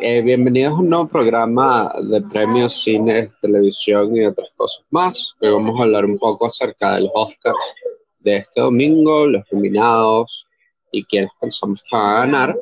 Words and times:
Eh, 0.00 0.22
bienvenidos 0.22 0.74
a 0.74 0.76
un 0.76 0.90
nuevo 0.90 1.08
programa 1.08 1.92
de 2.08 2.22
premios, 2.22 2.82
cine, 2.82 3.32
televisión 3.42 4.14
y 4.14 4.24
otras 4.26 4.48
cosas 4.56 4.84
más. 4.90 5.34
Hoy 5.40 5.50
vamos 5.50 5.80
a 5.80 5.82
hablar 5.82 6.04
un 6.04 6.16
poco 6.18 6.46
acerca 6.46 6.94
de 6.94 7.00
los 7.00 7.10
Oscars 7.14 7.58
de 8.20 8.36
este 8.36 8.60
domingo, 8.60 9.26
los 9.26 9.42
nominados 9.50 10.46
y 10.92 11.02
quienes 11.04 11.32
pensamos 11.40 11.82
que 11.82 11.96
van 11.96 12.06
a 12.06 12.20
ganar. 12.20 12.56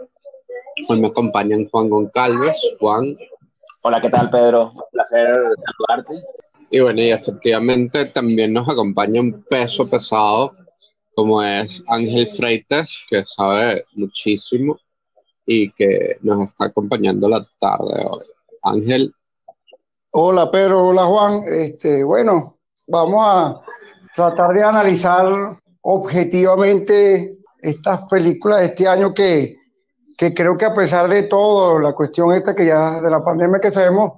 Hoy 0.88 0.98
me 0.98 1.08
acompañan 1.08 1.68
Juan 1.68 1.90
Goncalves. 1.90 2.56
Juan. 2.80 3.18
Hola, 3.82 4.00
¿qué 4.00 4.08
tal, 4.08 4.30
Pedro? 4.30 4.72
Un 4.72 4.82
placer 4.92 5.36
saludarte. 5.66 6.26
Y 6.70 6.80
bueno, 6.80 7.02
y 7.02 7.10
efectivamente 7.10 8.06
también 8.06 8.54
nos 8.54 8.66
acompaña 8.66 9.20
un 9.20 9.42
peso 9.42 9.88
pesado 9.90 10.56
como 11.14 11.42
es 11.42 11.82
Ángel 11.88 12.28
Freites, 12.28 12.98
que 13.10 13.24
sabe 13.26 13.84
muchísimo 13.92 14.78
y 15.46 15.70
que 15.72 16.16
nos 16.22 16.48
está 16.48 16.66
acompañando 16.66 17.28
la 17.28 17.40
tarde 17.58 18.04
hoy. 18.10 18.24
Ángel. 18.62 19.14
Hola 20.10 20.50
Pedro, 20.50 20.88
hola 20.88 21.04
Juan. 21.04 21.44
Este, 21.46 22.02
bueno, 22.02 22.58
vamos 22.88 23.22
a 23.24 23.60
tratar 24.14 24.52
de 24.52 24.64
analizar 24.64 25.58
objetivamente 25.82 27.38
estas 27.60 28.08
películas 28.08 28.60
de 28.60 28.66
este 28.66 28.88
año 28.88 29.14
que, 29.14 29.56
que 30.16 30.34
creo 30.34 30.56
que 30.56 30.64
a 30.64 30.74
pesar 30.74 31.08
de 31.08 31.22
todo, 31.24 31.78
la 31.78 31.92
cuestión 31.92 32.32
esta 32.32 32.54
que 32.54 32.66
ya 32.66 33.00
de 33.00 33.10
la 33.10 33.22
pandemia 33.22 33.60
que 33.60 33.70
sabemos, 33.70 34.14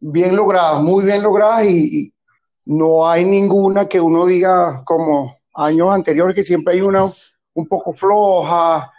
bien 0.00 0.34
logradas, 0.34 0.80
muy 0.80 1.04
bien 1.04 1.22
logradas 1.22 1.66
y, 1.66 2.00
y 2.00 2.14
no 2.64 3.08
hay 3.08 3.24
ninguna 3.24 3.88
que 3.88 4.00
uno 4.00 4.24
diga 4.24 4.82
como 4.84 5.34
años 5.54 5.92
anteriores 5.92 6.34
que 6.34 6.42
siempre 6.44 6.74
hay 6.74 6.80
una 6.80 7.04
un 7.54 7.66
poco 7.66 7.92
floja, 7.92 8.90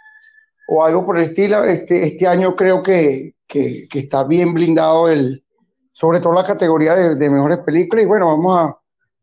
o 0.66 0.84
algo 0.84 1.04
por 1.04 1.18
el 1.18 1.24
estilo. 1.24 1.64
Este, 1.64 2.06
este 2.06 2.26
año 2.26 2.54
creo 2.56 2.82
que, 2.82 3.34
que, 3.46 3.86
que 3.88 3.98
está 4.00 4.24
bien 4.24 4.54
blindado 4.54 5.08
el, 5.08 5.44
sobre 5.92 6.20
todo 6.20 6.34
la 6.34 6.44
categoría 6.44 6.94
de, 6.94 7.14
de 7.14 7.30
mejores 7.30 7.58
películas. 7.58 8.04
Y 8.04 8.08
bueno, 8.08 8.26
vamos 8.26 8.58
a, 8.58 8.78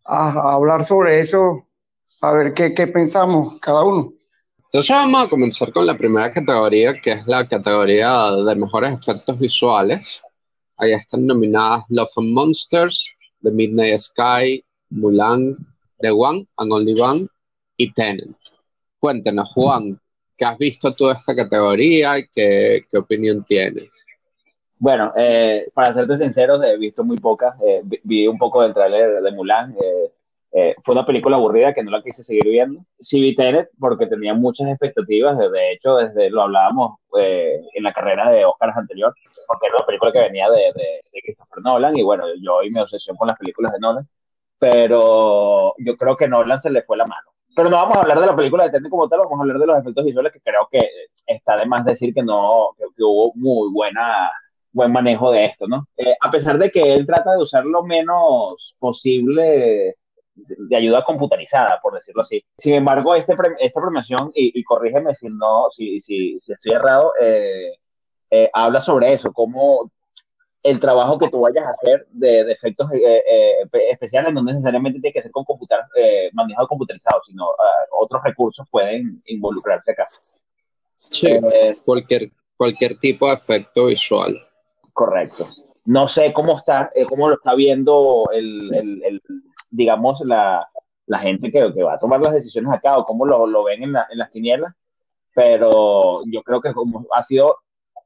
a, 0.05 0.53
hablar 0.53 0.83
sobre 0.83 1.19
eso, 1.19 1.67
a 2.21 2.31
ver 2.33 2.53
qué, 2.53 2.73
qué 2.73 2.87
pensamos 2.87 3.59
cada 3.59 3.83
uno. 3.83 4.13
Entonces 4.65 4.95
vamos 4.95 5.25
a 5.25 5.29
comenzar 5.29 5.73
con 5.73 5.85
la 5.85 5.97
primera 5.97 6.31
categoría, 6.31 6.99
que 7.01 7.11
es 7.11 7.27
la 7.27 7.47
categoría 7.47 8.31
de 8.31 8.55
mejores 8.55 8.93
efectos 8.93 9.37
visuales. 9.37 10.21
Ahí 10.77 10.93
están 10.93 11.27
nominadas 11.27 11.83
Love 11.89 12.09
and 12.15 12.33
Monsters, 12.33 13.11
The 13.43 13.51
Midnight 13.51 13.99
Sky, 13.99 14.63
Mulan, 14.89 15.57
The 15.99 16.11
One 16.11 16.47
and 16.57 16.71
Only 16.71 16.99
One 16.99 17.27
y 17.77 17.91
Tenant. 17.93 18.35
Cuéntenos, 18.99 19.51
Juan, 19.53 19.99
¿Qué 20.41 20.45
has 20.45 20.57
visto 20.57 20.95
toda 20.95 21.13
esta 21.13 21.35
categoría 21.35 22.17
y 22.17 22.27
qué, 22.27 22.81
qué 22.89 22.97
opinión 22.97 23.43
tienes? 23.43 24.03
Bueno, 24.79 25.13
eh, 25.15 25.69
para 25.71 25.93
serte 25.93 26.17
sincero, 26.17 26.63
he 26.63 26.79
visto 26.79 27.03
muy 27.03 27.17
pocas. 27.17 27.53
Eh, 27.63 27.83
vi 28.01 28.25
un 28.25 28.39
poco 28.39 28.63
del 28.63 28.73
tráiler 28.73 29.21
de 29.21 29.31
Mulan. 29.33 29.75
Eh, 29.79 30.11
eh, 30.53 30.75
fue 30.83 30.95
una 30.95 31.05
película 31.05 31.35
aburrida 31.35 31.75
que 31.75 31.83
no 31.83 31.91
la 31.91 32.01
quise 32.01 32.23
seguir 32.23 32.45
viendo. 32.45 32.83
Sí 32.99 33.21
vi 33.21 33.35
Tenet 33.35 33.69
porque 33.79 34.07
tenía 34.07 34.33
muchas 34.33 34.67
expectativas. 34.67 35.37
De 35.37 35.73
hecho, 35.73 35.97
desde 35.97 36.31
lo 36.31 36.41
hablábamos 36.41 36.97
eh, 37.19 37.61
en 37.75 37.83
la 37.83 37.93
carrera 37.93 38.31
de 38.31 38.43
Oscars 38.43 38.75
anterior, 38.75 39.13
porque 39.47 39.67
era 39.67 39.75
una 39.75 39.85
película 39.85 40.11
que 40.11 40.21
venía 40.21 40.49
de, 40.49 40.57
de, 40.73 41.01
de 41.13 41.21
Christopher 41.23 41.61
Nolan. 41.63 41.95
Y 41.95 42.01
bueno, 42.01 42.25
yo 42.41 42.63
y 42.63 42.71
mi 42.71 42.79
obsesión 42.79 43.15
con 43.15 43.27
las 43.27 43.37
películas 43.37 43.73
de 43.73 43.79
Nolan. 43.79 44.09
Pero 44.57 45.75
yo 45.77 45.95
creo 45.95 46.17
que 46.17 46.27
Nolan 46.27 46.59
se 46.59 46.71
le 46.71 46.81
fue 46.81 46.97
la 46.97 47.05
mano 47.05 47.30
pero 47.55 47.69
no 47.69 47.77
vamos 47.77 47.97
a 47.97 48.01
hablar 48.01 48.19
de 48.19 48.25
la 48.25 48.35
película 48.35 48.63
de 48.63 48.71
Tenet 48.71 48.89
como 48.89 49.07
tal, 49.07 49.19
vamos 49.19 49.39
a 49.39 49.41
hablar 49.41 49.59
de 49.59 49.65
los 49.65 49.79
efectos 49.79 50.05
visuales, 50.05 50.33
que 50.33 50.41
creo 50.41 50.67
que 50.71 50.87
está 51.25 51.57
de 51.57 51.65
más 51.65 51.85
decir 51.85 52.13
que 52.13 52.23
no, 52.23 52.69
que, 52.77 53.03
hubo 53.03 53.33
muy 53.35 53.71
buena, 53.71 54.31
buen 54.71 54.91
manejo 54.91 55.31
de 55.31 55.45
esto, 55.45 55.67
¿no? 55.67 55.87
Eh, 55.97 56.15
a 56.19 56.31
pesar 56.31 56.57
de 56.57 56.71
que 56.71 56.93
él 56.93 57.05
trata 57.05 57.31
de 57.31 57.41
usar 57.41 57.65
lo 57.65 57.83
menos 57.83 58.75
posible 58.79 59.95
de 60.33 60.75
ayuda 60.75 61.03
computarizada, 61.03 61.79
por 61.81 61.93
decirlo 61.93 62.23
así. 62.23 62.43
Sin 62.57 62.73
embargo, 62.73 63.15
este, 63.15 63.35
esta 63.59 63.81
premiación, 63.81 64.31
y, 64.33 64.59
y 64.59 64.63
corrígeme 64.63 65.13
si 65.15 65.27
no, 65.27 65.69
si, 65.69 65.99
si, 65.99 66.39
si 66.39 66.53
estoy 66.53 66.73
errado, 66.73 67.13
eh, 67.21 67.75
eh, 68.29 68.49
habla 68.53 68.81
sobre 68.81 69.13
eso, 69.13 69.33
cómo 69.33 69.91
el 70.63 70.79
trabajo 70.79 71.17
que 71.17 71.29
tú 71.29 71.41
vayas 71.41 71.65
a 71.65 71.69
hacer 71.69 72.05
de, 72.11 72.43
de 72.43 72.51
efectos 72.51 72.91
eh, 72.91 73.23
eh, 73.29 73.67
especiales 73.91 74.33
no 74.33 74.43
necesariamente 74.43 74.99
tiene 74.99 75.13
que 75.13 75.21
ser 75.21 75.31
con 75.31 75.43
computar, 75.43 75.87
eh, 75.97 76.29
manejado 76.33 76.67
computarizado, 76.67 77.21
sino 77.25 77.45
uh, 77.45 78.03
otros 78.03 78.21
recursos 78.23 78.67
pueden 78.69 79.21
involucrarse 79.25 79.91
acá. 79.91 80.05
Sí, 80.95 81.27
eh, 81.27 81.41
cualquier, 81.83 82.31
cualquier 82.55 82.95
tipo 82.97 83.27
de 83.27 83.33
efecto 83.33 83.87
visual. 83.87 84.39
Correcto. 84.93 85.47
No 85.85 86.07
sé 86.07 86.31
cómo 86.31 86.59
está, 86.59 86.91
eh, 86.93 87.05
cómo 87.05 87.27
lo 87.27 87.35
está 87.35 87.55
viendo 87.55 88.25
el, 88.31 88.73
el, 88.75 89.03
el 89.03 89.21
digamos, 89.71 90.19
la, 90.27 90.67
la 91.07 91.19
gente 91.19 91.51
que, 91.51 91.71
que, 91.73 91.83
va 91.83 91.95
a 91.95 91.97
tomar 91.97 92.21
las 92.21 92.33
decisiones 92.33 92.71
acá 92.71 92.97
o 92.97 93.05
cómo 93.05 93.25
lo, 93.25 93.47
lo 93.47 93.63
ven 93.63 93.81
en, 93.83 93.93
la, 93.93 94.05
en 94.11 94.19
las 94.19 94.31
tinieblas, 94.31 94.75
pero 95.33 96.21
yo 96.25 96.43
creo 96.43 96.61
que 96.61 96.73
como 96.73 97.07
ha 97.15 97.23
sido 97.23 97.57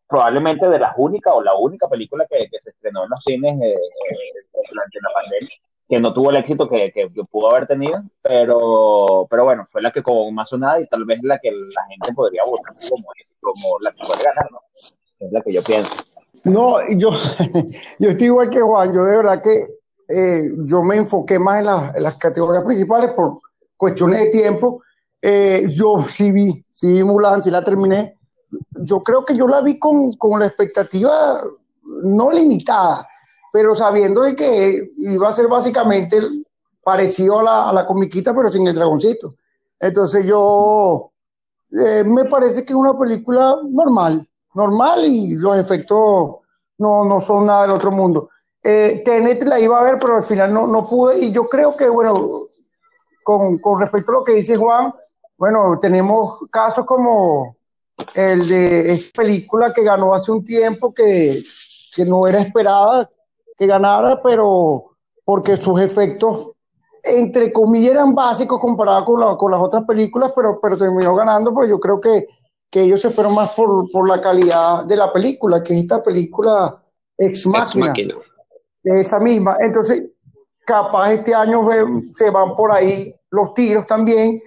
probablemente 0.07 0.67
de 0.67 0.79
las 0.79 0.93
únicas 0.97 1.33
o 1.35 1.41
la 1.41 1.55
única 1.55 1.88
película 1.88 2.25
que, 2.29 2.47
que 2.49 2.59
se 2.63 2.69
estrenó 2.69 3.03
en 3.03 3.09
los 3.09 3.23
cines 3.25 3.55
eh, 3.61 3.73
eh, 3.73 4.61
durante 4.71 4.99
la 5.01 5.09
pandemia, 5.13 5.55
que 5.88 5.99
no 5.99 6.13
tuvo 6.13 6.29
el 6.29 6.38
éxito 6.38 6.67
que, 6.67 6.91
que, 6.91 7.09
pudo 7.29 7.51
haber 7.51 7.67
tenido, 7.67 8.01
pero, 8.21 9.27
pero 9.29 9.43
bueno, 9.43 9.66
fue 9.71 9.81
la 9.81 9.91
que 9.91 10.03
como 10.03 10.31
más 10.31 10.49
sonada 10.49 10.79
y 10.79 10.85
tal 10.85 11.05
vez 11.05 11.19
la 11.23 11.39
que 11.39 11.51
la 11.51 11.85
gente 11.89 12.13
podría 12.13 12.41
votar 12.45 12.73
como, 12.89 13.07
como 13.39 13.77
la 13.81 13.91
que 13.91 14.05
puede 14.05 14.23
ganar, 14.23 14.51
¿no? 14.51 14.59
Es 15.19 15.31
la 15.31 15.41
que 15.41 15.53
yo 15.53 15.61
pienso. 15.63 15.91
No, 16.43 16.77
yo, 16.89 17.09
yo 17.99 18.09
estoy 18.09 18.27
igual 18.27 18.49
que 18.49 18.61
Juan, 18.61 18.93
yo 18.93 19.03
de 19.03 19.17
verdad 19.17 19.41
que 19.41 19.67
eh, 20.07 20.51
yo 20.63 20.83
me 20.83 20.97
enfoqué 20.97 21.39
más 21.39 21.59
en, 21.59 21.66
la, 21.66 21.93
en, 21.95 22.03
las 22.03 22.16
categorías 22.16 22.63
principales 22.63 23.11
por 23.16 23.39
cuestiones 23.75 24.19
de 24.23 24.29
tiempo. 24.29 24.81
Eh, 25.22 25.63
yo 25.67 26.03
sí 26.07 26.31
vi, 26.31 26.63
sí 26.69 26.93
vi 26.93 27.03
Mulan, 27.03 27.41
sí 27.41 27.49
la 27.49 27.63
terminé, 27.63 28.15
yo 28.81 29.03
creo 29.03 29.25
que 29.25 29.35
yo 29.35 29.47
la 29.47 29.61
vi 29.61 29.79
con, 29.79 30.13
con, 30.13 30.39
la 30.39 30.45
expectativa 30.47 31.41
no 32.03 32.31
limitada, 32.31 33.07
pero 33.51 33.75
sabiendo 33.75 34.22
de 34.22 34.35
que 34.35 34.91
iba 34.97 35.29
a 35.29 35.33
ser 35.33 35.47
básicamente 35.47 36.19
parecido 36.84 37.39
a 37.39 37.44
la, 37.44 37.69
a 37.69 37.73
la 37.73 37.85
comiquita, 37.85 38.34
pero 38.34 38.50
sin 38.50 38.67
el 38.67 38.75
dragoncito. 38.75 39.35
Entonces 39.79 40.25
yo 40.25 41.11
eh, 41.72 42.03
me 42.05 42.25
parece 42.25 42.63
que 42.63 42.73
es 42.73 42.78
una 42.78 42.97
película 42.97 43.57
normal, 43.69 44.28
normal 44.53 45.05
y 45.05 45.35
los 45.35 45.57
efectos 45.57 46.35
no, 46.78 47.05
no 47.05 47.22
son 47.22 47.45
nada 47.45 47.63
del 47.63 47.72
otro 47.72 47.91
mundo. 47.91 48.29
Eh, 48.63 49.01
Tenet 49.05 49.44
la 49.44 49.59
iba 49.59 49.79
a 49.79 49.84
ver, 49.84 50.00
pero 50.00 50.17
al 50.17 50.23
final 50.23 50.53
no, 50.53 50.67
no 50.67 50.88
pude 50.88 51.19
y 51.19 51.31
yo 51.31 51.47
creo 51.47 51.75
que, 51.75 51.88
bueno, 51.89 52.47
con, 53.23 53.57
con 53.59 53.79
respecto 53.79 54.11
a 54.11 54.16
lo 54.16 54.23
que 54.23 54.34
dice 54.34 54.55
Juan, 54.55 54.94
bueno, 55.38 55.78
tenemos 55.81 56.39
casos 56.50 56.85
como 56.85 57.57
el 58.13 58.47
de 58.47 58.94
esta 58.94 59.22
película 59.22 59.73
que 59.73 59.83
ganó 59.83 60.13
hace 60.13 60.31
un 60.31 60.44
tiempo 60.44 60.94
que, 60.94 61.41
que 61.95 62.06
no 62.06 62.28
era 62.28 62.41
esperada 62.41 63.09
que 63.57 63.67
ganara, 63.67 64.22
pero 64.22 64.97
porque 65.23 65.57
sus 65.57 65.79
efectos, 65.81 66.51
entre 67.03 67.51
comillas, 67.51 67.91
eran 67.91 68.13
básicos 68.13 68.59
comparados 68.59 69.05
con, 69.05 69.19
la, 69.19 69.35
con 69.35 69.51
las 69.51 69.61
otras 69.61 69.84
películas, 69.85 70.31
pero, 70.35 70.59
pero 70.61 70.78
terminó 70.78 71.16
ganando, 71.16 71.53
pues 71.53 71.69
yo 71.69 71.79
creo 71.79 72.00
que, 72.00 72.25
que 72.69 72.81
ellos 72.81 73.01
se 73.01 73.09
fueron 73.09 73.34
más 73.34 73.51
por, 73.51 73.89
por 73.91 74.07
la 74.07 74.19
calidad 74.19 74.85
de 74.85 74.97
la 74.97 75.11
película, 75.11 75.63
que 75.63 75.73
es 75.73 75.79
esta 75.79 76.03
película 76.03 76.78
Ex 77.17 77.47
Máquina. 77.47 77.94
Esa 78.84 79.19
misma. 79.19 79.57
Entonces, 79.61 80.03
capaz 80.66 81.13
este 81.13 81.34
año 81.34 81.67
se 82.13 82.29
van 82.29 82.55
por 82.55 82.72
ahí 82.72 83.16
los 83.31 83.53
tiros 83.53 83.88
también, 83.88 84.39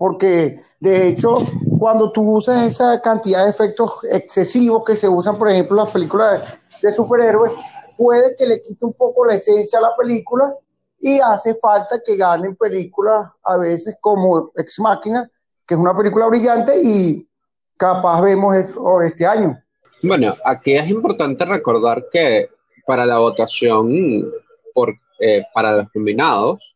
porque 0.00 0.58
de 0.80 1.08
hecho 1.08 1.40
cuando 1.78 2.10
tú 2.10 2.22
usas 2.22 2.66
esa 2.66 2.98
cantidad 3.02 3.44
de 3.44 3.50
efectos 3.50 4.02
excesivos 4.10 4.82
que 4.82 4.96
se 4.96 5.06
usan, 5.06 5.36
por 5.36 5.50
ejemplo, 5.50 5.76
en 5.76 5.84
las 5.84 5.92
películas 5.92 6.42
de, 6.80 6.90
superhéroes, 6.90 7.52
puede 7.98 8.34
que 8.34 8.46
le 8.46 8.62
quite 8.62 8.82
un 8.86 8.94
poco 8.94 9.26
la 9.26 9.34
esencia 9.34 9.78
a 9.78 9.82
la 9.82 9.94
película 9.94 10.54
y 10.98 11.20
hace 11.20 11.54
falta 11.54 12.00
que 12.02 12.16
ganen 12.16 12.56
películas 12.56 13.28
a 13.44 13.58
veces 13.58 13.98
como 14.00 14.50
Ex 14.56 14.80
Máquina, 14.80 15.30
que 15.66 15.74
es 15.74 15.80
una 15.80 15.94
película 15.94 16.28
brillante 16.28 16.80
y 16.82 17.28
capaz 17.76 18.22
vemos 18.22 18.56
eso 18.56 19.02
este 19.02 19.26
año. 19.26 19.62
Bueno, 20.02 20.32
aquí 20.46 20.78
es 20.78 20.88
importante 20.88 21.44
recordar 21.44 22.06
que 22.10 22.48
para 22.86 23.04
la 23.04 23.18
votación 23.18 24.32
por, 24.72 24.94
eh, 25.18 25.42
para 25.52 25.72
los 25.72 25.88
nominados, 25.94 26.74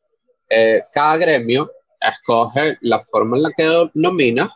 eh, 0.50 0.82
cada 0.92 1.16
gremio 1.16 1.70
escoge 2.08 2.78
la 2.82 2.98
forma 3.00 3.36
en 3.36 3.42
la 3.44 3.52
que 3.52 3.90
nomina 3.94 4.52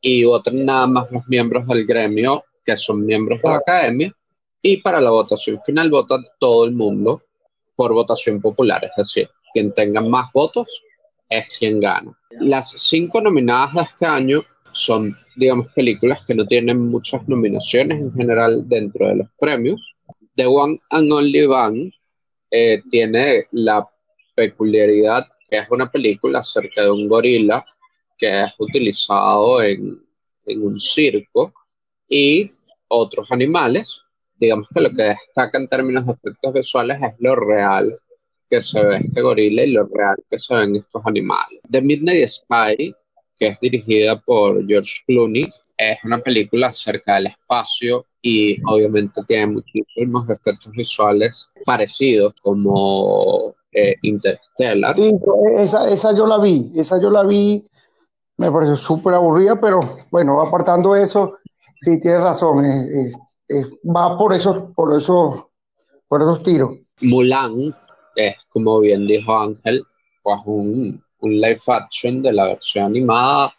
y 0.00 0.24
votan 0.24 0.64
nada 0.64 0.86
más 0.86 1.10
los 1.10 1.26
miembros 1.28 1.66
del 1.66 1.86
gremio 1.86 2.44
que 2.64 2.76
son 2.76 3.04
miembros 3.04 3.40
de 3.42 3.48
la 3.48 3.56
academia 3.56 4.14
y 4.62 4.80
para 4.80 5.00
la 5.00 5.10
votación 5.10 5.58
final 5.64 5.90
vota 5.90 6.18
todo 6.38 6.64
el 6.64 6.72
mundo 6.72 7.22
por 7.76 7.92
votación 7.92 8.40
popular, 8.40 8.84
es 8.84 8.90
decir, 8.96 9.30
quien 9.52 9.72
tenga 9.72 10.00
más 10.00 10.32
votos 10.32 10.82
es 11.28 11.58
quien 11.58 11.80
gana. 11.80 12.12
Las 12.40 12.70
cinco 12.76 13.20
nominadas 13.20 13.74
de 13.74 13.82
este 13.82 14.06
año 14.06 14.42
son, 14.72 15.16
digamos, 15.36 15.68
películas 15.74 16.24
que 16.26 16.34
no 16.34 16.46
tienen 16.46 16.90
muchas 16.90 17.26
nominaciones 17.28 18.00
en 18.00 18.12
general 18.12 18.68
dentro 18.68 19.08
de 19.08 19.16
los 19.16 19.28
premios. 19.38 19.94
The 20.34 20.46
One 20.46 20.78
and 20.90 21.12
Only 21.12 21.46
Van 21.46 21.92
eh, 22.50 22.82
tiene 22.90 23.46
la 23.52 23.86
peculiaridad 24.34 25.26
que 25.48 25.58
es 25.58 25.70
una 25.70 25.90
película 25.90 26.40
acerca 26.40 26.82
de 26.82 26.90
un 26.90 27.08
gorila 27.08 27.64
que 28.16 28.42
es 28.42 28.54
utilizado 28.58 29.62
en, 29.62 30.02
en 30.46 30.62
un 30.62 30.78
circo 30.78 31.52
y 32.08 32.50
otros 32.88 33.30
animales. 33.30 34.02
Digamos 34.36 34.68
que 34.72 34.80
lo 34.80 34.90
que 34.90 35.02
destaca 35.02 35.58
en 35.58 35.68
términos 35.68 36.06
de 36.06 36.12
efectos 36.12 36.52
visuales 36.52 36.98
es 37.02 37.14
lo 37.18 37.36
real 37.36 37.96
que 38.50 38.62
se 38.62 38.80
ve 38.80 38.96
este 38.96 39.20
gorila 39.20 39.62
y 39.62 39.72
lo 39.72 39.86
real 39.86 40.16
que 40.30 40.38
se 40.38 40.54
ven 40.54 40.76
estos 40.76 41.02
animales. 41.04 41.60
The 41.70 41.82
Midnight 41.82 42.28
Spy, 42.28 42.94
que 43.36 43.48
es 43.48 43.60
dirigida 43.60 44.18
por 44.20 44.66
George 44.66 45.02
Clooney, 45.06 45.46
es 45.76 45.98
una 46.04 46.18
película 46.18 46.68
acerca 46.68 47.16
del 47.16 47.28
espacio 47.28 48.06
y 48.22 48.56
obviamente 48.66 49.20
tiene 49.28 49.46
muchísimos 49.46 50.28
efectos 50.28 50.72
visuales 50.72 51.48
parecidos 51.64 52.34
como 52.42 53.54
eh, 53.78 53.96
Interstellar. 54.02 54.94
Sí, 54.94 55.12
esa, 55.56 55.88
esa 55.88 56.14
yo 56.14 56.26
la 56.26 56.38
vi, 56.38 56.72
esa 56.76 57.00
yo 57.00 57.10
la 57.10 57.24
vi, 57.24 57.64
me 58.36 58.50
pareció 58.50 58.76
súper 58.76 59.14
aburrida, 59.14 59.60
pero 59.60 59.80
bueno, 60.10 60.40
apartando 60.40 60.94
eso, 60.96 61.34
sí, 61.80 62.00
tienes 62.00 62.22
razón, 62.22 62.64
va 63.84 64.18
por 64.18 64.32
eso, 64.32 64.72
por 64.74 64.96
eso, 64.96 65.50
por 66.06 66.22
esos 66.22 66.42
tiros. 66.42 66.70
Mulan 67.00 67.74
es, 68.16 68.36
como 68.48 68.80
bien 68.80 69.06
dijo 69.06 69.36
Ángel, 69.36 69.84
pues 70.22 70.40
un, 70.46 71.02
un 71.20 71.36
live 71.36 71.60
action 71.68 72.22
de 72.22 72.32
la 72.32 72.44
versión 72.46 72.86
animada. 72.86 73.54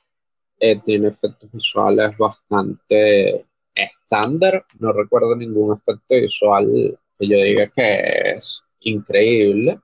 Eh, 0.62 0.80
tiene 0.84 1.08
efectos 1.08 1.50
visuales 1.54 2.18
bastante 2.18 3.46
estándar. 3.74 4.66
No 4.80 4.92
recuerdo 4.92 5.36
ningún 5.36 5.74
efecto 5.74 6.16
visual 6.16 7.00
que 7.18 7.28
yo 7.28 7.38
diga 7.38 7.68
que 7.68 8.36
es 8.36 8.62
increíble. 8.82 9.80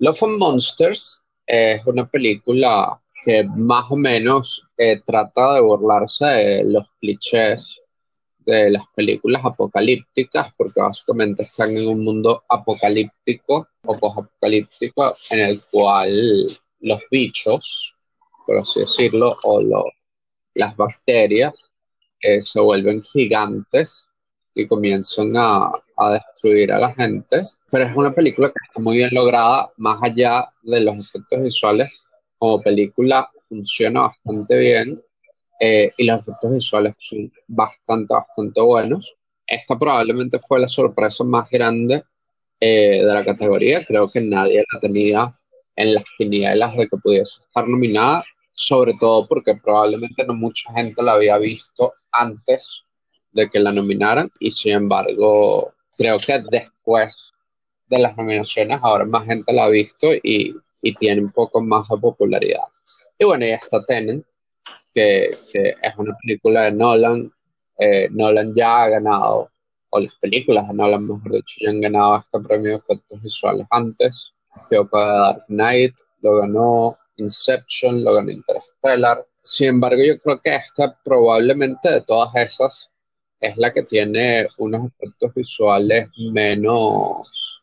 Love 0.00 0.22
and 0.22 0.38
Monsters 0.38 1.20
es 1.44 1.84
una 1.84 2.06
película 2.06 3.00
que 3.24 3.42
más 3.42 3.90
o 3.90 3.96
menos 3.96 4.64
eh, 4.76 5.00
trata 5.04 5.54
de 5.54 5.60
burlarse 5.60 6.24
de 6.24 6.64
los 6.64 6.88
clichés 7.00 7.80
de 8.38 8.70
las 8.70 8.84
películas 8.94 9.44
apocalípticas, 9.44 10.52
porque 10.56 10.80
básicamente 10.80 11.42
están 11.42 11.76
en 11.76 11.88
un 11.88 12.04
mundo 12.04 12.44
apocalíptico 12.48 13.66
o 13.84 13.98
post-apocalíptico 13.98 15.16
en 15.30 15.40
el 15.40 15.60
cual 15.70 16.46
los 16.80 17.00
bichos, 17.10 17.96
por 18.46 18.58
así 18.58 18.80
decirlo, 18.80 19.36
o 19.42 19.60
las 20.54 20.76
bacterias 20.76 21.72
eh, 22.20 22.40
se 22.40 22.60
vuelven 22.60 23.02
gigantes 23.02 24.07
y 24.62 24.68
comienzan 24.68 25.36
a, 25.36 25.70
a, 25.96 26.12
destruir 26.12 26.72
a 26.72 26.78
la 26.78 26.92
gente. 26.94 27.40
Pero 27.70 27.84
es 27.84 27.96
una 27.96 28.12
película 28.12 28.48
que 28.48 28.66
está 28.66 28.80
muy 28.80 28.96
bien 28.96 29.10
lograda, 29.12 29.70
más 29.76 29.98
allá 30.02 30.48
de 30.62 30.80
los 30.80 31.08
efectos 31.08 31.42
visuales. 31.42 32.10
Como 32.38 32.62
película 32.62 33.28
funciona 33.48 34.02
bastante 34.02 34.56
bien 34.58 35.02
eh, 35.60 35.88
y 35.98 36.04
los 36.04 36.20
efectos 36.20 36.52
visuales 36.52 36.94
son 36.98 37.32
bastante, 37.46 38.14
bastante 38.14 38.60
buenos. 38.60 39.16
Esta 39.46 39.78
probablemente 39.78 40.38
fue 40.38 40.60
la 40.60 40.68
sorpresa 40.68 41.24
más 41.24 41.48
grande 41.50 42.02
eh, 42.60 43.02
de 43.04 43.14
la 43.14 43.24
categoría. 43.24 43.84
Creo 43.84 44.06
que 44.12 44.20
nadie 44.20 44.64
la 44.72 44.80
tenía 44.80 45.32
en 45.76 45.94
las 45.94 46.04
quinielas 46.16 46.76
de 46.76 46.88
que 46.88 46.96
pudiese 46.96 47.40
estar 47.40 47.66
nominada, 47.66 48.24
sobre 48.52 48.94
todo 48.98 49.26
porque 49.26 49.54
probablemente 49.54 50.24
no 50.26 50.34
mucha 50.34 50.72
gente 50.72 51.02
la 51.02 51.12
había 51.12 51.38
visto 51.38 51.94
antes 52.12 52.84
de 53.38 53.50
que 53.50 53.60
la 53.60 53.72
nominaran 53.72 54.30
y 54.40 54.50
sin 54.50 54.72
embargo 54.72 55.72
creo 55.96 56.16
que 56.18 56.40
después 56.50 57.32
de 57.88 57.98
las 57.98 58.16
nominaciones 58.16 58.78
ahora 58.82 59.04
más 59.04 59.24
gente 59.26 59.52
la 59.52 59.64
ha 59.64 59.68
visto 59.68 60.12
y, 60.14 60.54
y 60.82 60.94
tiene 60.94 61.22
un 61.22 61.32
poco 61.32 61.60
más 61.60 61.88
de 61.88 61.96
popularidad. 61.96 62.64
Y 63.18 63.24
bueno, 63.24 63.46
ya 63.46 63.56
está 63.56 63.84
Tenen, 63.84 64.24
que, 64.94 65.36
es 65.52 65.96
una 65.96 66.16
película 66.22 66.62
de 66.62 66.72
Nolan. 66.72 67.32
Eh, 67.78 68.08
Nolan 68.10 68.54
ya 68.54 68.82
ha 68.82 68.88
ganado, 68.88 69.50
o 69.90 70.00
las 70.00 70.14
películas 70.20 70.68
de 70.68 70.74
Nolan, 70.74 71.06
mejor 71.06 71.32
dicho, 71.32 71.56
ya 71.60 71.70
han 71.70 71.80
ganado 71.80 72.16
este 72.18 72.40
premio 72.40 72.70
de 72.70 72.76
efectos 72.76 73.22
visuales 73.22 73.66
antes. 73.70 74.32
Que 74.70 74.76
Dark 74.92 75.44
Knight 75.48 75.94
lo 76.22 76.36
ganó, 76.36 76.94
Inception 77.16 78.04
lo 78.04 78.14
ganó 78.14 78.30
Interstellar. 78.30 79.26
Sin 79.42 79.68
embargo, 79.68 80.02
yo 80.02 80.18
creo 80.20 80.40
que 80.40 80.56
esta 80.56 80.96
probablemente 81.04 81.90
de 81.90 82.02
todas 82.02 82.34
esas 82.34 82.90
es 83.40 83.56
la 83.56 83.72
que 83.72 83.82
tiene 83.82 84.46
unos 84.58 84.86
efectos 84.86 85.34
visuales 85.34 86.08
menos 86.32 87.62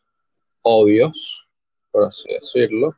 obvios, 0.62 1.46
por 1.90 2.04
así 2.04 2.28
decirlo. 2.32 2.96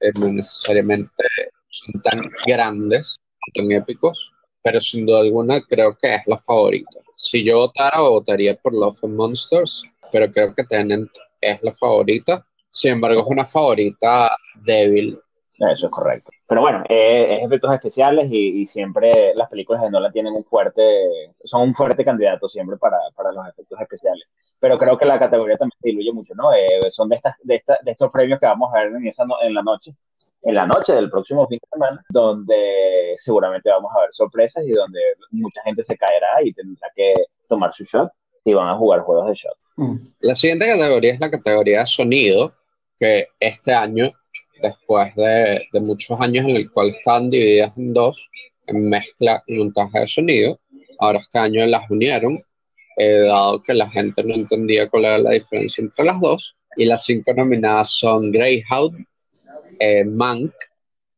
Eh, 0.00 0.12
no 0.18 0.28
necesariamente 0.28 1.24
son 1.68 2.00
tan 2.02 2.22
grandes 2.46 3.18
tan 3.54 3.70
épicos, 3.72 4.32
pero 4.62 4.80
sin 4.80 5.06
duda 5.06 5.20
alguna 5.20 5.60
creo 5.62 5.96
que 5.96 6.14
es 6.14 6.22
la 6.26 6.38
favorita. 6.38 7.00
Si 7.16 7.44
yo 7.44 7.58
votara, 7.58 8.00
votaría 8.00 8.56
por 8.56 8.74
Love 8.74 8.98
and 9.02 9.14
Monsters, 9.14 9.82
pero 10.12 10.30
creo 10.30 10.54
que 10.54 10.64
Tenant 10.64 11.10
es 11.40 11.62
la 11.62 11.74
favorita. 11.74 12.46
Sin 12.70 12.92
embargo, 12.92 13.20
es 13.20 13.26
una 13.26 13.44
favorita 13.44 14.36
débil. 14.54 15.18
Eso 15.58 15.86
es 15.86 15.90
correcto. 15.90 16.30
Pero 16.46 16.60
bueno, 16.60 16.84
eh, 16.88 17.38
es 17.38 17.46
efectos 17.46 17.72
especiales 17.74 18.28
y, 18.30 18.66
siempre 18.66 19.34
las 19.34 19.48
películas 19.48 19.82
de 19.82 19.90
Nolan 19.90 20.12
tienen 20.12 20.34
un 20.34 20.44
fuerte, 20.44 20.82
son 21.44 21.62
un 21.62 21.74
fuerte 21.74 22.04
candidato 22.04 22.48
siempre 22.48 22.76
para, 22.76 22.98
para 23.16 23.32
los 23.32 23.46
efectos 23.48 23.80
especiales. 23.80 24.24
Pero 24.60 24.78
creo 24.78 24.96
que 24.96 25.04
la 25.04 25.18
categoría 25.18 25.56
también 25.56 25.78
se 25.80 25.88
diluye 25.88 26.12
mucho, 26.12 26.34
¿no? 26.34 26.52
Eh, 26.52 26.90
son 26.90 27.08
de, 27.08 27.16
estas, 27.16 27.34
de, 27.42 27.62
de 27.82 27.90
estos 27.90 28.10
premios 28.10 28.38
que 28.38 28.46
vamos 28.46 28.72
a 28.72 28.78
ver 28.78 28.88
en, 28.88 29.06
esa 29.06 29.24
en 29.42 29.54
la 29.54 29.62
noche 29.62 29.94
en 30.42 30.54
la 30.54 30.66
noche 30.66 30.92
del 30.92 31.10
próximo 31.10 31.46
fin 31.48 31.58
de 31.60 31.68
semana, 31.72 32.04
donde 32.10 33.16
seguramente 33.22 33.70
vamos 33.70 33.90
a 33.94 34.00
ver 34.00 34.12
sorpresas 34.12 34.64
y 34.64 34.70
donde 34.70 35.00
mucha 35.32 35.60
gente 35.62 35.82
se 35.82 35.96
caerá 35.96 36.42
y 36.42 36.52
tendrá 36.52 36.88
que 36.94 37.14
tomar 37.48 37.72
su 37.74 37.84
shot 37.84 38.10
y 38.44 38.54
van 38.54 38.68
a 38.68 38.76
jugar 38.76 39.00
juegos 39.00 39.28
de 39.28 39.34
shot. 39.34 39.56
Mm. 39.76 39.96
La 40.20 40.34
siguiente 40.34 40.66
categoría 40.66 41.12
es 41.12 41.20
la 41.20 41.30
categoría 41.30 41.86
sonido, 41.86 42.54
que 42.98 43.28
este 43.40 43.72
año, 43.72 44.12
después 44.62 45.14
de, 45.16 45.66
de 45.72 45.80
muchos 45.80 46.20
años 46.20 46.46
en 46.46 46.56
el 46.56 46.70
cual 46.70 46.88
estaban 46.90 47.30
divididas 47.30 47.72
en 47.76 47.92
dos, 47.92 48.28
en 48.66 48.88
mezcla 48.88 49.42
y 49.46 49.58
montaje 49.58 50.00
de 50.00 50.08
sonido, 50.08 50.60
ahora 50.98 51.20
este 51.20 51.38
año 51.38 51.66
las 51.66 51.90
unieron, 51.90 52.42
dado 52.96 53.62
que 53.62 53.74
la 53.74 53.88
gente 53.90 54.22
no 54.24 54.34
entendía 54.34 54.88
cuál 54.88 55.04
era 55.04 55.18
la 55.18 55.30
diferencia 55.30 55.82
entre 55.82 56.04
las 56.04 56.20
dos, 56.20 56.56
y 56.76 56.84
las 56.84 57.04
cinco 57.04 57.32
nominadas 57.34 57.90
son 57.90 58.30
Greyhound, 58.30 59.04
eh, 59.80 60.04
Mank, 60.04 60.52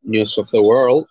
News 0.02 0.38
of 0.38 0.50
the 0.50 0.59
World, 0.59 1.06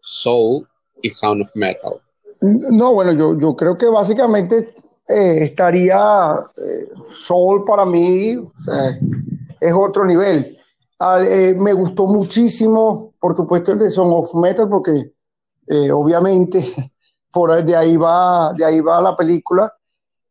Soul 0.00 0.66
y 1.02 1.10
Sound 1.10 1.42
of 1.42 1.50
Metal. 1.54 1.94
No, 2.40 2.92
bueno, 2.92 3.12
yo, 3.12 3.38
yo 3.38 3.54
creo 3.56 3.78
que 3.78 3.86
básicamente 3.86 4.74
eh, 5.08 5.38
estaría 5.42 6.34
eh, 6.56 6.88
Soul 7.10 7.64
para 7.64 7.84
mí, 7.84 8.36
es 9.60 9.72
otro 9.72 10.04
nivel. 10.04 10.56
Ah, 10.98 11.20
me 11.58 11.72
gustó 11.72 12.06
muchísimo, 12.06 13.14
por 13.20 13.36
supuesto, 13.36 13.72
el 13.72 13.78
de 13.78 13.90
Sound 13.90 14.12
of 14.12 14.34
Metal, 14.36 14.68
porque 14.68 15.12
obviamente 15.92 16.64
por 17.32 17.64
de 17.64 17.76
ahí 17.76 17.96
va, 17.96 18.52
de 18.52 18.64
ahí 18.64 18.80
va 18.80 19.00
la 19.00 19.16
película, 19.16 19.72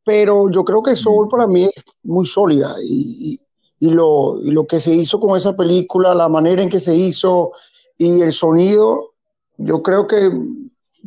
pero 0.04 0.50
yo 0.50 0.64
creo 0.64 0.82
que 0.82 0.96
Soul 0.96 1.28
para 1.28 1.48
mí 1.48 1.66
es 1.66 1.84
muy 2.04 2.26
sólida 2.26 2.76
y, 2.82 3.40
y 3.80 3.90
lo, 3.90 4.42
y 4.42 4.52
lo 4.52 4.66
que 4.66 4.80
se 4.80 4.94
hizo 4.94 5.20
con 5.20 5.38
esa 5.38 5.56
película, 5.56 6.14
la 6.14 6.30
manera 6.30 6.64
en 6.64 6.70
que 6.70 6.80
se 6.80 6.96
hizo 6.96 7.52
y 7.98 8.22
el 8.22 8.32
sonido, 8.32 9.10
yo 9.58 9.84
creo 9.84 10.08
que 10.08 10.32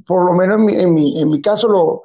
por 0.06 0.26
lo 0.26 0.34
menos 0.34 0.58
en 0.58 0.64
mi, 0.64 0.74
en 0.76 0.94
mi, 0.94 1.20
en 1.20 1.30
mi 1.30 1.40
caso 1.40 1.68
lo, 1.68 2.02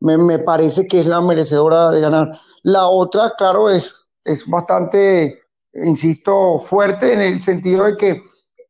me, 0.00 0.16
me, 0.16 0.38
parece 0.38 0.86
que 0.86 1.00
es 1.00 1.06
la 1.06 1.20
merecedora 1.20 1.90
de 1.90 2.00
ganar. 2.00 2.28
La 2.62 2.88
otra, 2.88 3.34
claro, 3.36 3.68
es, 3.68 4.06
es 4.24 4.48
bastante, 4.48 5.42
insisto, 5.74 6.58
fuerte 6.58 7.12
en 7.12 7.20
el 7.20 7.42
sentido 7.42 7.84
de 7.84 7.96
que 7.96 8.22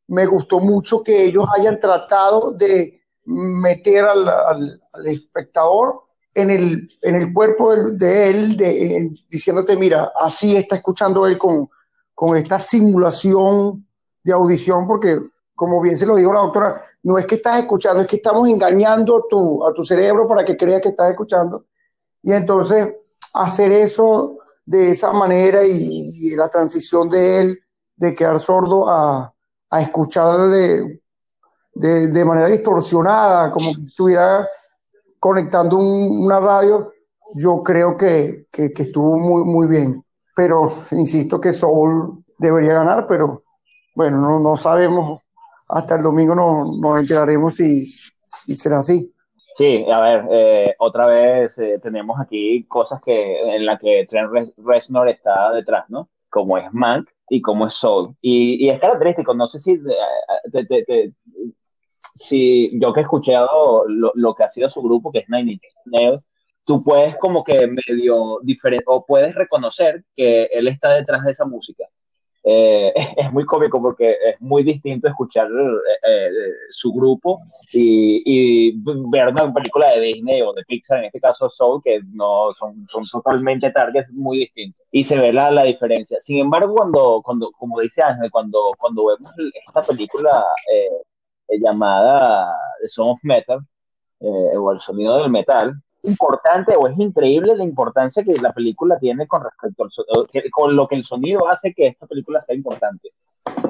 me 0.08 0.26
gustó 0.26 0.60
mucho 0.60 1.02
que 1.02 1.24
ellos 1.24 1.46
hayan 1.56 1.80
tratado 1.80 2.52
de 2.52 3.02
meter 3.26 4.04
al, 4.04 4.80
espectador 5.06 6.02
en 6.34 6.50
el, 6.50 6.88
en 7.02 7.14
el 7.14 7.32
cuerpo 7.32 7.74
de, 7.74 8.30
él, 8.30 8.56
eh, 8.60 9.10
diciéndote, 9.28 9.76
mira, 9.76 10.12
así 10.18 10.56
está 10.56 10.76
escuchando 10.76 11.26
él 11.26 11.38
con, 11.38 11.70
con 12.14 12.36
esta 12.36 12.58
simulación 12.58 13.86
de 14.22 14.32
audición, 14.32 14.86
porque 14.86 15.20
como 15.54 15.80
bien 15.80 15.96
se 15.96 16.06
lo 16.06 16.16
dijo 16.16 16.32
la 16.32 16.40
doctora, 16.40 16.82
no 17.04 17.18
es 17.18 17.26
que 17.26 17.36
estás 17.36 17.60
escuchando, 17.60 18.02
es 18.02 18.08
que 18.08 18.16
estamos 18.16 18.48
engañando 18.48 19.26
tu, 19.28 19.64
a 19.64 19.72
tu 19.72 19.84
cerebro 19.84 20.26
para 20.26 20.44
que 20.44 20.56
crea 20.56 20.80
que 20.80 20.88
estás 20.88 21.10
escuchando. 21.10 21.66
Y 22.22 22.32
entonces 22.32 22.96
hacer 23.34 23.70
eso 23.72 24.38
de 24.66 24.90
esa 24.90 25.12
manera 25.12 25.60
y, 25.64 26.34
la 26.36 26.48
transición 26.48 27.08
de 27.08 27.40
él 27.40 27.58
de 27.96 28.14
quedar 28.14 28.38
sordo 28.38 28.88
a, 28.88 29.32
a 29.70 29.80
escuchar 29.80 30.48
de, 30.48 31.00
de, 31.74 32.24
manera 32.24 32.48
distorsionada, 32.48 33.52
como 33.52 33.70
estuviera 33.86 34.48
conectando 35.18 35.78
una 35.78 36.40
radio, 36.40 36.92
yo 37.34 37.62
creo 37.62 37.96
que, 37.96 38.46
que, 38.50 38.72
estuvo 38.76 39.16
muy, 39.16 39.44
muy 39.44 39.66
bien. 39.66 40.04
Pero 40.36 40.72
insisto 40.90 41.40
que 41.40 41.52
Soul 41.52 42.24
debería 42.38 42.74
ganar, 42.74 43.06
pero 43.06 43.44
bueno, 43.94 44.18
no, 44.18 44.40
no 44.40 44.56
sabemos. 44.56 45.20
Hasta 45.68 45.96
el 45.96 46.02
domingo 46.02 46.34
nos, 46.34 46.78
nos 46.78 47.00
enteraremos 47.00 47.54
si, 47.54 47.86
si 47.86 48.54
será 48.54 48.80
así. 48.80 49.13
Sí, 49.56 49.84
a 49.88 50.00
ver, 50.00 50.24
eh, 50.30 50.74
otra 50.78 51.06
vez 51.06 51.56
eh, 51.58 51.78
tenemos 51.80 52.18
aquí 52.20 52.64
cosas 52.64 53.00
que 53.04 53.40
en 53.54 53.64
las 53.64 53.78
que 53.78 54.04
Trent 54.08 54.30
Reznor 54.58 55.08
está 55.08 55.52
detrás, 55.52 55.84
¿no? 55.88 56.08
Como 56.28 56.58
es 56.58 56.72
Mank 56.72 57.08
y 57.28 57.40
como 57.40 57.68
es 57.68 57.74
Soul. 57.74 58.16
Y, 58.20 58.64
y 58.64 58.68
es 58.70 58.80
característico, 58.80 59.32
no 59.32 59.46
sé 59.46 59.60
si, 59.60 59.74
eh, 59.74 61.12
si 62.14 62.80
yo 62.80 62.92
que 62.92 63.00
he 63.00 63.02
escuchado 63.04 63.84
lo, 63.88 64.10
lo, 64.16 64.34
que 64.34 64.42
ha 64.42 64.48
sido 64.48 64.68
su 64.70 64.82
grupo, 64.82 65.12
que 65.12 65.20
es 65.20 65.28
Nine 65.28 65.52
Inch 65.52 65.62
Nails, 65.84 66.20
tú 66.64 66.82
puedes 66.82 67.14
como 67.14 67.44
que 67.44 67.68
medio 67.68 68.40
diferente, 68.42 68.84
o 68.88 69.06
puedes 69.06 69.34
reconocer 69.36 70.04
que 70.16 70.44
él 70.52 70.66
está 70.66 70.94
detrás 70.94 71.22
de 71.22 71.30
esa 71.30 71.44
música. 71.44 71.84
Eh, 72.46 72.92
es 73.16 73.32
muy 73.32 73.44
cómico 73.46 73.80
porque 73.80 74.10
es 74.10 74.40
muy 74.40 74.62
distinto 74.62 75.08
escuchar 75.08 75.46
eh, 75.46 76.08
eh, 76.08 76.30
su 76.68 76.92
grupo 76.92 77.40
y, 77.72 78.72
ver 79.10 79.28
una 79.28 79.52
película 79.52 79.90
de 79.92 80.00
Disney 80.00 80.42
o 80.42 80.52
de 80.52 80.62
Pixar, 80.64 80.98
en 80.98 81.04
este 81.06 81.20
caso 81.20 81.48
Soul, 81.48 81.80
que 81.82 82.00
no 82.12 82.52
son, 82.52 82.86
son 82.86 83.04
totalmente 83.10 83.70
targets 83.70 84.10
muy 84.12 84.38
distintos 84.40 84.86
y 84.90 85.04
se 85.04 85.16
ve 85.16 85.32
la, 85.32 85.50
la 85.50 85.64
diferencia. 85.64 86.20
Sin 86.20 86.38
embargo, 86.38 86.74
cuando, 86.74 87.22
cuando, 87.24 87.50
como 87.52 87.80
dice 87.80 88.02
Ángel, 88.02 88.30
cuando, 88.30 88.58
cuando 88.78 89.06
vemos 89.06 89.32
esta 89.66 89.82
película 89.82 90.44
llamada 91.48 92.52
The 92.80 92.88
Song 92.88 93.10
of 93.12 93.18
Metal, 93.22 93.60
o 94.20 94.72
el 94.72 94.80
sonido 94.80 95.18
del 95.18 95.30
metal, 95.30 95.74
importante 96.04 96.74
o 96.76 96.86
es 96.86 96.98
increíble 96.98 97.56
la 97.56 97.64
importancia 97.64 98.22
que 98.22 98.34
la 98.40 98.52
película 98.52 98.98
tiene 98.98 99.26
con 99.26 99.42
respecto 99.42 99.84
al 99.84 99.90
sonido, 99.90 100.26
con 100.50 100.76
lo 100.76 100.86
que 100.86 100.96
el 100.96 101.04
sonido 101.04 101.48
hace 101.48 101.74
que 101.74 101.88
esta 101.88 102.06
película 102.06 102.44
sea 102.46 102.54
importante. 102.54 103.10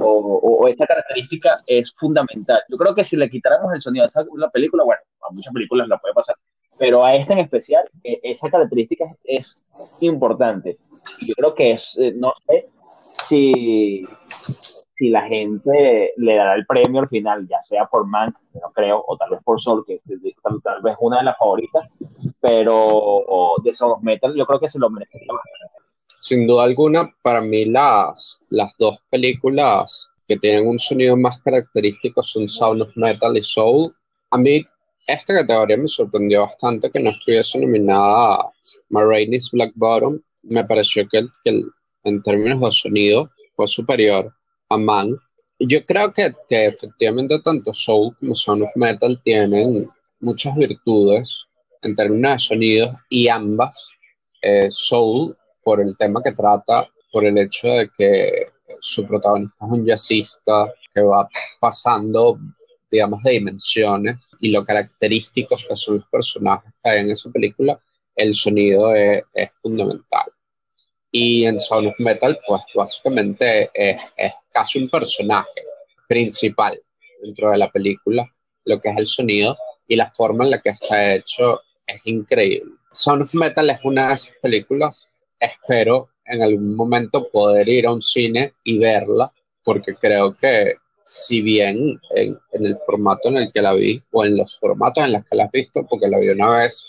O, 0.00 0.66
esta 0.68 0.86
característica 0.86 1.58
es 1.66 1.92
fundamental. 1.98 2.60
Yo 2.68 2.76
creo 2.76 2.94
que 2.94 3.04
si 3.04 3.16
le 3.16 3.30
quitáramos 3.30 3.72
el 3.72 3.80
sonido 3.80 4.04
a 4.04 4.08
esa 4.08 4.24
la 4.36 4.50
película, 4.50 4.84
bueno, 4.84 5.00
a 5.22 5.32
muchas 5.32 5.52
películas 5.52 5.88
la 5.88 5.98
puede 5.98 6.14
pasar, 6.14 6.36
pero 6.78 7.04
a 7.04 7.14
esta 7.14 7.32
en 7.34 7.40
especial, 7.40 7.82
e, 8.02 8.18
esa 8.22 8.50
característica 8.50 9.04
es, 9.24 9.54
importante. 10.00 10.76
Yo 11.26 11.34
creo 11.34 11.54
que 11.54 11.72
es, 11.72 11.88
eh, 11.96 12.12
no 12.14 12.32
sé 12.46 12.64
si 13.24 14.06
si 14.96 15.08
la 15.08 15.22
gente 15.22 16.12
le 16.16 16.36
dará 16.36 16.54
el 16.54 16.66
premio 16.66 17.00
al 17.00 17.08
final, 17.08 17.46
ya 17.48 17.62
sea 17.62 17.86
por 17.86 18.06
Mank, 18.06 18.36
no 18.54 18.72
creo, 18.72 19.04
o 19.06 19.16
tal 19.16 19.30
vez 19.30 19.40
por 19.42 19.60
Sol, 19.60 19.84
que 19.86 19.94
es 19.94 20.02
tal, 20.42 20.82
vez 20.82 20.96
una 21.00 21.18
de 21.18 21.24
las 21.24 21.38
favoritas, 21.38 21.88
pero 22.40 23.54
de 23.62 23.74
of 23.80 24.02
Metal, 24.02 24.34
yo 24.36 24.46
creo 24.46 24.60
que 24.60 24.68
se 24.68 24.78
lo 24.78 24.90
merecería 24.90 25.32
Sin 26.16 26.46
duda 26.46 26.64
alguna, 26.64 27.12
para 27.22 27.40
mí 27.40 27.64
las, 27.64 28.40
las 28.50 28.72
dos 28.78 29.02
películas 29.10 30.10
que 30.28 30.36
tienen 30.36 30.68
un 30.68 30.78
sonido 30.78 31.16
más 31.16 31.40
característico 31.40 32.22
son 32.22 32.48
Sound 32.48 32.82
of 32.82 32.96
Metal 32.96 33.36
y 33.36 33.42
Soul. 33.42 33.94
A 34.30 34.38
mí 34.38 34.64
esta 35.06 35.34
categoría 35.34 35.76
me 35.76 35.88
sorprendió 35.88 36.42
bastante 36.42 36.90
que 36.90 37.00
no 37.00 37.10
estuviese 37.10 37.58
nominada 37.58 38.52
Marraine's 38.88 39.50
Black 39.50 39.72
Bottom. 39.74 40.20
Me 40.44 40.64
pareció 40.64 41.06
que, 41.10 41.26
que 41.42 41.62
en 42.04 42.22
términos 42.22 42.60
de 42.60 42.72
sonido 42.72 43.30
fue 43.54 43.66
superior 43.66 44.32
Man. 44.70 45.16
Yo 45.58 45.84
creo 45.86 46.12
que, 46.12 46.32
que, 46.48 46.66
efectivamente 46.66 47.38
tanto 47.40 47.72
Soul 47.72 48.16
como 48.18 48.34
Sound 48.34 48.62
of 48.62 48.76
Metal 48.76 49.20
tienen 49.22 49.86
muchas 50.20 50.54
virtudes 50.56 51.46
en 51.82 51.94
términos 51.94 52.32
de 52.32 52.38
sonidos 52.38 52.90
y 53.08 53.28
ambas, 53.28 53.92
eh, 54.42 54.68
Soul 54.70 55.36
por 55.62 55.80
el 55.80 55.96
tema 55.96 56.22
que 56.22 56.32
trata, 56.32 56.88
por 57.12 57.24
el 57.24 57.38
hecho 57.38 57.68
de 57.68 57.88
que 57.96 58.48
su 58.80 59.06
protagonista 59.06 59.66
es 59.66 59.72
un 59.72 59.86
jazzista 59.86 60.72
que 60.92 61.02
va 61.02 61.28
pasando, 61.60 62.38
digamos, 62.90 63.22
de 63.22 63.32
dimensiones 63.32 64.28
y 64.40 64.48
lo 64.48 64.64
característicos 64.64 65.64
que 65.68 65.76
son 65.76 65.96
los 65.96 66.06
personajes 66.08 66.72
que 66.82 66.90
hay 66.90 67.00
en 67.00 67.10
esa 67.10 67.30
película, 67.30 67.78
el 68.16 68.34
sonido 68.34 68.94
es 68.94 69.22
fundamental. 69.62 70.33
Y 71.16 71.46
en 71.46 71.60
Sound 71.60 71.94
Metal, 71.98 72.36
pues 72.44 72.60
básicamente 72.74 73.70
es, 73.72 74.02
casi 74.52 74.80
un 74.80 74.88
personaje 74.88 75.62
principal 76.08 76.76
dentro 77.22 77.52
de 77.52 77.58
la 77.58 77.70
película, 77.70 78.28
lo 78.64 78.80
que 78.80 78.88
es 78.88 78.98
el 78.98 79.06
sonido 79.06 79.56
y 79.86 79.94
la 79.94 80.10
forma 80.10 80.42
en 80.42 80.50
la 80.50 80.60
que 80.60 80.70
está 80.70 81.14
hecho 81.14 81.60
es 81.86 82.04
increíble. 82.06 82.72
Sound 82.90 83.22
of 83.22 83.34
Metal 83.34 83.70
es 83.70 83.78
una 83.84 84.08
de 84.08 84.14
esas 84.14 84.34
películas, 84.42 85.06
espero 85.38 86.08
en 86.24 86.42
algún 86.42 86.74
momento 86.74 87.28
poder 87.30 87.68
ir 87.68 87.86
a 87.86 87.92
un 87.92 88.02
cine 88.02 88.54
y 88.64 88.78
verla, 88.78 89.30
porque 89.62 89.94
creo 89.94 90.34
que 90.34 90.74
si 91.04 91.42
bien 91.42 92.00
en, 92.10 92.36
en, 92.50 92.66
el 92.66 92.76
formato 92.84 93.28
en 93.28 93.36
el 93.36 93.52
que 93.52 93.62
la 93.62 93.72
vi, 93.74 94.02
o 94.10 94.24
en 94.24 94.36
los 94.36 94.58
formatos 94.58 95.04
en 95.04 95.12
los 95.12 95.24
que 95.26 95.36
la 95.36 95.44
has 95.44 95.52
visto, 95.52 95.86
porque 95.88 96.08
la 96.08 96.18
vi 96.18 96.30
una 96.30 96.56
vez 96.56 96.84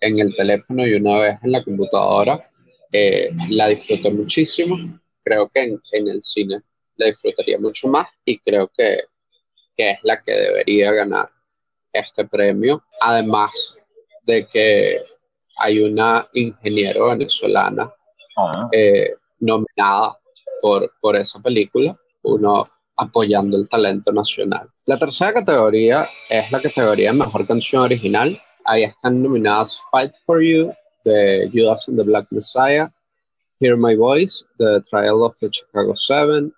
en 0.00 0.18
el 0.18 0.34
teléfono 0.34 0.84
y 0.84 0.94
una 0.94 1.18
vez 1.18 1.38
en 1.44 1.52
la 1.52 1.62
computadora, 1.62 2.42
eh, 2.92 3.30
la 3.50 3.68
disfruté 3.68 4.10
muchísimo. 4.10 4.76
Creo 5.22 5.48
que 5.48 5.62
en, 5.92 6.08
el 6.08 6.22
cine 6.22 6.62
la 6.96 7.06
disfrutaría 7.06 7.58
mucho 7.58 7.88
más 7.88 8.08
y 8.24 8.38
creo 8.38 8.70
que, 8.76 9.00
es 9.76 9.98
la 10.02 10.20
que 10.22 10.32
debería 10.32 10.92
ganar 10.92 11.30
este 11.92 12.26
premio. 12.26 12.82
Además 13.00 13.74
de 14.24 14.46
que 14.46 15.02
hay 15.58 15.80
una 15.80 16.28
ingeniero 16.32 17.06
venezolana 17.08 17.92
ah. 18.36 18.68
eh, 18.72 19.10
nominada 19.40 20.18
por, 20.60 20.90
por 21.00 21.16
esa 21.16 21.40
película, 21.40 21.96
uno 22.22 22.68
apoyando 22.96 23.56
el 23.56 23.68
talento 23.68 24.12
nacional. 24.12 24.68
La 24.86 24.98
tercera 24.98 25.32
categoría 25.32 26.08
es 26.28 26.50
la 26.50 26.60
categoría 26.60 27.12
Mejor 27.12 27.46
Canción 27.46 27.82
Original. 27.82 28.38
Ahí 28.64 28.84
están 28.84 29.22
nominadas 29.22 29.80
Fight 29.90 30.12
for 30.26 30.42
You, 30.42 30.72
de 31.08 31.48
Judas 31.52 31.88
and 31.88 31.98
the 31.98 32.04
Black 32.04 32.26
Messiah, 32.30 32.88
Hear 33.60 33.76
My 33.76 33.94
Voice, 33.96 34.44
The 34.58 34.84
Trial 34.90 35.24
of 35.24 35.34
the 35.40 35.50
Chicago 35.52 35.94
Seven, 35.94 36.52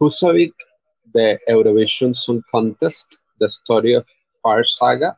Husavik, 0.00 0.54
The 1.12 1.38
Eurovision 1.48 2.14
Song 2.14 2.42
Contest, 2.50 3.18
The 3.40 3.50
Story 3.50 3.94
of 3.94 4.06
Fire 4.42 4.64
Saga, 4.64 5.16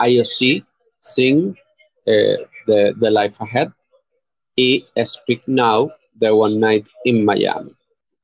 IOC, 0.00 0.64
Sing, 0.96 1.56
eh, 2.06 2.36
the, 2.66 2.94
the 2.98 3.10
Life 3.10 3.40
Ahead, 3.40 3.72
y 4.56 4.84
Speak 5.04 5.46
Now, 5.46 5.90
The 6.20 6.34
One 6.34 6.58
Night 6.58 6.88
in 7.04 7.24
Miami. 7.24 7.72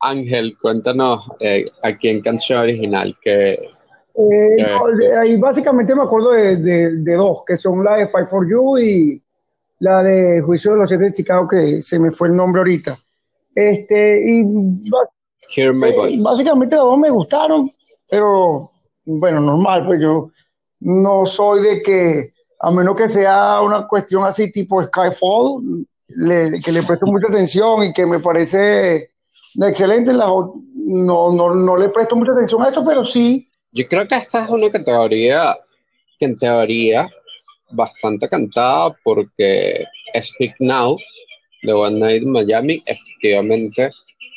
Ángel, 0.01 0.59
cuéntanos 0.61 1.31
eh, 1.39 1.65
aquí 1.83 2.09
en 2.09 2.23
canción 2.23 2.61
original 2.61 3.17
que... 3.23 3.69
Eh, 4.15 4.67
ahí 5.17 5.37
básicamente 5.39 5.95
me 5.95 6.03
acuerdo 6.03 6.33
de, 6.33 6.57
de, 6.57 6.97
de, 6.97 7.15
dos, 7.15 7.45
que 7.47 7.57
son 7.57 7.83
la 7.85 7.97
de 7.97 8.09
Fight 8.09 8.27
for 8.27 8.47
You 8.47 8.79
y 8.79 9.22
la 9.83 10.01
de 10.01 10.41
Juicio 10.41 10.73
de 10.73 10.79
los 10.79 10.89
Siete 10.89 11.07
de 11.07 11.13
Chicago, 11.13 11.49
que 11.49 11.83
se 11.83 11.99
me 11.99 12.13
fue 12.13 12.29
el 12.29 12.37
nombre 12.37 12.61
ahorita. 12.61 12.97
Este, 13.53 14.23
y 14.25 14.41
eh, 15.57 16.19
básicamente 16.23 16.77
las 16.77 16.85
dos 16.85 16.99
me 16.99 17.11
gustaron, 17.11 17.69
pero 18.09 18.71
bueno, 19.05 19.41
normal, 19.41 19.85
pues 19.85 20.01
yo 20.01 20.31
no 20.81 21.27
soy 21.27 21.63
de 21.63 21.83
que, 21.83 22.33
a 22.61 22.71
menos 22.71 22.95
que 22.95 23.09
sea 23.09 23.61
una 23.61 23.89
cuestión 23.89 24.23
así 24.23 24.53
tipo 24.53 24.81
Skyfall, 24.81 25.85
que 26.65 26.73
le 26.73 26.83
presto 26.85 27.07
mucha 27.07 27.27
atención 27.27 27.83
y 27.83 27.93
que 27.93 28.07
me 28.07 28.21
parece 28.21 29.11
excelente, 29.61 30.13
no, 30.13 30.55
no, 30.77 31.55
no 31.57 31.77
le 31.77 31.89
presto 31.89 32.15
mucha 32.15 32.31
atención 32.31 32.63
a 32.63 32.69
esto, 32.69 32.83
pero 32.87 33.03
sí. 33.03 33.51
Yo 33.73 33.85
creo 33.89 34.07
que 34.07 34.15
esta 34.15 34.45
es 34.45 34.49
una 34.49 34.71
categoría 34.71 35.59
que 36.21 36.27
en 36.27 36.37
teoría 36.37 37.11
bastante 37.73 38.29
cantada 38.29 38.97
porque 39.03 39.85
Speak 40.21 40.55
Now 40.61 40.99
de 41.63 41.73
One 41.73 41.99
Night 41.99 42.23
in 42.23 42.31
Miami 42.31 42.83
efectivamente 42.87 43.91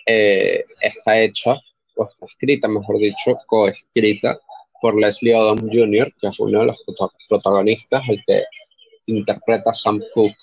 eh, 0.06 0.64
está 0.82 1.20
hecha, 1.20 1.56
o 1.96 2.06
está 2.06 2.26
escrita, 2.26 2.68
mejor 2.68 2.98
dicho, 2.98 3.36
coescrita 3.48 4.40
por 4.82 5.00
Leslie 5.00 5.36
Odom 5.36 5.60
Jr., 5.60 6.14
que 6.22 6.28
es 6.28 6.40
uno 6.40 6.60
de 6.60 6.66
los 6.68 6.84
protagonistas, 7.28 8.04
el 8.10 8.24
que 8.26 8.44
interpreta 9.08 9.72
a 9.72 9.74
Sam 9.74 10.02
Cooke 10.14 10.36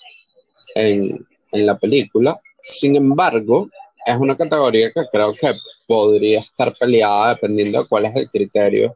en, 0.75 1.25
en 1.51 1.65
la 1.65 1.77
película. 1.77 2.37
Sin 2.61 2.95
embargo, 2.95 3.69
es 4.05 4.17
una 4.17 4.35
categoría 4.35 4.91
que 4.91 5.03
creo 5.11 5.33
que 5.33 5.53
podría 5.87 6.39
estar 6.39 6.75
peleada 6.77 7.35
dependiendo 7.35 7.81
de 7.81 7.87
cuál 7.87 8.05
es 8.05 8.15
el 8.15 8.29
criterio 8.29 8.95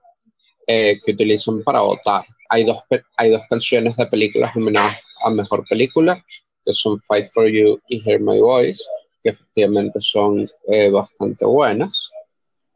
eh, 0.68 0.98
que 1.06 1.14
utilizan 1.14 1.64
para 1.64 1.80
votar. 1.80 2.26
Hay 2.50 2.66
dos, 2.66 2.84
hay 3.16 3.32
dos 3.32 3.42
canciones 3.50 3.96
de 3.96 4.06
películas 4.06 4.56
nominadas 4.56 4.98
a 5.24 5.30
Mejor 5.30 5.66
Película, 5.68 6.24
que 6.66 6.74
son 6.74 7.00
Fight 7.00 7.28
for 7.34 7.48
You 7.48 7.80
y 7.88 8.02
Hear 8.08 8.20
My 8.20 8.40
Voice, 8.40 8.84
que 9.24 9.30
efectivamente 9.30 10.00
son 10.02 10.50
eh, 10.68 10.90
bastante 10.90 11.46
buenas. 11.46 12.12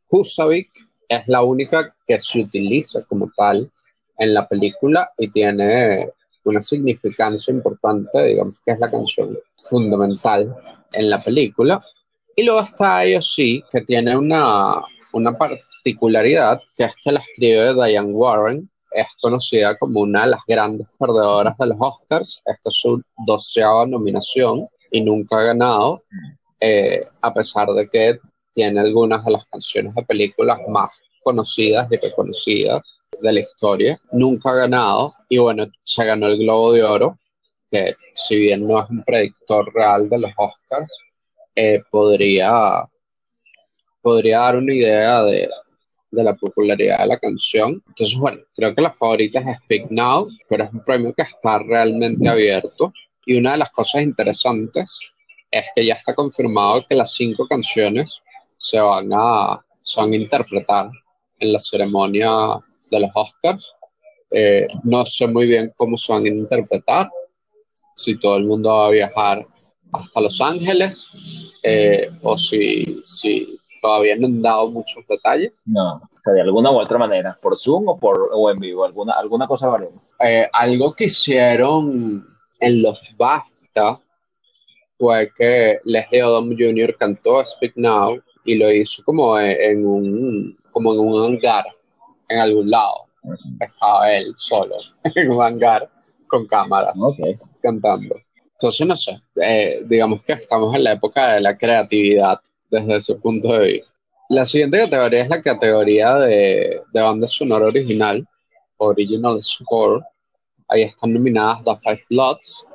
Husavik 0.10 0.70
es 1.10 1.28
la 1.28 1.44
única 1.44 1.94
que 2.08 2.18
se 2.18 2.40
utiliza 2.40 3.04
como 3.04 3.30
tal 3.36 3.70
en 4.18 4.34
la 4.34 4.48
película 4.48 5.06
y 5.18 5.30
tiene 5.30 6.10
una 6.46 6.62
significancia 6.62 7.54
importante, 7.54 8.24
digamos 8.24 8.62
que 8.66 8.72
es 8.72 8.80
la 8.80 8.90
canción 8.90 9.38
fundamental 9.64 10.56
en 10.94 11.10
la 11.10 11.22
película. 11.22 11.84
Y 12.36 12.44
luego 12.44 12.62
está 12.62 13.02
sí 13.22 13.64
que 13.72 13.82
tiene 13.82 14.16
una, 14.16 14.76
una 15.14 15.38
particularidad, 15.38 16.62
que 16.78 16.86
es 16.86 16.94
que 17.04 17.12
la 17.12 17.20
escribe 17.20 17.74
Diane 17.74 18.14
Warren, 18.14 18.70
es 18.92 19.08
conocida 19.22 19.78
como 19.78 20.02
una 20.02 20.26
de 20.26 20.32
las 20.32 20.42
grandes 20.46 20.88
perdedoras 21.00 21.58
de 21.58 21.68
los 21.68 21.78
Oscars. 21.80 22.42
Esta 22.46 22.70
es 22.70 22.76
su 22.76 23.02
doceava 23.26 23.86
nominación 23.86 24.68
y 24.92 25.02
nunca 25.02 25.40
ha 25.40 25.44
ganado, 25.44 26.04
eh, 26.60 27.06
a 27.22 27.34
pesar 27.34 27.70
de 27.70 27.90
que 27.90 28.20
tiene 28.54 28.82
algunas 28.82 29.24
de 29.24 29.32
las 29.32 29.46
canciones 29.46 29.96
de 29.96 30.04
películas 30.04 30.60
más 30.68 30.90
conocidas 31.24 31.88
y 31.92 31.98
reconocidas 31.98 32.82
de 33.22 33.34
la 33.34 33.40
historia. 33.40 33.98
Nunca 34.12 34.52
ha 34.52 34.56
ganado 34.56 35.14
y 35.30 35.38
bueno, 35.38 35.68
se 35.84 36.06
ganó 36.06 36.28
el 36.28 36.38
Globo 36.38 36.74
de 36.74 36.84
Oro, 36.84 37.16
que 37.70 37.96
si 38.14 38.36
bien 38.36 38.68
no 38.68 38.82
es 38.84 38.90
un 38.90 39.04
predictor 39.04 39.74
real 39.74 40.10
de 40.10 40.20
los 40.20 40.32
Oscars, 40.38 40.92
eh, 41.56 41.82
podría, 41.90 42.88
podría 44.02 44.40
dar 44.40 44.58
una 44.58 44.74
idea 44.74 45.24
de, 45.24 45.50
de 46.12 46.24
la 46.24 46.36
popularidad 46.36 47.00
de 47.00 47.08
la 47.08 47.18
canción. 47.18 47.82
Entonces, 47.88 48.18
bueno, 48.18 48.42
creo 48.56 48.76
que 48.76 48.82
la 48.82 48.94
favorita 48.94 49.40
es 49.40 49.58
Speak 49.64 49.92
Now, 49.92 50.28
pero 50.48 50.66
es 50.66 50.74
un 50.74 50.82
premio 50.82 51.14
que 51.14 51.24
está 51.24 51.60
realmente 51.60 52.28
abierto. 52.28 52.94
Y 53.26 53.38
una 53.38 53.54
de 53.54 53.60
las 53.60 53.72
cosas 53.72 54.02
interesantes 54.02 55.00
es 55.50 55.66
que 55.76 55.86
ya 55.86 55.94
está 55.94 56.14
confirmado 56.14 56.86
que 56.88 56.96
las 56.96 57.14
cinco 57.14 57.48
canciones 57.48 58.22
se 58.58 58.80
van 58.80 59.10
a, 59.14 59.64
se 59.82 60.00
van 60.00 60.14
a 60.14 60.16
interpretar 60.16 60.90
en 61.40 61.54
la 61.54 61.60
ceremonia 61.60 62.32
de 62.90 63.00
los 63.00 63.12
Oscars. 63.14 63.74
Eh, 64.32 64.68
no 64.84 65.06
sé 65.06 65.28
muy 65.28 65.46
bien 65.48 65.74
cómo 65.76 65.98
se 65.98 66.14
van 66.14 66.26
a 66.26 66.30
interpretar, 66.30 67.10
si 67.96 68.18
todo 68.18 68.38
el 68.38 68.46
mundo 68.46 68.70
va 68.70 68.88
a 68.88 68.92
viajar 68.92 69.46
hasta 69.94 70.22
Los 70.22 70.40
Ángeles 70.42 71.08
eh, 71.64 72.10
o 72.22 72.38
si, 72.38 72.86
si 73.04 73.58
todavía 73.82 74.16
no 74.16 74.28
han 74.28 74.42
dado 74.42 74.72
muchos 74.72 75.06
detalles. 75.08 75.62
No, 75.66 75.96
o 75.96 76.10
sea, 76.24 76.34
de 76.34 76.42
alguna 76.42 76.72
u 76.72 76.80
otra 76.80 76.98
manera, 76.98 77.36
por 77.42 77.58
Zoom 77.58 77.88
o, 77.88 78.00
por, 78.00 78.30
o 78.34 78.50
en 78.50 78.60
vivo, 78.60 78.86
alguna, 78.86 79.14
alguna 79.14 79.48
cosa 79.48 79.68
variable. 79.68 79.98
Eh, 80.20 80.48
algo 80.54 80.94
que 80.94 81.06
hicieron 81.06 82.28
en 82.60 82.82
los 82.82 83.00
BAFTA 83.18 83.98
fue 84.98 85.32
que 85.36 85.80
Leslie 85.84 86.24
Odom 86.24 86.56
Jr. 86.58 86.96
cantó 86.98 87.44
Speak 87.44 87.74
Now 87.76 88.22
y 88.46 88.56
lo 88.56 88.72
hizo 88.72 89.04
como 89.04 89.38
en 89.40 89.86
un, 89.86 90.58
como 90.72 90.94
en 90.94 91.00
un 91.00 91.26
hangar, 91.26 91.66
en 92.30 92.40
algún 92.40 92.70
lado. 92.70 93.06
Estaba 93.60 94.12
él 94.14 94.34
solo, 94.38 94.76
en 95.16 95.32
un 95.32 95.42
hangar 95.42 95.90
con 96.28 96.48
cámaras, 96.48 96.96
cantando. 97.62 98.16
Entonces, 98.62 98.86
no 98.86 98.96
sé, 98.96 99.20
eh, 99.42 99.82
digamos 99.88 100.22
que 100.22 100.34
estamos 100.34 100.76
en 100.76 100.84
la 100.84 100.92
época 100.92 101.34
de 101.34 101.42
la 101.42 101.58
creatividad 101.58 102.40
desde 102.70 102.98
ese 102.98 103.16
punto 103.16 103.54
de 103.54 103.72
vista. 103.74 104.00
La 104.30 104.46
siguiente 104.46 104.78
categoría 104.78 105.24
es 105.24 105.30
la 105.30 105.42
categoría 105.42 106.16
de, 106.18 106.80
de 106.94 107.02
banda 107.02 107.26
sonora 107.26 107.66
original, 107.66 108.24
Original 108.78 109.42
Score. 109.42 110.04
Ahí 110.68 110.84
están 110.84 111.14
nominadas 111.14 111.64
The 111.64 111.76
Five 111.84 112.04
Lots, 112.12 112.68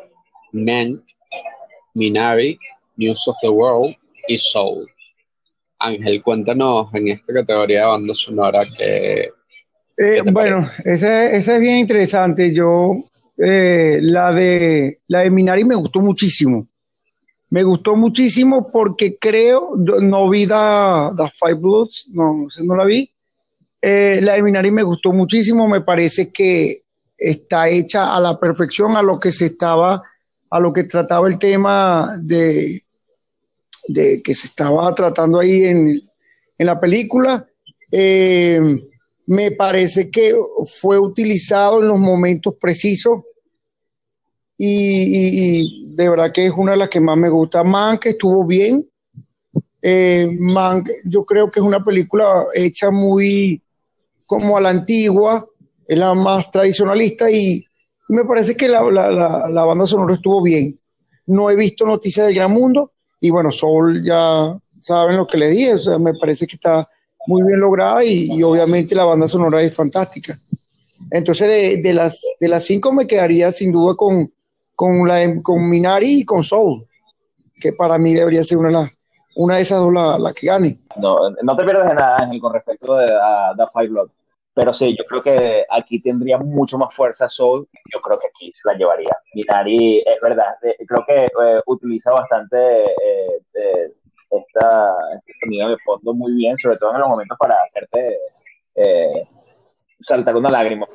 Men, 0.50 1.00
Minari, 1.94 2.58
News 2.96 3.28
of 3.28 3.36
the 3.40 3.48
World 3.48 3.94
y 4.26 4.38
Soul. 4.38 4.88
Ángel, 5.78 6.20
cuéntanos 6.20 6.92
en 6.94 7.08
esta 7.08 7.32
categoría 7.32 7.82
de 7.82 7.86
banda 7.86 8.14
sonora 8.16 8.64
que... 8.76 9.30
Eh, 9.98 10.22
bueno, 10.32 10.58
esa, 10.84 11.30
esa, 11.30 11.54
es 11.54 11.60
bien 11.60 11.76
interesante. 11.76 12.52
Yo, 12.52 13.04
eh, 13.38 13.98
la, 14.00 14.32
de, 14.32 15.00
la 15.08 15.20
de 15.20 15.30
Minari 15.30 15.64
me 15.64 15.74
gustó 15.74 16.00
muchísimo. 16.00 16.68
Me 17.50 17.62
gustó 17.62 17.94
muchísimo 17.96 18.70
porque 18.72 19.18
creo, 19.18 19.72
no 19.76 20.28
vi 20.28 20.46
The, 20.46 21.30
Five 21.32 21.54
Bloods, 21.54 22.08
no, 22.12 22.48
no 22.64 22.76
la 22.76 22.84
vi. 22.84 23.10
Eh, 23.80 24.20
la 24.22 24.34
de 24.34 24.42
Minari 24.42 24.70
me 24.70 24.82
gustó 24.82 25.12
muchísimo, 25.12 25.68
me 25.68 25.80
parece 25.80 26.32
que 26.32 26.82
está 27.16 27.68
hecha 27.68 28.14
a 28.14 28.20
la 28.20 28.38
perfección 28.38 28.96
a 28.96 29.02
lo 29.02 29.20
que 29.20 29.30
se 29.30 29.46
estaba, 29.46 30.02
a 30.50 30.60
lo 30.60 30.72
que 30.72 30.84
trataba 30.84 31.28
el 31.28 31.38
tema 31.38 32.18
de, 32.20 32.82
de 33.86 34.22
que 34.22 34.34
se 34.34 34.48
estaba 34.48 34.92
tratando 34.94 35.38
ahí 35.38 35.64
en, 35.64 36.02
la 36.58 36.80
película. 36.80 37.46
Eh, 37.92 38.60
me 39.26 39.50
parece 39.52 40.10
que 40.10 40.34
fue 40.80 40.98
utilizado 40.98 41.80
en 41.80 41.88
los 41.88 41.98
momentos 41.98 42.54
precisos 42.60 43.20
y, 44.58 45.94
de 45.94 46.08
verdad 46.08 46.32
que 46.32 46.46
es 46.46 46.52
una 46.52 46.72
de 46.72 46.78
las 46.78 46.88
que 46.88 47.00
más 47.00 47.16
me 47.16 47.28
gusta. 47.28 47.62
Mank 47.64 48.06
estuvo 48.06 48.44
bien. 48.44 48.88
Eh, 49.82 50.28
Mank, 50.38 50.90
yo 51.04 51.24
creo 51.24 51.50
que 51.50 51.60
es 51.60 51.66
una 51.66 51.84
película 51.84 52.46
hecha 52.54 52.90
muy 52.90 53.62
como 54.26 54.56
a 54.56 54.60
la 54.60 54.70
antigua, 54.70 55.46
es 55.86 55.98
la 55.98 56.14
más 56.14 56.50
tradicionalista 56.50 57.30
y, 57.30 57.64
me 58.08 58.24
parece 58.24 58.56
que 58.56 58.68
la, 58.68 58.82
la, 58.88 59.64
banda 59.64 59.84
sonora 59.84 60.14
estuvo 60.14 60.40
bien. 60.40 60.78
No 61.26 61.50
he 61.50 61.56
visto 61.56 61.84
noticias 61.84 62.26
del 62.26 62.36
Gran 62.36 62.52
Mundo 62.52 62.92
y 63.20 63.30
bueno, 63.30 63.50
Soul 63.50 64.04
ya 64.04 64.56
saben 64.78 65.16
lo 65.16 65.26
que 65.26 65.36
le 65.36 65.50
dije, 65.50 65.74
o 65.74 65.78
sea, 65.80 65.98
me 65.98 66.14
parece 66.14 66.46
que 66.46 66.54
está 66.54 66.88
muy 67.26 67.42
bien 67.42 67.58
lograda 67.58 68.04
y, 68.04 68.40
obviamente 68.44 68.94
la 68.94 69.06
banda 69.06 69.26
sonora 69.26 69.60
es 69.60 69.74
fantástica. 69.74 70.38
Entonces, 71.10 71.48
de, 71.48 71.82
de, 71.82 71.92
las, 71.92 72.22
de 72.38 72.46
las 72.46 72.64
cinco 72.64 72.92
me 72.92 73.08
quedaría 73.08 73.50
sin 73.50 73.72
duda 73.72 73.96
con, 73.96 74.32
con, 74.76 75.08
la, 75.08 75.18
con 75.42 75.68
Minari 75.68 76.20
y 76.20 76.24
con 76.24 76.42
Soul, 76.42 76.86
que 77.58 77.72
para 77.72 77.98
mí 77.98 78.12
debería 78.12 78.44
ser 78.44 78.58
una, 78.58 78.88
una 79.34 79.56
de 79.56 79.62
esas 79.62 79.80
dos 79.80 79.92
la, 79.92 80.32
que 80.38 80.46
gane. 80.46 80.78
No, 80.96 81.30
no 81.42 81.56
te 81.56 81.64
pierdas 81.64 81.88
de 81.88 81.94
nada, 81.94 82.18
Ángel, 82.18 82.40
con 82.40 82.52
respecto 82.52 82.94
de, 82.94 83.06
a 83.06 83.54
The 83.56 83.64
Five 83.72 83.88
Blood. 83.88 84.10
Pero 84.54 84.72
sí, 84.72 84.96
yo 84.96 85.04
creo 85.04 85.22
que 85.22 85.66
aquí 85.70 86.00
tendría 86.00 86.38
mucho 86.38 86.78
más 86.78 86.94
fuerza 86.94 87.28
Soul. 87.28 87.68
Yo 87.92 88.00
creo 88.00 88.16
que 88.16 88.26
aquí 88.28 88.52
se 88.52 88.68
la 88.68 88.78
llevaría. 88.78 89.14
Minari, 89.34 89.98
es 89.98 90.20
verdad, 90.22 90.56
eh, 90.62 90.76
creo 90.86 91.04
que 91.06 91.24
eh, 91.26 91.60
utiliza 91.66 92.10
bastante 92.10 92.56
eh, 92.84 93.92
esta, 94.30 94.94
este 95.18 95.32
sonido 95.42 95.68
de 95.68 95.76
fondo 95.84 96.14
muy 96.14 96.32
bien, 96.32 96.56
sobre 96.56 96.78
todo 96.78 96.94
en 96.94 97.00
los 97.00 97.08
momentos 97.08 97.36
para 97.38 97.54
hacerte 97.64 98.16
saltar 100.00 100.36
una 100.36 100.50
lágrima. 100.50 100.86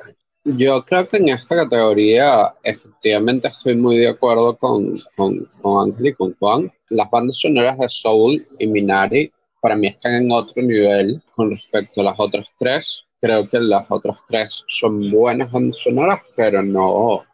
Yo 0.44 0.84
creo 0.84 1.08
que 1.08 1.18
en 1.18 1.28
esta 1.28 1.54
categoría 1.54 2.52
efectivamente 2.64 3.46
estoy 3.46 3.76
muy 3.76 3.98
de 3.98 4.08
acuerdo 4.08 4.56
con, 4.56 4.98
con, 5.14 5.46
con 5.60 5.88
Ángel 5.88 6.08
y 6.08 6.14
con 6.14 6.34
Juan. 6.34 6.68
Las 6.90 7.08
bandas 7.10 7.38
sonoras 7.38 7.78
de 7.78 7.88
Soul 7.88 8.44
y 8.58 8.66
Minari 8.66 9.32
para 9.60 9.76
mí 9.76 9.86
están 9.86 10.14
en 10.14 10.32
otro 10.32 10.60
nivel 10.60 11.22
con 11.36 11.50
respecto 11.50 12.00
a 12.00 12.04
las 12.04 12.18
otras 12.18 12.48
tres. 12.58 13.04
Creo 13.20 13.48
que 13.48 13.60
las 13.60 13.88
otras 13.88 14.18
tres 14.26 14.64
son 14.66 15.12
buenas 15.12 15.52
bandas 15.52 15.78
sonoras, 15.78 16.20
pero 16.36 16.60
no 16.60 17.24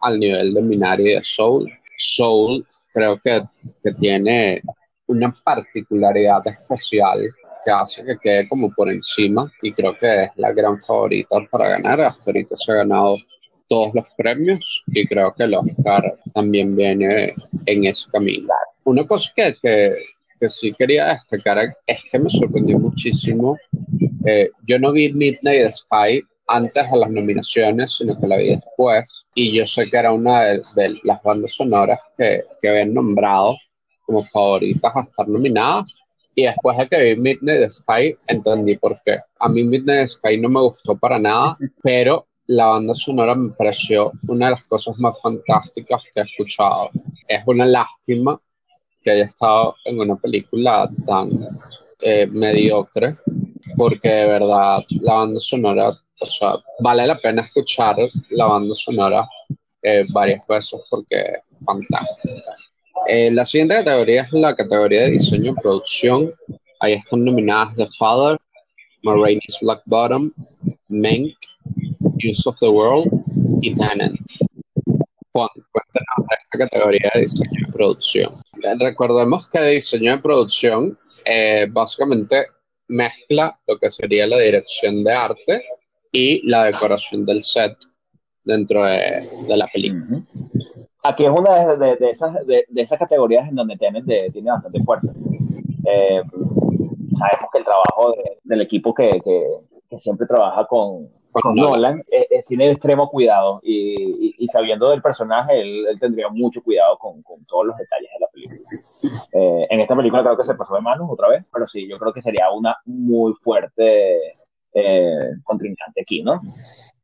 al 0.00 0.18
nivel 0.18 0.52
de 0.52 0.62
Minari 0.62 1.12
y 1.12 1.14
de 1.14 1.22
Soul. 1.22 1.68
Soul 1.96 2.66
creo 2.92 3.20
que, 3.20 3.40
que 3.84 3.92
tiene 3.92 4.62
una 5.06 5.32
particularidad 5.44 6.44
especial 6.44 7.20
que 7.64 7.70
hace 7.70 8.04
que 8.04 8.16
quede 8.18 8.48
como 8.48 8.70
por 8.70 8.90
encima 8.90 9.50
y 9.62 9.72
creo 9.72 9.96
que 9.98 10.24
es 10.24 10.30
la 10.36 10.52
gran 10.52 10.80
favorita 10.80 11.36
para 11.50 11.68
ganar. 11.68 12.00
Hasta 12.00 12.30
ahorita 12.30 12.56
se 12.56 12.72
ha 12.72 12.76
ganado 12.76 13.16
todos 13.68 13.94
los 13.94 14.06
premios 14.16 14.84
y 14.88 15.06
creo 15.06 15.34
que 15.34 15.44
el 15.44 15.54
Oscar 15.54 16.02
también 16.34 16.74
viene 16.74 17.34
en 17.66 17.84
ese 17.84 18.10
camino. 18.10 18.48
Una 18.84 19.04
cosa 19.04 19.30
que, 19.36 19.54
que, 19.62 19.96
que 20.40 20.48
sí 20.48 20.72
quería 20.72 21.06
destacar 21.08 21.76
es 21.86 21.98
que 22.10 22.18
me 22.18 22.30
sorprendió 22.30 22.78
muchísimo. 22.78 23.58
Eh, 24.24 24.50
yo 24.66 24.78
no 24.78 24.92
vi 24.92 25.12
Midnight 25.12 25.70
Spy 25.70 26.22
antes 26.48 26.90
de 26.90 26.98
las 26.98 27.10
nominaciones, 27.10 27.96
sino 27.96 28.18
que 28.18 28.26
la 28.26 28.38
vi 28.38 28.56
después. 28.56 29.26
Y 29.34 29.54
yo 29.54 29.66
sé 29.66 29.90
que 29.90 29.98
era 29.98 30.12
una 30.12 30.44
de, 30.44 30.62
de 30.74 30.98
las 31.04 31.22
bandas 31.22 31.52
sonoras 31.54 31.98
que, 32.16 32.42
que 32.62 32.68
habían 32.68 32.94
nombrado 32.94 33.56
como 34.06 34.24
favoritas 34.28 34.90
a 34.94 35.02
estar 35.02 35.28
nominadas 35.28 35.94
y 36.38 36.42
después 36.42 36.78
de 36.78 36.88
que 36.88 37.02
vi 37.02 37.20
Midnight 37.20 37.72
Sky, 37.72 38.14
entendí 38.28 38.76
por 38.76 39.00
qué. 39.04 39.18
A 39.40 39.48
mí 39.48 39.64
Midnight 39.64 40.06
Sky 40.06 40.38
no 40.38 40.48
me 40.48 40.60
gustó 40.60 40.96
para 40.96 41.18
nada, 41.18 41.56
pero 41.82 42.28
la 42.46 42.66
banda 42.66 42.94
sonora 42.94 43.34
me 43.34 43.52
pareció 43.54 44.12
una 44.28 44.46
de 44.46 44.52
las 44.52 44.62
cosas 44.66 45.00
más 45.00 45.20
fantásticas 45.20 46.00
que 46.14 46.20
he 46.20 46.22
escuchado. 46.22 46.90
Es 47.26 47.42
una 47.44 47.64
lástima 47.64 48.40
que 49.02 49.10
haya 49.10 49.24
estado 49.24 49.74
en 49.84 49.98
una 49.98 50.14
película 50.14 50.88
tan 51.08 51.28
eh, 52.02 52.28
mediocre, 52.30 53.16
porque 53.76 54.08
de 54.08 54.26
verdad 54.26 54.84
la 55.00 55.14
banda 55.14 55.40
sonora, 55.40 55.88
o 55.88 56.26
sea, 56.26 56.52
vale 56.78 57.04
la 57.04 57.18
pena 57.18 57.42
escuchar 57.42 57.96
la 58.30 58.46
banda 58.46 58.76
sonora 58.76 59.28
eh, 59.82 60.04
varias 60.12 60.46
veces 60.46 60.86
porque 60.88 61.16
es 61.16 61.64
fantástica. 61.66 62.52
Eh, 63.08 63.30
la 63.30 63.44
siguiente 63.44 63.74
categoría 63.74 64.22
es 64.22 64.32
la 64.32 64.54
categoría 64.54 65.02
de 65.02 65.10
diseño 65.12 65.52
y 65.52 65.62
producción. 65.62 66.30
Ahí 66.80 66.94
están 66.94 67.24
nominadas 67.24 67.76
The 67.76 67.88
Father, 67.98 68.38
Marraine's 69.02 69.58
Black 69.60 69.80
Bottom, 69.86 70.32
Mank, 70.88 71.34
Use 72.24 72.48
of 72.48 72.58
the 72.60 72.68
World 72.68 73.06
y 73.62 73.74
Tenant. 73.74 74.18
Juan, 75.32 75.48
cuéntanos 75.72 76.28
de 76.28 76.36
esta 76.42 76.58
categoría 76.58 77.10
de 77.14 77.20
diseño 77.20 77.66
de 77.66 77.72
producción. 77.72 78.32
Recordemos 78.80 79.48
que 79.48 79.60
diseño 79.62 80.12
de 80.12 80.22
producción 80.22 80.98
eh, 81.24 81.66
básicamente 81.70 82.46
mezcla 82.88 83.58
lo 83.66 83.78
que 83.78 83.90
sería 83.90 84.26
la 84.26 84.38
dirección 84.38 85.04
de 85.04 85.12
arte 85.12 85.64
y 86.12 86.46
la 86.48 86.64
decoración 86.64 87.24
del 87.24 87.42
set 87.42 87.76
dentro 88.44 88.82
de, 88.82 89.56
la 89.56 89.66
película. 89.66 90.22
Aquí 91.04 91.24
es 91.24 91.30
una 91.30 91.76
de, 91.76 91.96
esas, 92.10 92.46
de, 92.46 92.64
esas 92.74 92.98
categorías 92.98 93.48
en 93.48 93.54
donde 93.54 93.76
tiene, 93.76 94.02
tiene 94.02 94.50
bastante 94.50 94.82
fuerza. 94.82 95.06
Eh, 95.86 96.22
sabemos 97.18 97.50
que 97.52 97.58
el 97.58 97.64
trabajo 97.64 98.14
del 98.44 98.60
equipo 98.60 98.94
que, 98.94 99.20
siempre 100.02 100.26
trabaja 100.26 100.66
con, 100.66 101.08
Nolan 101.54 102.02
es, 102.08 102.46
tiene 102.46 102.70
extremo 102.70 103.08
cuidado 103.08 103.60
y, 103.62 104.46
sabiendo 104.52 104.90
del 104.90 105.02
personaje, 105.02 105.60
él, 105.60 105.98
tendría 106.00 106.28
mucho 106.28 106.62
cuidado 106.62 106.98
con, 106.98 107.22
todos 107.46 107.66
los 107.66 107.76
detalles 107.76 108.10
de 108.12 108.20
la 108.20 108.28
película. 108.28 108.60
Eh, 109.32 109.66
en 109.70 109.80
esta 109.80 109.96
película 109.96 110.22
creo 110.22 110.36
que 110.36 110.44
se 110.44 110.54
pasó 110.54 110.74
de 110.74 110.80
manos 110.80 111.08
otra 111.10 111.28
vez, 111.28 111.44
pero 111.52 111.66
sí, 111.66 111.88
yo 111.88 111.98
creo 111.98 112.12
que 112.12 112.22
sería 112.22 112.50
una 112.50 112.76
muy 112.84 113.32
fuerte 113.42 114.16
eh, 114.74 115.30
contrincante 115.44 116.02
aquí, 116.02 116.22
¿no? 116.22 116.38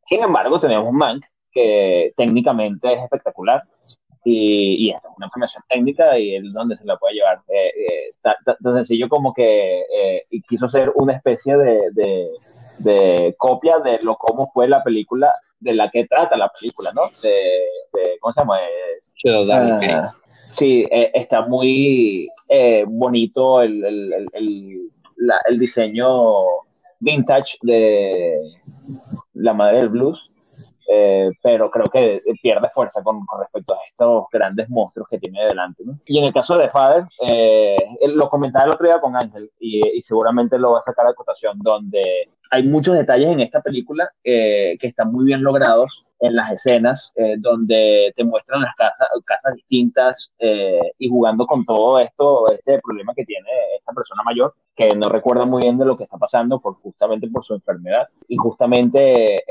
Sin 0.06 0.22
embargo, 0.22 0.58
tenemos 0.58 0.92
Mank, 0.92 1.24
que 1.54 2.12
técnicamente 2.16 2.92
es 2.92 3.02
espectacular 3.02 3.62
y, 4.24 4.86
y 4.86 4.90
es 4.90 4.96
una 5.16 5.26
información 5.26 5.62
técnica 5.68 6.18
y 6.18 6.36
es 6.36 6.42
donde 6.52 6.76
se 6.76 6.84
la 6.84 6.96
puede 6.96 7.14
llevar. 7.14 7.42
Eh, 7.48 7.68
eh, 7.76 8.14
tan, 8.22 8.74
sencillo 8.74 9.08
como 9.08 9.34
que 9.34 9.80
eh, 9.80 10.22
quiso 10.48 10.68
ser 10.68 10.90
una 10.94 11.12
especie 11.12 11.56
de, 11.56 12.30
de, 12.80 13.34
copia 13.38 13.78
de 13.78 13.98
lo 14.02 14.16
cómo 14.16 14.50
fue 14.52 14.66
la 14.66 14.82
película 14.82 15.32
de 15.60 15.74
la 15.74 15.90
que 15.90 16.06
trata 16.06 16.36
la 16.36 16.50
película, 16.58 16.90
¿no? 16.94 17.02
De, 17.22 18.18
¿Cómo 18.20 18.32
se 18.32 18.40
llama? 18.40 18.58
Uh, 19.24 20.08
sí, 20.24 20.86
está 20.90 21.46
muy 21.46 22.28
bonito 22.86 23.62
el, 23.62 23.84
el, 23.84 24.12
el, 24.32 24.80
el 25.48 25.58
diseño 25.58 26.44
vintage 27.00 27.56
de 27.62 28.38
la 29.34 29.54
madre 29.54 29.78
del 29.78 29.88
blues 29.90 30.30
eh, 30.86 31.30
pero 31.42 31.70
creo 31.70 31.88
que 31.90 32.18
pierde 32.42 32.68
fuerza 32.74 33.02
con, 33.02 33.20
respecto 33.38 33.74
a 33.74 33.78
estos 33.88 34.26
grandes 34.30 34.68
monstruos 34.68 35.08
que 35.08 35.18
tiene 35.18 35.44
delante. 35.44 35.82
Y 36.06 36.18
en 36.18 36.24
el 36.24 36.32
caso 36.32 36.56
de 36.56 36.68
Father, 36.68 37.04
eh, 37.26 37.76
lo 38.08 38.28
comentaba 38.28 38.66
el 38.66 38.72
otro 38.72 38.86
día 38.86 39.00
con 39.00 39.16
Ángel 39.16 39.50
y, 39.58 40.00
seguramente 40.02 40.58
lo 40.58 40.72
va 40.72 40.80
a 40.80 40.84
sacar 40.84 41.06
a 41.06 41.14
cotación, 41.14 41.58
donde 41.60 42.28
hay 42.50 42.62
muchos 42.64 42.96
detalles 42.96 43.28
en 43.28 43.40
esta 43.40 43.60
película 43.62 44.10
eh, 44.22 44.76
que 44.78 44.88
están 44.88 45.10
muy 45.10 45.24
bien 45.24 45.42
logrados 45.42 46.04
en 46.20 46.36
las 46.36 46.52
escenas, 46.52 47.12
donde 47.38 48.12
te 48.16 48.24
muestran 48.24 48.62
las 48.62 48.74
casas, 48.76 49.08
casas 49.26 49.54
distintas 49.56 50.30
y 50.98 51.08
jugando 51.08 51.46
con 51.46 51.66
todo 51.66 51.98
esto, 51.98 52.50
este 52.50 52.80
problema 52.80 53.12
que 53.14 53.26
tiene 53.26 53.50
esta 53.76 53.92
persona 53.92 54.22
mayor, 54.22 54.54
que 54.74 54.94
no 54.94 55.10
recuerda 55.10 55.44
muy 55.44 55.64
bien 55.64 55.76
de 55.76 55.84
lo 55.84 55.98
que 55.98 56.04
está 56.04 56.16
pasando 56.16 56.60
por, 56.60 56.76
justamente 56.76 57.28
por 57.28 57.44
su 57.44 57.54
enfermedad. 57.54 58.08
Y 58.28 58.36
justamente 58.36 59.42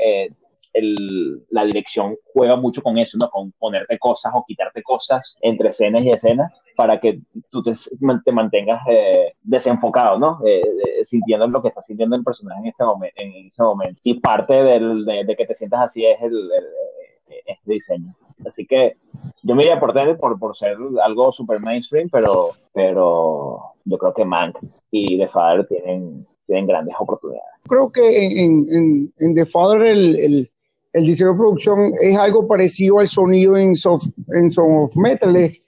la 0.80 1.64
dirección 1.64 2.16
juega 2.32 2.56
mucho 2.56 2.82
con 2.82 2.98
eso, 2.98 3.16
¿no? 3.16 3.30
Con 3.30 3.52
ponerte 3.52 3.98
cosas 3.98 4.32
o 4.34 4.44
quitarte 4.46 4.82
cosas 4.82 5.36
entre 5.40 5.68
escenas 5.68 6.02
y 6.04 6.10
escenas 6.10 6.52
para 6.76 7.00
que 7.00 7.20
tú 7.50 7.62
te, 7.62 7.74
mantengas 8.32 8.82
eh, 8.90 9.34
desenfocado, 9.42 10.18
¿no? 10.18 10.40
Eh, 10.46 10.62
sintiendo 11.04 11.46
lo 11.46 11.62
que 11.62 11.68
está 11.68 11.80
sintiendo 11.82 12.16
el 12.16 12.24
personaje 12.24 12.60
en, 12.60 12.66
este 12.68 12.84
momento, 12.84 13.14
en 13.20 13.46
ese 13.46 13.62
momento. 13.62 14.00
Y 14.02 14.20
parte 14.20 14.54
de, 14.54 15.34
que 15.36 15.46
te 15.46 15.54
sientas 15.54 15.80
así 15.80 16.04
es 16.04 16.20
el, 16.22 16.50
este 17.46 17.72
diseño. 17.72 18.14
Así 18.46 18.66
que 18.66 18.96
yo 19.42 19.54
me 19.54 19.62
iría 19.62 19.80
por 19.80 19.94
por, 20.18 20.38
por 20.38 20.56
ser 20.56 20.76
algo 21.02 21.32
super 21.32 21.60
mainstream, 21.60 22.08
pero, 22.10 22.50
pero 22.72 23.60
yo 23.84 23.98
creo 23.98 24.14
que 24.14 24.24
Mank 24.24 24.56
y 24.90 25.18
The 25.18 25.28
Father 25.28 25.66
tienen, 25.66 26.24
tienen 26.46 26.66
grandes 26.66 26.94
oportunidades. 26.98 27.48
Creo 27.68 27.90
que 27.90 28.44
en, 28.44 29.12
en, 29.18 29.34
The 29.34 29.46
Father 29.46 29.82
el, 29.82 30.16
el 30.16 30.50
diseño 31.02 31.32
de 31.32 31.36
producción 31.36 31.92
es 32.00 32.16
algo 32.16 32.46
parecido 32.46 33.00
al 33.00 33.08
sonido 33.08 33.56
en, 33.56 33.74
soft, 33.74 34.06
en 34.32 34.50
Song 34.50 34.84
of 34.84 34.96
Metal, 34.96 35.34
es, 35.36 35.60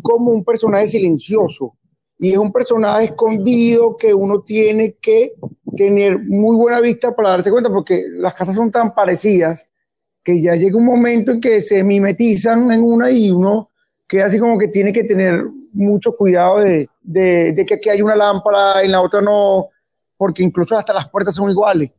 como 0.00 0.30
un 0.30 0.44
personaje 0.44 0.88
silencioso 0.88 1.76
y 2.18 2.32
es 2.32 2.38
un 2.38 2.50
personaje 2.50 3.04
escondido 3.04 3.96
que 3.96 4.14
uno 4.14 4.40
tiene 4.40 4.94
que 4.94 5.34
tener 5.76 6.18
muy 6.20 6.56
buena 6.56 6.80
vista 6.80 7.14
para 7.14 7.30
darse 7.30 7.50
cuenta 7.50 7.70
porque 7.70 8.04
las 8.16 8.34
casas 8.34 8.54
son 8.54 8.70
tan 8.70 8.94
parecidas 8.94 9.68
que 10.24 10.40
ya 10.40 10.54
llega 10.54 10.78
un 10.78 10.86
momento 10.86 11.32
en 11.32 11.40
que 11.40 11.60
se 11.60 11.82
mimetizan 11.84 12.70
en 12.72 12.82
una 12.82 13.10
y 13.10 13.30
uno 13.30 13.70
queda 14.06 14.26
así 14.26 14.38
como 14.38 14.56
que 14.56 14.68
tiene 14.68 14.92
que 14.92 15.04
tener 15.04 15.44
mucho 15.72 16.16
cuidado 16.16 16.60
de, 16.60 16.88
de 17.52 17.66
que 17.66 17.74
aquí 17.74 17.88
hay 17.88 18.02
una 18.02 18.14
lámpara, 18.14 18.82
en 18.82 18.92
la 18.92 19.00
otra 19.00 19.20
no, 19.20 19.68
porque 20.16 20.42
incluso 20.42 20.78
hasta 20.78 20.94
las 20.94 21.08
puertas 21.08 21.34
son 21.34 21.50
iguales. 21.50 21.92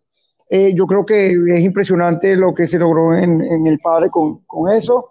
Eh, 0.56 0.72
yo 0.76 0.86
creo 0.86 1.04
que 1.04 1.32
es 1.32 1.62
impresionante 1.62 2.36
lo 2.36 2.54
que 2.54 2.68
se 2.68 2.78
logró 2.78 3.16
en, 3.18 3.42
en 3.42 3.66
El 3.66 3.80
Padre 3.80 4.12
con, 4.12 4.44
con 4.46 4.72
eso. 4.72 5.10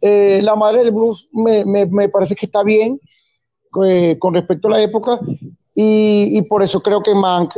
Eh, 0.00 0.40
la 0.42 0.56
Madre 0.56 0.82
del 0.82 0.90
Blues 0.90 1.28
me, 1.30 1.64
me, 1.64 1.86
me 1.86 2.08
parece 2.08 2.34
que 2.34 2.46
está 2.46 2.64
bien 2.64 3.00
eh, 3.86 4.18
con 4.18 4.34
respecto 4.34 4.66
a 4.66 4.72
la 4.72 4.82
época 4.82 5.20
y, 5.76 6.36
y 6.36 6.42
por 6.42 6.64
eso 6.64 6.80
creo 6.82 7.00
que 7.04 7.14
Mank 7.14 7.54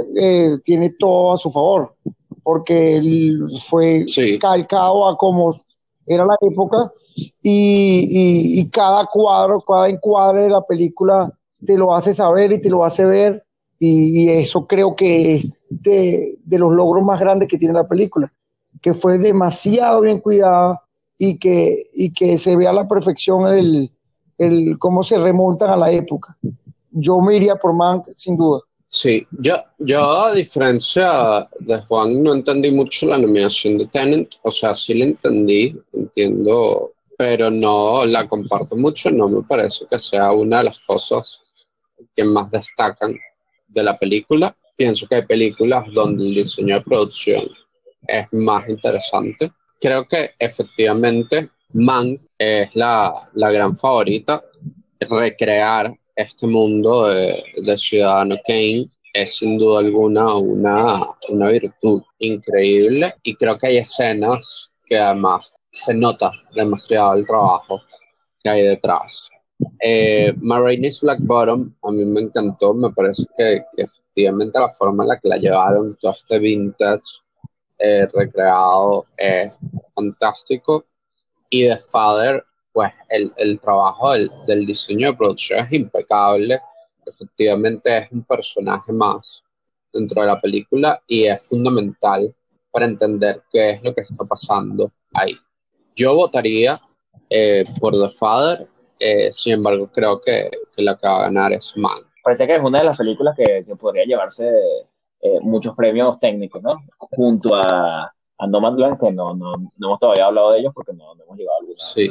tiene 0.63 0.91
todo 0.99 1.33
a 1.33 1.39
su 1.39 1.51
favor, 1.51 1.95
porque 2.43 3.01
fue 3.63 4.05
calcado 4.39 5.09
a 5.09 5.17
como 5.17 5.59
era 6.07 6.27
la 6.27 6.37
época 6.43 6.93
y, 7.17 7.31
y, 7.41 8.61
y, 8.61 8.69
cada 8.69 9.07
cuadro, 9.07 9.63
cada 9.63 9.89
encuadre 9.89 10.43
de 10.43 10.51
la 10.51 10.61
película 10.61 11.33
te 11.65 11.79
lo 11.79 11.95
hace 11.95 12.13
saber 12.13 12.53
y 12.53 12.61
te 12.61 12.69
lo 12.69 12.85
hace 12.85 13.07
ver 13.07 13.43
y, 13.85 14.29
eso 14.29 14.67
creo 14.67 14.95
que 14.95 15.43
es 15.85 16.39
de, 16.45 16.59
los 16.59 16.73
logros 16.73 17.05
más 17.05 17.21
grandes 17.21 17.49
que 17.49 17.59
tiene 17.59 17.75
la 17.75 17.89
película, 17.89 18.33
que 18.81 18.95
fue 18.95 19.19
demasiado 19.19 20.01
bien 20.01 20.21
cuidada 20.21 20.83
y 21.19 21.39
que, 21.39 21.91
y 21.95 22.13
que 22.13 22.39
se 22.39 22.57
ve 22.57 22.67
a 22.67 22.73
la 22.73 22.89
perfección 22.89 23.53
el, 23.53 23.91
el 24.39 24.79
cómo 24.79 25.03
se 25.03 25.19
remontan 25.19 25.71
a 25.71 25.77
la 25.77 25.91
época. 25.91 26.37
Yo 26.91 27.21
me 27.21 27.37
iría 27.37 27.57
por 27.57 27.75
Mank, 27.75 28.09
sin 28.15 28.37
duda. 28.37 28.61
Sí, 28.87 29.27
yo, 29.41 29.57
yo 29.79 30.03
a 30.03 30.35
diferencia 30.35 31.49
de 31.61 31.81
Juan 31.83 32.23
no 32.23 32.35
entendí 32.35 32.71
mucho 32.71 33.07
la 33.07 33.17
nominación 33.17 33.79
de 33.79 33.87
Tenant, 33.87 34.35
o 34.43 34.53
sea, 34.53 34.75
sí 34.75 34.93
la 34.93 35.07
entendí, 35.07 35.75
entiendo, 35.95 36.93
pero 37.17 37.51
no 37.51 38.05
la 38.05 38.29
comparto 38.29 38.77
mucho, 38.77 39.11
no 39.11 39.31
me 39.31 39.43
parece 39.45 39.87
que 39.91 39.99
sea 39.99 40.33
una 40.33 40.59
de 40.59 40.65
las 40.65 40.83
cosas 40.83 41.41
que 42.15 42.23
más 42.25 42.51
destacan 42.51 43.17
de 43.69 43.83
la 43.83 43.97
película. 43.97 44.55
Pienso 44.77 45.07
que 45.07 45.17
hay 45.17 45.27
películas 45.27 45.85
donde 45.93 46.25
el 46.27 46.35
diseño 46.35 46.77
de 46.77 46.83
producción 46.83 47.45
es 48.07 48.27
más 48.33 48.69
interesante. 48.69 49.51
Creo 49.81 50.07
que 50.07 50.31
efectivamente 50.39 51.51
Man 51.75 52.19
es 52.39 52.75
la, 52.75 53.31
la 53.35 53.51
gran 53.51 53.77
favorita. 53.77 54.43
Recrear 55.01 55.95
este 56.17 56.47
mundo 56.47 57.09
de, 57.09 57.43
Ciudadano 57.77 58.37
Kane 58.47 58.89
es 59.13 59.39
sin 59.39 59.59
duda 59.59 59.81
alguna 59.81 60.35
una, 60.37 61.07
una 61.29 61.49
virtud 61.49 62.03
increíble 62.19 63.15
y 63.23 63.35
creo 63.35 63.59
que 63.59 63.67
hay 63.67 63.77
escenas 63.79 64.71
que 64.87 64.99
además 64.99 65.47
se 65.71 65.95
nota 65.95 66.31
demasiado 66.55 67.15
el 67.15 67.27
trabajo 67.27 67.81
que 68.43 68.51
hay 68.51 68.63
detrás. 68.63 69.29
Eh, 69.81 70.33
Marines 70.39 71.01
Black 71.01 71.21
Bottom 71.23 71.75
a 71.83 71.91
mí 71.91 72.05
me 72.05 72.23
encantó, 72.23 72.75
me 72.75 72.91
parece 72.91 73.25
que, 73.37 73.65
efectivamente 74.13 74.59
la 74.59 74.73
forma 74.75 75.05
en 75.05 75.09
la 75.09 75.19
que 75.19 75.29
la 75.29 75.37
llevaron, 75.37 75.95
todo 75.97 76.13
este 76.13 76.39
vintage 76.39 77.03
eh, 77.79 78.07
recreado 78.13 79.05
es 79.17 79.59
fantástico. 79.95 80.85
Y 81.49 81.69
The 81.69 81.79
Father, 81.79 82.45
pues 82.73 82.93
el, 83.09 83.31
el 83.37 83.61
trabajo 83.61 84.13
del, 84.13 84.29
del, 84.47 84.67
diseño 84.67 85.09
de 85.09 85.17
producción 85.17 85.61
es 85.61 85.73
impecable. 85.73 86.61
Efectivamente 87.07 87.99
es 87.99 88.13
un 88.13 88.23
personaje 88.25 88.93
más 88.93 89.43
dentro 89.93 90.23
de 90.23 90.29
la 90.29 90.41
película 90.41 91.03
y 91.07 91.27
es 91.27 91.43
fundamental 91.47 92.35
para 92.71 92.87
entender 92.87 93.43
qué 93.51 93.71
es 93.71 93.83
lo 93.83 93.95
que 93.95 94.03
está 94.03 94.25
pasando 94.25 94.91
ahí. 95.13 95.37
Yo 95.95 96.15
votaría 96.15 96.81
eh, 97.29 97.65
por 97.81 97.93
The 97.93 98.11
Father 98.17 98.69
eh, 99.05 99.33
sin 99.33 99.55
embargo, 99.55 99.91
creo 99.93 100.21
que, 100.21 100.49
que, 100.77 100.83
la 100.83 100.97
que 100.97 101.09
va 101.09 101.17
a 101.17 101.23
ganar 101.23 101.53
es 101.53 101.77
Man. 101.77 101.99
Parece 102.23 102.47
que 102.47 102.55
es 102.55 102.63
una 102.63 102.79
de 102.79 102.85
las 102.85 102.97
películas 102.97 103.37
que, 103.37 103.65
que 103.67 103.77
podría 103.77 104.05
llevarse 104.05 104.49
eh, 105.21 105.41
muchos 105.41 105.75
premios 105.75 106.19
técnicos, 106.21 106.63
¿no? 106.63 106.83
Junto 106.99 107.55
a, 107.55 108.13
a 108.43 108.47
Nomadland, 108.47 108.99
que 108.99 109.13
no, 109.13 109.35
no, 109.35 109.55
no, 109.57 109.87
hemos 109.87 110.01
todavía 110.01 110.27
hablado 110.27 110.53
de 110.53 110.61
ellos 110.61 110.73
porque 110.75 110.93
no, 110.93 111.13
hemos 111.13 111.37
llegado 111.37 111.57
a 111.57 111.61
alguna. 111.61 111.79
Sí. 111.79 112.11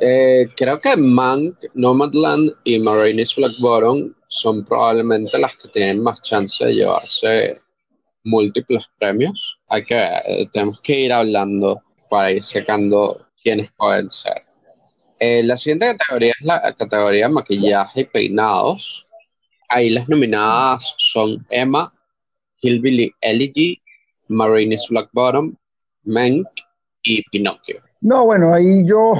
Eh, 0.00 0.48
creo 0.56 0.80
que 0.80 0.96
Man, 0.96 1.52
Nomadland 1.74 2.52
y 2.64 2.78
Marines 2.78 3.36
Black 3.36 3.52
Bottom 3.60 4.14
son 4.28 4.64
probablemente 4.64 5.38
las 5.38 5.60
que 5.60 5.68
tienen 5.68 6.02
más 6.02 6.22
chance 6.22 6.64
de 6.64 6.74
llevarse 6.74 7.52
múltiples 8.24 8.88
premios. 8.98 9.58
Hay 9.68 9.84
que, 9.84 9.96
eh, 9.96 10.48
tenemos 10.52 10.80
que 10.80 11.00
ir 11.00 11.12
hablando 11.12 11.82
para 12.10 12.32
ir 12.32 12.42
sacando 12.42 13.20
quiénes 13.42 13.70
pueden 13.72 14.08
ser. 14.08 14.42
Eh, 15.20 15.42
la 15.42 15.56
siguiente 15.56 15.96
categoría 15.98 16.32
es 16.38 16.46
la 16.46 16.74
categoría 16.74 17.28
maquillaje 17.28 18.02
y 18.02 18.04
peinados. 18.04 19.06
Ahí 19.68 19.90
las 19.90 20.08
nominadas 20.08 20.94
son 20.96 21.44
Emma, 21.50 21.92
Hillbilly 22.60 23.12
Elegy, 23.20 23.80
Marinis 24.28 24.86
Black 24.88 25.10
Bottom, 25.12 25.54
Mank 26.04 26.46
y 27.02 27.22
Pinocchio. 27.30 27.80
No, 28.00 28.24
bueno, 28.24 28.52
ahí 28.52 28.84
yo, 28.86 29.12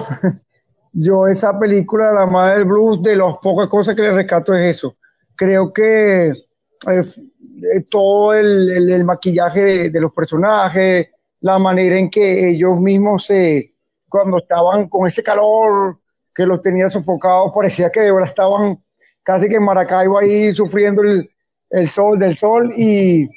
yo 0.93 1.27
esa 1.27 1.59
película, 1.59 2.13
La 2.13 2.27
Madre 2.27 2.59
del 2.59 2.65
Blues, 2.65 3.03
de 3.03 3.17
las 3.17 3.37
pocas 3.43 3.69
cosas 3.69 3.95
que 3.95 4.03
le 4.03 4.13
rescato 4.13 4.55
es 4.55 4.77
eso. 4.77 4.97
Creo 5.37 5.73
que 5.73 6.29
eh, 6.29 7.81
todo 7.91 8.35
el, 8.35 9.05
maquillaje 9.05 9.91
de, 9.91 10.01
los 10.01 10.13
personajes, 10.13 11.09
la 11.41 11.59
manera 11.59 11.99
en 11.99 12.11
que 12.11 12.51
ellos 12.51 12.81
mismos 12.81 13.27
se, 13.27 13.75
cuando 14.09 14.39
estaban 14.39 14.89
con 14.89 15.07
ese 15.07 15.23
calor 15.23 15.99
que 16.35 16.47
los 16.47 16.63
tenía 16.63 16.89
sofocados, 16.89 17.53
parecía 17.55 17.91
que 17.91 18.01
de 18.01 18.13
verdad 18.13 18.29
estaban 18.29 18.81
casi 19.29 19.47
que 19.47 19.57
en 19.57 19.63
Maracaibo 19.63 20.19
ahí 20.19 20.55
sufriendo 20.55 21.03
el, 21.03 21.87
sol 21.87 22.19
del 22.19 22.35
sol 22.35 22.73
y, 22.75 23.29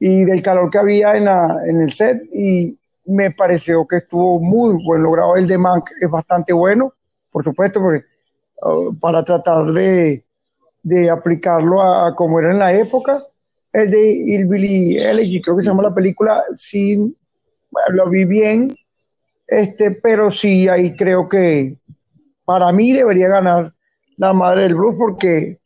del 0.00 0.40
calor 0.40 0.70
que 0.70 0.78
había 0.78 1.16
en, 1.16 1.28
en 1.68 1.82
el 1.82 1.92
set 1.92 2.22
y 2.32 2.78
me 3.04 3.30
pareció 3.30 3.86
que 3.86 3.98
estuvo 3.98 4.40
muy 4.40 4.82
buen 4.82 5.02
logrado. 5.02 5.36
El 5.36 5.46
de 5.46 5.58
Mank 5.58 5.90
es 6.00 6.08
bastante 6.08 6.54
bueno, 6.54 6.94
por 7.30 7.44
supuesto, 7.44 7.78
porque, 7.78 8.06
uh, 8.62 8.98
para 8.98 9.22
tratar 9.22 9.66
de, 9.66 10.24
de 10.82 11.10
aplicarlo 11.10 11.82
a, 11.82 12.16
como 12.16 12.40
era 12.40 12.50
en 12.50 12.58
la 12.58 12.72
época. 12.72 13.22
El 13.70 13.90
de 13.90 14.00
Hillbilly 14.00 14.96
Elegy, 14.96 15.42
creo 15.42 15.56
que 15.56 15.62
se 15.62 15.68
llama 15.68 15.82
la 15.82 15.94
película, 15.94 16.42
sí, 16.56 17.14
lo 17.88 18.08
vi 18.08 18.24
bien, 18.24 18.74
este, 19.46 19.90
pero 19.90 20.30
sí, 20.30 20.68
ahí 20.68 20.96
creo 20.96 21.28
que 21.28 21.76
para 22.46 22.72
mí 22.72 22.92
debería 22.92 23.28
ganar 23.28 23.73
la 24.16 24.32
madre 24.32 24.62
del 24.62 24.74
blues 24.74 24.96
porque 24.98 25.58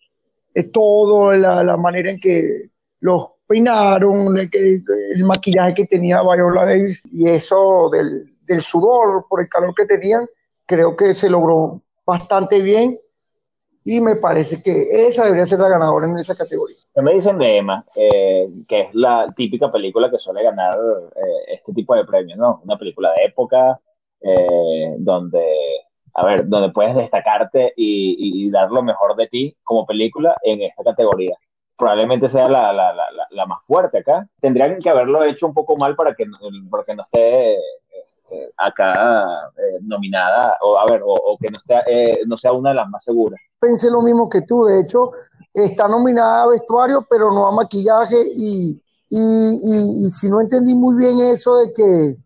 es 0.55 0.73
todo 0.73 1.33
la, 1.33 1.63
la 1.63 1.77
manera 1.77 2.11
en 2.11 2.21
que 2.21 2.71
los 3.01 3.31
peinaron, 3.47 4.37
el, 4.37 4.51
el, 5.15 5.25
maquillaje 5.25 5.75
que 5.75 5.87
tenía 5.87 6.23
Viola 6.23 6.67
Davis 6.67 7.03
y 7.11 7.29
eso 7.29 7.89
del, 7.91 8.37
del 8.45 8.61
sudor 8.61 9.27
por 9.29 9.41
el 9.41 9.49
calor 9.49 9.75
que 9.75 9.87
tenían, 9.87 10.27
creo 10.67 10.95
que 10.97 11.15
se 11.15 11.31
logró 11.31 11.81
bastante 12.05 12.61
bien 12.61 12.99
y 13.85 14.03
me 14.03 14.17
parece 14.17 14.63
que 14.63 15.07
esa 15.07 15.25
debería 15.25 15.47
ser 15.47 15.61
la 15.61 15.71
ganadora 15.71 16.07
en 16.07 16.19
esa 16.19 16.37
categoría. 16.37 16.77
Me 16.97 17.15
dicen 17.15 17.39
de 17.39 17.57
Emma, 17.57 17.85
eh, 17.97 18.47
que 18.69 18.81
es 18.83 18.95
la 18.95 19.33
típica 19.35 19.73
película 19.73 20.11
que 20.11 20.19
suele 20.19 20.43
ganar 20.43 20.77
eh, 21.17 21.55
este 21.55 21.73
tipo 21.73 21.95
de 21.95 22.05
premios, 22.05 22.37
¿no? 22.37 22.61
Una 22.65 22.77
película 22.77 23.11
de 23.15 23.25
época 23.25 23.81
eh, 24.21 24.95
donde, 24.99 25.43
a 26.19 26.25
ver, 26.25 26.49
donde 26.49 26.71
puedes 26.71 26.97
destacarte 26.97 27.73
y, 27.77 28.51
dar 28.51 28.71
lo 28.71 28.83
mejor 28.83 29.15
de 29.15 29.27
ti 29.29 29.57
como 29.63 29.87
película 29.87 30.35
en 30.43 30.63
esta 30.63 30.83
categoría. 30.83 31.37
Probablemente 31.77 32.29
sea 32.29 32.49
la, 32.49 32.73
la, 32.73 32.93
la, 32.93 33.05
la 33.31 33.47
más 33.47 33.61
fuerte 33.67 33.99
acá. 33.99 34.27
Tendrían 34.41 34.77
que 34.77 34.91
haberlo 34.91 35.23
hecho 35.23 35.47
un 35.47 35.55
poco 35.55 35.77
mal 35.77 35.95
para 35.95 36.15
que, 36.15 36.25
para 36.71 36.85
que 36.85 36.95
no 36.95 37.03
esté 37.03 37.59
acá 38.57 39.51
eh, 39.57 39.79
nominada, 39.83 40.57
o 40.61 40.79
a 40.79 40.87
ver, 40.91 41.03
o, 41.05 41.37
que 41.41 41.49
no 41.51 41.59
sea, 41.67 41.83
eh, 41.87 42.21
no 42.27 42.37
sea 42.37 42.53
una 42.53 42.71
de 42.71 42.77
las 42.77 42.89
más 42.89 43.05
seguras. 43.05 43.41
Pensé 43.61 43.91
lo 43.91 44.03
mismo 44.03 44.29
que 44.29 44.43
tú, 44.43 44.65
de 44.65 44.81
hecho, 44.81 45.13
está 45.55 45.89
nominada 45.89 46.45
a 46.45 46.49
vestuario, 46.49 47.07
pero 47.09 47.31
no 47.31 47.47
a 47.47 47.53
maquillaje, 47.53 48.17
y, 48.37 48.81
y, 49.11 50.11
si 50.11 50.29
no 50.29 50.41
entendí 50.41 50.75
muy 50.75 50.97
bien 50.97 51.19
eso 51.21 51.57
de 51.59 51.73
que, 51.73 52.17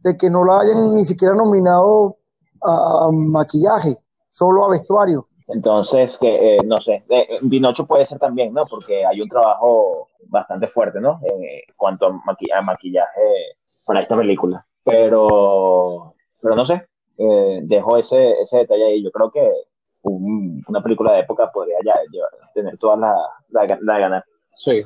de 0.00 0.16
que 0.16 0.30
no 0.30 0.44
la 0.44 0.60
hayan 0.60 0.94
ni 0.94 1.04
siquiera 1.04 1.34
nominado 1.34 2.17
a, 2.62 3.08
maquillaje, 3.12 3.96
solo 4.28 4.64
a 4.64 4.70
vestuario. 4.70 5.28
Entonces, 5.48 6.16
que 6.20 6.56
eh, 6.56 6.58
no 6.64 6.78
sé, 6.78 7.04
Pinocho 7.48 7.86
puede 7.86 8.06
ser 8.06 8.18
también, 8.18 8.52
¿no? 8.52 8.64
Porque 8.66 9.04
hay 9.06 9.20
un 9.22 9.28
trabajo 9.28 10.08
bastante 10.26 10.66
fuerte, 10.66 11.00
¿no? 11.00 11.20
En 11.22 11.74
cuanto 11.76 12.06
a 12.06 12.62
maquillaje 12.62 13.20
para 13.86 14.02
esta 14.02 14.16
película. 14.16 14.64
Pero, 14.84 16.14
pero 16.40 16.54
no 16.54 16.66
sé, 16.66 16.86
eh, 17.18 17.60
dejo 17.62 17.96
ese, 17.96 18.32
ese 18.42 18.58
detalle 18.58 18.86
ahí. 18.86 19.02
Yo 19.02 19.10
creo 19.10 19.30
que 19.30 19.50
una 20.02 20.82
película 20.82 21.12
de 21.12 21.20
época 21.20 21.50
podría 21.50 21.76
ya, 21.84 21.94
tener 22.54 22.78
toda 22.78 22.96
la, 22.96 23.14
la. 23.50 24.24
Sí. 24.46 24.82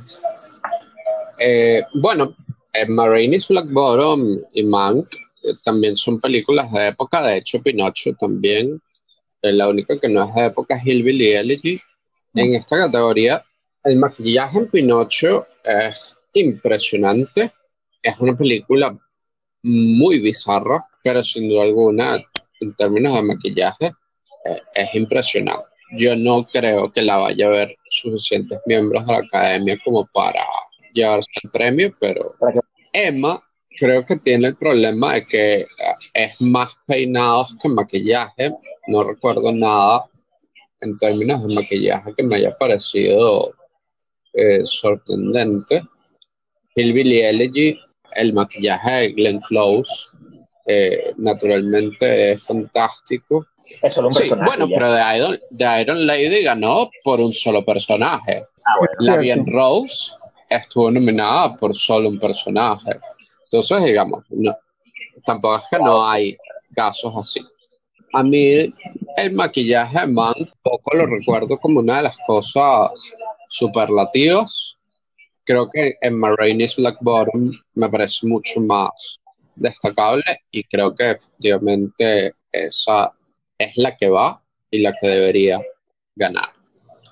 Eh, 1.40 1.82
bueno, 2.00 2.34
eh, 2.72 2.86
Marines 2.88 3.48
Black 3.48 3.70
Bottom 3.72 4.40
y 4.52 4.62
Mank 4.64 5.08
eh, 5.42 5.54
también 5.64 5.96
son 5.96 6.20
películas 6.20 6.70
de 6.72 6.88
época. 6.88 7.22
De 7.22 7.38
hecho, 7.38 7.62
Pinocho 7.62 8.14
también. 8.14 8.80
la 9.42 9.68
única 9.68 9.98
que 9.98 10.08
no 10.08 10.24
es 10.24 10.34
de 10.34 10.46
época 10.46 10.76
es 10.76 10.86
Hillbilly 10.86 11.32
Elegy. 11.32 11.80
En 12.34 12.54
esta 12.54 12.76
categoría, 12.76 13.44
el 13.84 13.98
maquillaje 13.98 14.58
en 14.58 14.70
Pinocho 14.70 15.46
es 15.64 15.96
impresionante. 16.34 17.52
Es 18.02 18.18
una 18.20 18.36
película 18.36 18.96
muy 19.62 20.20
bizarra, 20.20 20.86
pero 21.02 21.22
sin 21.22 21.48
duda 21.48 21.62
alguna, 21.62 22.20
en 22.60 22.74
términos 22.74 23.14
de 23.14 23.22
maquillaje, 23.22 23.86
eh, 24.44 24.62
es 24.74 24.94
impresionante. 24.94 25.66
Yo 25.96 26.16
no 26.16 26.44
creo 26.44 26.90
que 26.90 27.02
la 27.02 27.16
vaya 27.16 27.46
a 27.46 27.50
ver 27.50 27.76
suficientes 27.90 28.58
miembros 28.66 29.06
de 29.06 29.12
la 29.12 29.18
academia 29.18 29.78
como 29.84 30.06
para 30.12 30.42
llevarse 30.94 31.30
el 31.42 31.50
premio, 31.50 31.94
pero 32.00 32.34
Emma 32.92 33.42
creo 33.78 34.04
que 34.04 34.16
tiene 34.16 34.48
el 34.48 34.56
problema 34.56 35.14
de 35.14 35.24
que 35.24 35.54
eh, 35.54 35.66
es 36.14 36.40
más 36.40 36.72
peinados 36.86 37.56
que 37.60 37.68
maquillaje. 37.68 38.52
No 38.88 39.04
recuerdo 39.04 39.52
nada 39.52 40.06
en 40.80 40.90
términos 40.98 41.46
de 41.46 41.54
maquillaje 41.54 42.14
que 42.16 42.22
me 42.22 42.36
haya 42.36 42.54
parecido 42.58 43.52
eh, 44.32 44.60
sorprendente. 44.64 45.82
Hillbilly 46.74 47.20
Elegy 47.20 47.78
el 48.16 48.32
maquillaje 48.32 48.90
de 48.90 49.12
Glenn 49.12 49.40
Close, 49.40 50.16
eh, 50.66 51.12
naturalmente 51.16 52.32
es 52.32 52.42
fantástico. 52.42 53.46
sí, 54.10 54.30
bueno, 54.44 54.68
pero 54.68 54.92
de 54.92 55.16
Iron, 55.16 55.38
de 55.50 55.80
Iron, 55.80 56.06
Lady 56.06 56.42
ganó 56.42 56.90
por 57.04 57.20
un 57.20 57.32
solo 57.32 57.64
personaje. 57.64 58.42
Ah, 58.66 58.86
La 58.98 59.16
Bien 59.16 59.44
Rose 59.46 60.12
estuvo 60.48 60.90
nominada 60.90 61.56
por 61.56 61.74
solo 61.74 62.08
un 62.08 62.18
personaje. 62.18 62.90
Entonces, 63.52 63.84
digamos, 63.84 64.24
no, 64.30 64.56
tampoco 65.26 65.58
es 65.58 65.64
que 65.70 65.78
no 65.78 66.08
hay 66.08 66.34
casos 66.74 67.12
así. 67.16 67.40
A 68.14 68.22
mí 68.22 68.72
el 69.16 69.32
maquillaje 69.32 70.00
de 70.00 70.06
Man 70.06 70.34
poco 70.62 70.96
lo 70.96 71.06
recuerdo 71.06 71.58
como 71.58 71.80
una 71.80 71.98
de 71.98 72.02
las 72.04 72.18
cosas 72.26 72.90
superlativas 73.48 74.76
creo 75.44 75.68
que 75.70 75.96
en 76.00 76.18
Marraine's 76.18 76.76
Black 76.76 76.98
Bottom 77.00 77.52
me 77.74 77.88
parece 77.88 78.26
mucho 78.26 78.60
más 78.60 79.20
destacable 79.56 80.24
y 80.50 80.64
creo 80.64 80.94
que 80.94 81.10
efectivamente 81.10 82.34
esa 82.50 83.12
es 83.58 83.76
la 83.76 83.96
que 83.96 84.08
va 84.08 84.42
y 84.70 84.78
la 84.78 84.94
que 85.00 85.08
debería 85.08 85.60
ganar. 86.16 86.44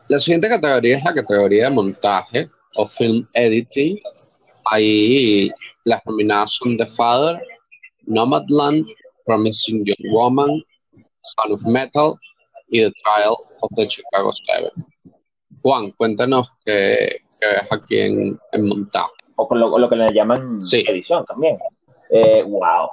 La 0.09 0.18
siguiente 0.18 0.48
categoría 0.48 0.98
es 0.98 1.05
la 1.05 1.14
categoría 1.14 1.64
de 1.64 1.70
montaje 1.70 2.50
o 2.74 2.87
film 2.87 3.22
editing. 3.35 3.98
Ahí 4.66 5.50
las 5.85 6.05
nominadas 6.07 6.53
son 6.53 6.77
The 6.77 6.87
Father, 6.87 7.40
Nomadland, 8.07 8.87
Promising 9.25 9.85
Young 9.85 10.12
Woman, 10.12 10.62
Son 11.23 11.53
of 11.53 11.64
Metal 11.66 12.14
y 12.71 12.81
The 12.81 12.93
Trial 13.03 13.35
of 13.62 13.71
the 13.77 13.87
Chicago 13.87 14.33
Seven. 14.33 14.71
Juan, 15.62 15.90
cuéntanos 15.93 16.53
qué, 16.64 17.21
ves 17.40 17.73
aquí 17.73 17.99
en, 17.99 18.38
en 18.53 18.66
montaje. 18.66 19.11
O 19.37 19.47
con 19.47 19.59
lo, 19.59 19.88
que 19.88 19.97
le 19.97 20.12
llaman 20.12 20.59
edición 20.73 21.25
también. 21.27 21.59
Eh, 22.12 22.43
wow, 22.43 22.90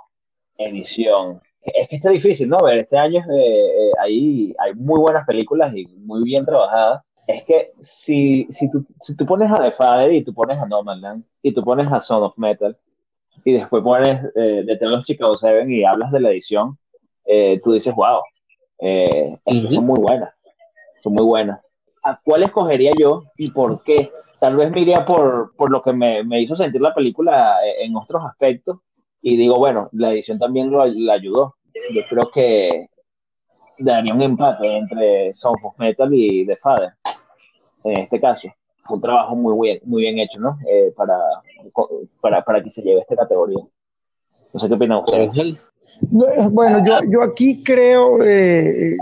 edición. 0.58 1.42
Es 1.62 1.90
que 1.90 1.98
está 1.98 2.10
difícil, 2.10 2.48
¿no? 2.48 2.58
Ver, 2.60 2.80
este 2.80 2.98
año 2.98 3.20
eh, 3.20 3.66
eh, 3.66 3.92
ahí 4.00 4.56
hay 4.58 4.74
muy 4.74 5.00
buenas 5.00 5.26
películas 5.26 5.76
y 5.76 5.86
muy 5.98 6.24
bien 6.24 6.46
trabajadas. 6.46 7.04
Es 7.28 7.44
que 7.44 7.74
si, 7.82 8.48
si, 8.50 8.72
tú, 8.72 8.86
si 9.02 9.16
tú 9.16 9.26
pones 9.26 9.52
a 9.52 9.58
The 9.58 9.72
Father 9.72 10.14
y 10.14 10.24
tú 10.24 10.34
pones 10.34 10.58
a 10.58 10.66
Nomadland 10.66 11.24
y 11.42 11.54
tú 11.54 11.64
pones 11.64 11.92
a 11.92 12.00
Son 12.00 12.24
of 12.24 12.38
Metal 12.38 12.78
y 13.44 13.54
después 13.54 13.84
pones 13.84 14.24
eh, 14.36 14.64
de 14.66 14.78
los 14.82 15.06
Chicago 15.06 15.38
Seven 15.38 15.72
y 15.72 15.84
hablas 15.84 16.12
de 16.12 16.22
la 16.22 16.30
edición, 16.32 16.78
tú 17.64 17.74
dices, 17.74 17.94
wow, 17.94 18.22
son 18.80 19.86
muy 19.86 20.00
buenas, 20.00 20.34
son 21.04 21.14
muy 21.14 21.24
buenas 21.24 21.60
cuál 22.24 22.44
escogería 22.44 22.92
yo 22.98 23.24
y 23.38 23.52
por 23.52 23.84
qué. 23.84 24.12
Tal 24.40 24.56
vez 24.56 24.72
me 24.72 24.82
iría 24.82 25.06
por, 25.06 25.56
por 25.56 25.72
lo 25.72 25.82
que 25.82 25.94
me, 25.94 26.24
me, 26.24 26.42
hizo 26.42 26.56
sentir 26.56 26.82
la 26.82 26.94
película 26.94 27.58
eh, 27.66 27.86
en 27.86 27.96
otros 27.96 28.24
aspectos. 28.26 28.80
Y 29.22 29.36
digo, 29.36 29.58
bueno, 29.58 29.90
la 29.94 30.12
edición 30.12 30.40
también 30.40 30.70
lo, 30.70 30.86
la 30.86 31.14
ayudó. 31.14 31.56
Yo 31.94 32.02
creo 32.10 32.30
que 32.32 32.88
daría 33.80 34.14
un 34.14 34.22
empate 34.22 34.78
entre 34.78 35.34
Sound 35.34 35.60
of 35.64 35.78
Metal 35.78 36.10
y 36.14 36.46
The 36.46 36.56
Father. 36.58 36.94
En 37.90 37.98
este 38.00 38.20
caso, 38.20 38.48
fue 38.84 38.98
un 38.98 39.02
trabajo 39.02 39.36
muy 39.36 39.58
bien, 39.62 39.80
muy 39.86 40.02
bien 40.04 40.20
hecho, 40.20 40.40
¿no? 40.40 40.58
Eh, 40.70 40.94
para, 40.96 41.18
para, 42.22 42.44
para 42.44 42.62
que 42.62 42.72
se 42.72 42.82
lleve 42.82 43.02
esta 43.02 43.16
categoría. 43.16 43.64
No 44.54 44.60
sé 44.60 44.68
qué 44.68 44.74
opinan 44.74 45.00
ustedes. 45.00 45.38
Eh, 45.38 46.50
bueno, 46.52 46.84
yo, 46.86 47.00
yo 47.10 47.22
aquí 47.24 47.64
creo, 47.64 48.24
eh, 48.24 48.98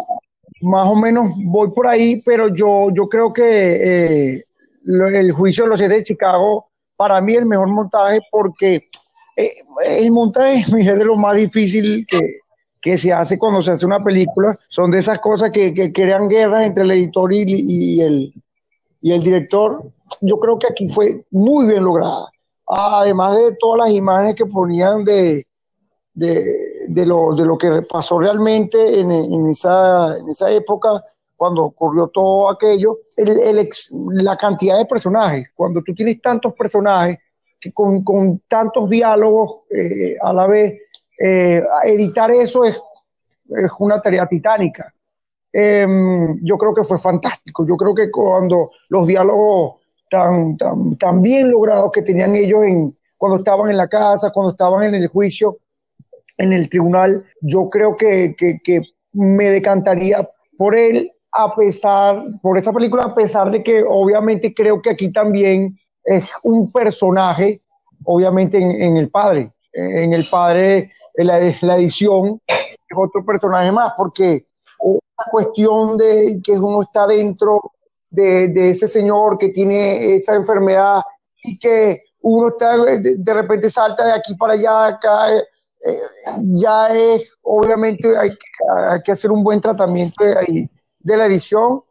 más 0.62 0.88
o 0.88 0.96
menos 0.96 1.32
voy 1.38 1.72
por 1.72 1.88
ahí, 1.88 2.22
pero 2.24 2.50
yo, 2.50 2.90
yo 2.94 3.08
creo 3.10 3.34
que 3.34 4.34
eh, 4.36 4.44
el 4.86 5.32
juicio 5.32 5.64
de 5.64 5.72
los 5.72 5.80
siete 5.80 5.96
de 5.96 6.04
Chicago, 6.04 6.68
para 6.96 7.20
mí 7.22 7.34
el 7.34 7.46
mejor 7.46 7.68
montaje, 7.70 8.20
porque 8.32 8.88
el 9.36 10.12
montaje 10.12 10.60
es 10.80 10.86
de 10.86 11.06
lo 11.06 11.16
más 11.16 11.36
difícil 11.36 12.06
que, 12.08 12.40
que 12.82 12.98
se 12.98 13.12
hace 13.12 13.40
cuando 13.40 13.62
se 13.64 13.72
hace 13.72 13.86
una 13.86 14.04
película. 14.04 14.58
Son 14.70 14.92
de 14.92 15.00
esas 15.00 15.20
cosas 15.20 15.52
que, 15.52 15.74
que 15.74 15.92
crean 15.92 16.30
guerras 16.30 16.68
entre 16.68 16.84
el 16.84 16.92
editor 16.92 17.34
y, 17.34 17.44
y, 17.48 18.02
el, 18.02 18.34
y 19.06 19.12
el 19.12 19.22
director. 19.22 19.84
Yo 20.20 20.40
creo 20.40 20.58
que 20.58 20.66
aquí 20.68 20.88
fue 20.90 21.24
muy 21.30 21.68
bien 21.68 21.84
lograda. 21.84 22.26
Además 22.66 23.38
de 23.38 23.56
todas 23.60 23.86
las 23.86 23.96
imágenes 23.96 24.34
que 24.34 24.48
ponían 24.48 25.06
de, 25.06 25.46
de, 26.12 27.06
lo, 27.06 27.36
de 27.36 27.46
lo 27.46 27.56
que 27.56 27.84
pasó 27.84 28.18
realmente 28.18 29.00
en, 29.00 29.12
esa, 29.46 30.18
en 30.18 30.28
esa 30.28 30.50
época, 30.50 31.04
cuando 31.36 31.66
ocurrió 31.66 32.08
todo 32.08 32.50
aquello, 32.50 33.02
el, 33.16 33.30
el 33.42 33.70
la 34.24 34.36
cantidad 34.38 34.80
de 34.80 34.86
personajes, 34.86 35.50
cuando 35.54 35.84
tú 35.84 35.94
tienes 35.94 36.20
tantos 36.20 36.54
personajes 36.54 37.20
que 37.60 37.72
con, 37.72 38.04
con 38.04 38.40
tantos 38.48 38.90
diálogos 38.90 39.66
eh, 39.70 40.16
a 40.20 40.34
la 40.34 40.48
vez, 40.48 40.82
eh, 41.20 41.62
editar 41.84 42.32
eso 42.32 42.66
es, 42.66 42.82
es, 43.50 43.72
una 43.78 44.02
tarea 44.02 44.26
titánica. 44.26 44.92
Eh, 45.58 45.88
yo 46.42 46.58
creo 46.58 46.74
que 46.74 46.84
fue 46.84 46.98
fantástico. 46.98 47.66
Yo 47.66 47.78
creo 47.78 47.96
que 47.96 48.12
cuando 48.12 48.72
los 48.90 49.08
diálogos 49.08 49.76
tan, 50.10 50.58
tan, 50.58 50.98
tan 50.98 51.22
bien 51.22 51.50
logrados 51.50 51.92
que 51.94 52.02
tenían 52.02 52.36
ellos 52.36 52.66
en, 52.66 52.98
cuando 53.16 53.38
estaban 53.38 53.72
en 53.72 53.78
la 53.78 53.88
casa, 53.88 54.32
cuando 54.32 54.52
estaban 54.52 54.86
en 54.86 54.96
el 54.96 55.08
juicio, 55.08 55.60
en 56.38 56.52
el 56.52 56.70
tribunal, 56.70 57.24
yo 57.40 57.70
creo 57.70 57.96
que, 57.96 58.36
que, 58.38 58.60
que 58.62 58.82
me 59.14 59.50
decantaría 59.50 60.30
por 60.58 60.76
él 60.76 61.10
a 61.32 61.56
pesar, 61.56 62.22
por 62.42 62.58
esa 62.58 62.74
película, 62.74 63.06
a 63.06 63.16
pesar 63.16 63.50
de 63.50 63.64
que 63.64 63.82
obviamente 63.88 64.54
creo 64.54 64.82
que 64.82 64.90
aquí 64.90 65.10
también 65.10 65.80
es 66.04 66.26
un 66.44 66.70
personaje, 66.70 67.62
obviamente 68.04 68.58
en, 68.58 68.72
en 68.72 68.98
el 68.98 69.10
padre, 69.10 69.54
en 69.72 70.12
el 70.12 70.26
padre, 70.30 70.92
en 71.14 71.28
la, 71.28 71.40
la, 71.62 71.78
edición, 71.78 72.42
es 72.46 72.98
otro 72.98 73.24
personaje 73.26 73.72
más, 73.72 73.94
porque 73.98 74.46
la 75.18 75.32
cuestión 75.32 75.98
de 75.98 76.40
que 76.44 76.54
uno 76.54 76.82
está 76.82 77.08
dentro 77.08 77.62
de, 78.10 78.70
ese 78.70 78.88
señor 78.88 79.38
que 79.38 79.50
tiene 79.50 80.16
esa 80.16 80.36
enfermedad 80.36 81.02
y 81.44 81.58
que 81.60 82.02
uno 82.22 82.50
está, 82.50 82.78
de, 82.78 83.18
de 83.18 83.34
repente 83.34 83.70
salta 83.70 84.06
de 84.06 84.14
aquí 84.14 84.36
para 84.36 84.54
allá, 84.54 84.98
cae, 85.00 85.38
eh, 85.86 86.02
ya 86.54 86.88
es, 86.88 87.38
obviamente, 87.44 88.18
hay, 88.18 88.32
hay, 88.90 89.02
que 89.04 89.12
hacer 89.12 89.32
un 89.32 89.44
buen 89.44 89.62
tratamiento 89.62 90.24
de, 90.24 90.70
de 91.00 91.18
la 91.18 91.26
edición. 91.28 91.84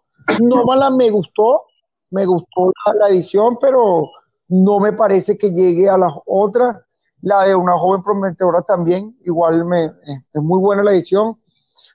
No 0.42 0.64
mala 0.64 0.90
me 0.90 1.10
gustó, 1.10 1.62
me 2.10 2.26
gustó 2.26 2.72
la, 2.86 2.94
la, 2.94 3.08
edición, 3.10 3.56
pero 3.60 4.10
no 4.48 4.80
me 4.80 4.92
parece 4.92 5.38
que 5.38 5.50
llegue 5.50 5.88
a 5.88 5.96
las 5.96 6.12
otras. 6.26 6.76
La 7.20 7.44
de 7.44 7.54
una 7.54 7.78
joven 7.78 8.02
prometedora 8.02 8.62
también, 8.62 9.16
igual 9.24 9.64
me, 9.64 9.84
es 9.84 10.42
muy 10.42 10.60
buena 10.60 10.82
la 10.82 10.92
edición, 10.92 11.38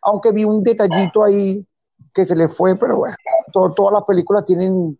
aunque 0.01 0.31
vi 0.31 0.43
un 0.43 0.63
detallito 0.63 1.23
ahí 1.23 1.65
que 2.13 2.25
se 2.25 2.35
le 2.35 2.47
fue, 2.47 2.75
pero 2.75 2.97
bueno, 2.97 3.15
to, 3.51 3.71
todas 3.71 3.93
las 3.93 4.03
películas 4.03 4.45
tienen, 4.45 4.97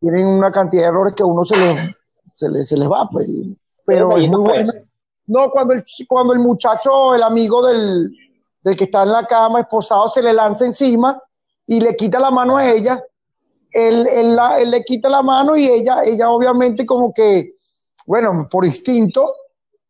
tienen 0.00 0.26
una 0.26 0.50
cantidad 0.50 0.82
de 0.82 0.88
errores 0.88 1.14
que 1.14 1.22
a 1.22 1.26
uno 1.26 1.44
se 1.44 1.56
les, 1.56 1.90
se 2.34 2.48
les, 2.48 2.68
se 2.68 2.76
les 2.76 2.88
va, 2.88 3.08
pues, 3.10 3.26
pero 3.84 4.16
es 4.16 4.28
muy 4.28 4.40
buena. 4.40 4.72
No, 5.26 5.50
cuando 5.50 5.74
el, 5.74 5.84
cuando 6.06 6.32
el 6.32 6.38
muchacho, 6.38 7.14
el 7.14 7.22
amigo 7.22 7.66
del, 7.66 8.10
del 8.62 8.76
que 8.76 8.84
está 8.84 9.02
en 9.02 9.12
la 9.12 9.26
cama, 9.26 9.60
esposado, 9.60 10.08
se 10.08 10.22
le 10.22 10.32
lanza 10.32 10.64
encima 10.64 11.20
y 11.66 11.80
le 11.80 11.96
quita 11.96 12.18
la 12.18 12.30
mano 12.30 12.56
a 12.56 12.70
ella, 12.70 13.02
él, 13.72 14.06
él, 14.06 14.36
la, 14.36 14.58
él, 14.58 14.70
le 14.70 14.84
quita 14.84 15.08
la 15.08 15.22
mano 15.22 15.56
y 15.56 15.66
ella, 15.66 16.02
ella 16.04 16.30
obviamente 16.30 16.86
como 16.86 17.12
que, 17.12 17.52
bueno, 18.06 18.48
por 18.50 18.64
instinto, 18.64 19.34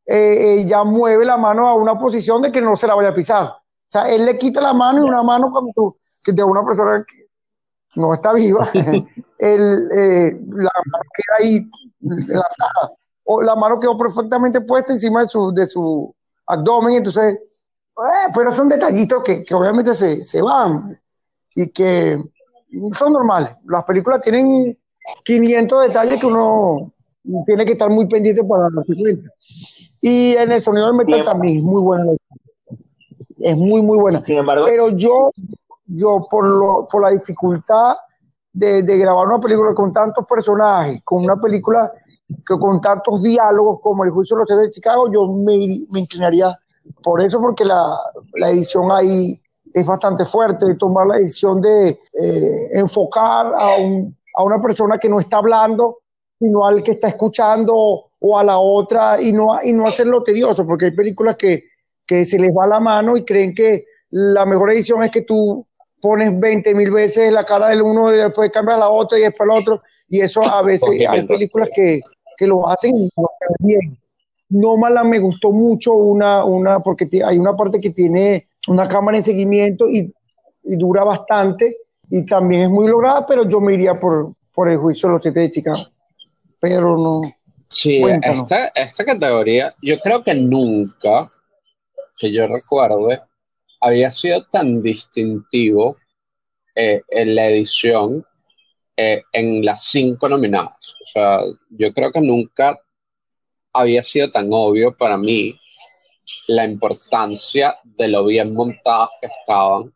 eh, 0.04 0.56
ella 0.60 0.82
mueve 0.84 1.24
la 1.24 1.36
mano 1.36 1.68
a 1.68 1.74
una 1.74 1.98
posición 1.98 2.42
de 2.42 2.50
que 2.50 2.60
no 2.60 2.74
se 2.74 2.86
la 2.86 2.94
vaya 2.94 3.10
a 3.10 3.14
pisar. 3.14 3.57
O 3.88 3.90
sea, 3.90 4.14
él 4.14 4.26
le 4.26 4.36
quita 4.36 4.60
la 4.60 4.74
mano 4.74 5.00
y 5.00 5.08
una 5.08 5.22
mano 5.22 5.50
cuando 5.50 5.72
tú, 5.74 5.96
que 6.22 6.32
de 6.32 6.44
una 6.44 6.62
persona 6.62 7.02
que 7.06 7.26
no 7.98 8.12
está 8.12 8.34
viva, 8.34 8.68
él, 9.38 9.88
eh, 9.94 10.38
la 10.50 10.72
mano 10.84 11.04
queda 11.14 11.36
ahí 11.38 11.70
enlazada 12.02 12.92
o 13.24 13.42
la 13.42 13.56
mano 13.56 13.80
quedó 13.80 13.96
perfectamente 13.96 14.60
puesta 14.60 14.92
encima 14.92 15.22
de 15.22 15.28
su, 15.28 15.52
de 15.52 15.66
su 15.66 16.14
abdomen, 16.46 16.96
entonces, 16.96 17.34
eh, 17.34 18.32
pero 18.34 18.52
son 18.52 18.68
detallitos 18.68 19.22
que, 19.22 19.42
que 19.42 19.54
obviamente 19.54 19.94
se, 19.94 20.22
se, 20.22 20.40
van 20.42 20.98
y 21.54 21.68
que 21.70 22.18
son 22.92 23.12
normales. 23.12 23.50
Las 23.66 23.84
películas 23.84 24.20
tienen 24.20 24.78
500 25.24 25.88
detalles 25.88 26.20
que 26.20 26.26
uno 26.26 26.92
tiene 27.46 27.64
que 27.64 27.72
estar 27.72 27.90
muy 27.90 28.06
pendiente 28.06 28.42
para 28.44 28.68
darse 28.74 28.94
cuenta. 28.94 29.30
Y 30.00 30.32
en 30.32 30.52
el 30.52 30.62
sonido 30.62 30.86
del 30.86 30.96
metal 30.96 31.24
también 31.24 31.64
muy 31.64 31.82
buena. 31.82 32.12
Es 33.40 33.56
muy, 33.56 33.82
muy 33.82 33.98
buena. 33.98 34.22
Sin 34.24 34.38
embargo, 34.38 34.64
pero 34.66 34.90
yo, 34.90 35.30
yo 35.86 36.18
por, 36.30 36.46
lo, 36.46 36.88
por 36.90 37.02
la 37.02 37.10
dificultad 37.10 37.96
de, 38.52 38.82
de 38.82 38.98
grabar 38.98 39.26
una 39.26 39.38
película 39.38 39.74
con 39.74 39.92
tantos 39.92 40.26
personajes, 40.26 41.00
con 41.04 41.24
una 41.24 41.40
película 41.40 41.92
que 42.28 42.58
con 42.58 42.80
tantos 42.80 43.22
diálogos 43.22 43.80
como 43.80 44.04
el 44.04 44.10
juicio 44.10 44.36
de 44.36 44.40
los 44.40 44.60
de 44.60 44.70
Chicago, 44.70 45.10
yo 45.10 45.26
me, 45.26 45.86
me, 45.90 46.00
inclinaría 46.00 46.58
por 47.02 47.22
eso, 47.22 47.40
porque 47.40 47.64
la, 47.64 47.98
la, 48.34 48.50
edición 48.50 48.90
ahí 48.90 49.40
es 49.72 49.86
bastante 49.86 50.24
fuerte, 50.24 50.74
tomar 50.74 51.06
la 51.06 51.16
decisión 51.16 51.60
de 51.60 51.88
eh, 51.88 52.68
enfocar 52.72 53.54
a, 53.56 53.76
un, 53.76 54.16
a, 54.34 54.42
una 54.42 54.60
persona 54.60 54.98
que 54.98 55.08
no 55.08 55.20
está 55.20 55.38
hablando, 55.38 55.98
sino 56.38 56.64
al 56.66 56.82
que 56.82 56.92
está 56.92 57.08
escuchando 57.08 57.74
o 58.20 58.38
a 58.38 58.44
la 58.44 58.58
otra 58.58 59.20
y 59.20 59.32
no, 59.32 59.58
y 59.62 59.72
no 59.72 59.86
hacerlo 59.86 60.22
tedioso, 60.22 60.66
porque 60.66 60.86
hay 60.86 60.90
películas 60.92 61.36
que, 61.36 61.64
que 62.08 62.24
se 62.24 62.38
les 62.38 62.50
va 62.50 62.66
la 62.66 62.80
mano 62.80 63.16
y 63.16 63.24
creen 63.24 63.54
que 63.54 63.84
la 64.10 64.46
mejor 64.46 64.72
edición 64.72 65.04
es 65.04 65.10
que 65.10 65.22
tú 65.22 65.64
pones 66.00 66.38
20 66.40 66.74
mil 66.74 66.90
veces 66.90 67.30
la 67.30 67.44
cara 67.44 67.68
del 67.68 67.82
uno 67.82 68.12
y 68.12 68.16
después 68.16 68.50
cambias 68.50 68.78
a 68.78 68.80
la 68.80 68.88
otra 68.88 69.18
y 69.18 69.22
después 69.22 69.48
al 69.48 69.56
otro, 69.56 69.82
y 70.08 70.20
eso 70.20 70.42
a 70.42 70.62
veces 70.62 70.88
hay 71.08 71.26
películas 71.26 71.68
que, 71.74 72.00
que 72.36 72.46
lo 72.46 72.68
hacen 72.68 73.10
bien. 73.60 73.98
No 74.48 74.78
mala 74.78 75.04
me 75.04 75.18
gustó 75.18 75.52
mucho 75.52 75.92
una, 75.92 76.42
una, 76.44 76.80
porque 76.80 77.06
hay 77.22 77.38
una 77.38 77.54
parte 77.54 77.80
que 77.80 77.90
tiene 77.90 78.46
una 78.66 78.88
cámara 78.88 79.18
en 79.18 79.22
seguimiento 79.22 79.90
y, 79.90 80.10
y 80.64 80.76
dura 80.76 81.04
bastante 81.04 81.76
y 82.10 82.24
también 82.24 82.62
es 82.62 82.70
muy 82.70 82.88
lograda, 82.88 83.26
pero 83.26 83.46
yo 83.46 83.60
me 83.60 83.74
iría 83.74 83.98
por, 84.00 84.32
por 84.54 84.70
el 84.70 84.78
juicio 84.78 85.08
de 85.08 85.12
los 85.14 85.22
siete 85.22 85.40
de 85.40 85.50
Chicago. 85.50 85.78
Pero 86.60 86.96
no. 86.96 87.20
Sí, 87.68 88.02
esta, 88.22 88.68
esta 88.68 89.04
categoría, 89.04 89.74
yo 89.82 89.98
creo 89.98 90.24
que 90.24 90.34
nunca, 90.34 91.24
que 92.18 92.32
yo 92.32 92.46
recuerde, 92.46 93.20
había 93.80 94.10
sido 94.10 94.44
tan 94.44 94.82
distintivo 94.82 95.96
eh, 96.74 97.02
en 97.08 97.34
la 97.34 97.46
edición 97.46 98.24
eh, 99.00 99.22
en 99.32 99.64
las 99.64 99.84
cinco 99.84 100.28
nominadas. 100.28 100.74
O 100.74 101.06
sea, 101.12 101.40
yo 101.70 101.92
creo 101.94 102.10
que 102.10 102.20
nunca 102.20 102.76
había 103.72 104.02
sido 104.02 104.28
tan 104.30 104.48
obvio 104.50 104.96
para 104.96 105.16
mí 105.16 105.54
la 106.48 106.64
importancia 106.64 107.76
de 107.84 108.08
lo 108.08 108.24
bien 108.24 108.54
montadas 108.54 109.10
que 109.20 109.28
estaban, 109.28 109.94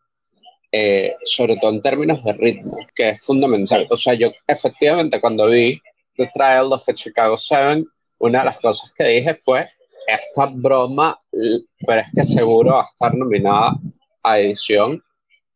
eh, 0.70 1.14
sobre 1.24 1.56
todo 1.56 1.72
en 1.72 1.82
términos 1.82 2.22
de 2.22 2.32
ritmo, 2.32 2.76
que 2.94 3.10
es 3.10 3.24
fundamental. 3.24 3.88
O 3.90 3.96
sea, 3.96 4.14
yo 4.14 4.30
efectivamente 4.46 5.20
cuando 5.20 5.48
vi 5.48 5.80
The 6.16 6.30
Trial 6.32 6.72
of 6.72 6.84
the 6.84 6.94
Chicago 6.94 7.36
Seven, 7.36 7.84
una 8.18 8.38
de 8.40 8.44
las 8.44 8.60
cosas 8.60 8.94
que 8.94 9.04
dije 9.04 9.36
fue, 9.44 9.66
esta 10.06 10.46
broma, 10.46 11.18
pero 11.30 12.00
es 12.00 12.08
que 12.14 12.24
seguro 12.24 12.72
va 12.72 12.82
a 12.82 12.88
estar 12.88 13.14
nominada 13.14 13.74
a 14.22 14.38
edición 14.38 15.02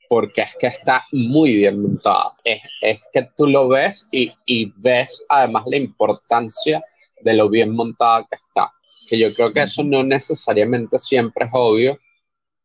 porque 0.09 0.43
es 0.43 0.55
que 0.59 0.67
está 0.69 1.05
muy 1.13 1.57
bien 1.57 1.83
montada. 1.83 2.35
Es, 2.45 2.63
es 2.81 3.05
que 3.13 3.29
tú 3.37 3.47
lo 3.47 3.69
ves 3.69 4.07
y, 4.11 4.33
y, 4.47 4.73
ves 4.77 5.25
además 5.29 5.65
la 5.67 5.77
importancia 5.77 6.83
de 7.21 7.35
lo 7.35 7.49
bien 7.49 7.75
montada 7.75 8.27
que 8.31 8.37
está. 8.37 8.73
Que 9.09 9.19
yo 9.19 9.33
creo 9.35 9.53
que 9.53 9.63
eso 9.63 9.83
no 9.83 10.05
necesariamente 10.05 10.99
siempre 10.99 11.47
es 11.47 11.51
obvio, 11.55 11.99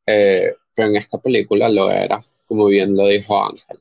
eh, 0.05 0.53
pero 0.75 0.89
en 0.89 0.97
esta 0.97 1.17
película 1.17 1.69
lo 1.69 1.89
era, 1.89 2.19
como 2.47 2.67
bien 2.67 2.95
lo 2.95 3.07
dijo 3.07 3.43
Ángel. 3.43 3.79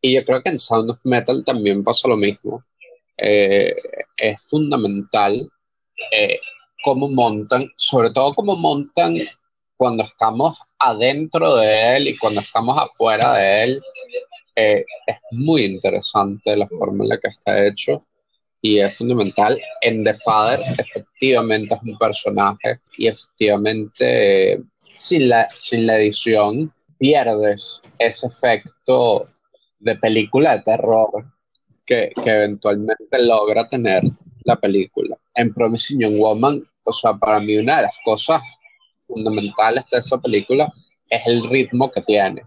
Y 0.00 0.14
yo 0.14 0.24
creo 0.24 0.42
que 0.42 0.50
en 0.50 0.58
Sound 0.58 0.90
of 0.90 1.00
Metal 1.04 1.44
también 1.44 1.82
pasa 1.82 2.08
lo 2.08 2.16
mismo. 2.16 2.62
Eh, 3.16 3.74
es 4.16 4.42
fundamental 4.48 5.48
eh, 6.10 6.40
cómo 6.84 7.08
montan, 7.08 7.62
sobre 7.76 8.10
todo 8.10 8.34
cómo 8.34 8.56
montan 8.56 9.16
cuando 9.74 10.04
estamos 10.04 10.58
adentro 10.78 11.56
de 11.56 11.96
él 11.96 12.08
y 12.08 12.18
cuando 12.18 12.42
estamos 12.42 12.78
afuera 12.78 13.38
de 13.38 13.64
él, 13.64 13.80
eh, 14.54 14.84
es 15.06 15.16
muy 15.30 15.64
interesante 15.64 16.54
la 16.56 16.68
forma 16.68 17.04
en 17.04 17.08
la 17.08 17.18
que 17.18 17.28
está 17.28 17.66
hecho 17.66 18.04
y 18.60 18.80
es 18.80 18.94
fundamental. 18.96 19.58
En 19.80 20.04
The 20.04 20.14
Father, 20.14 20.60
efectivamente 20.78 21.74
es 21.74 21.82
un 21.82 21.96
personaje 21.96 22.80
y 22.98 23.08
efectivamente 23.08 24.62
sin 24.82 25.30
la, 25.30 25.48
sin 25.48 25.86
la 25.86 25.96
edición 25.98 26.72
pierdes 26.98 27.80
ese 27.98 28.26
efecto 28.26 29.24
de 29.78 29.96
película 29.96 30.56
de 30.56 30.62
terror 30.62 31.32
que, 31.86 32.12
que 32.22 32.30
eventualmente 32.30 33.22
logra 33.22 33.66
tener 33.68 34.02
la 34.44 34.56
película. 34.56 35.16
En 35.34 35.52
Promising 35.52 36.00
Young 36.00 36.18
Woman, 36.18 36.64
o 36.84 36.92
sea, 36.92 37.14
para 37.14 37.40
mí 37.40 37.56
una 37.56 37.76
de 37.76 37.82
las 37.82 37.98
cosas 38.04 38.42
fundamentales 39.06 39.84
de 39.90 39.98
esa 39.98 40.18
película 40.18 40.72
es 41.08 41.26
el 41.26 41.44
ritmo 41.48 41.90
que 41.90 42.02
tiene, 42.02 42.42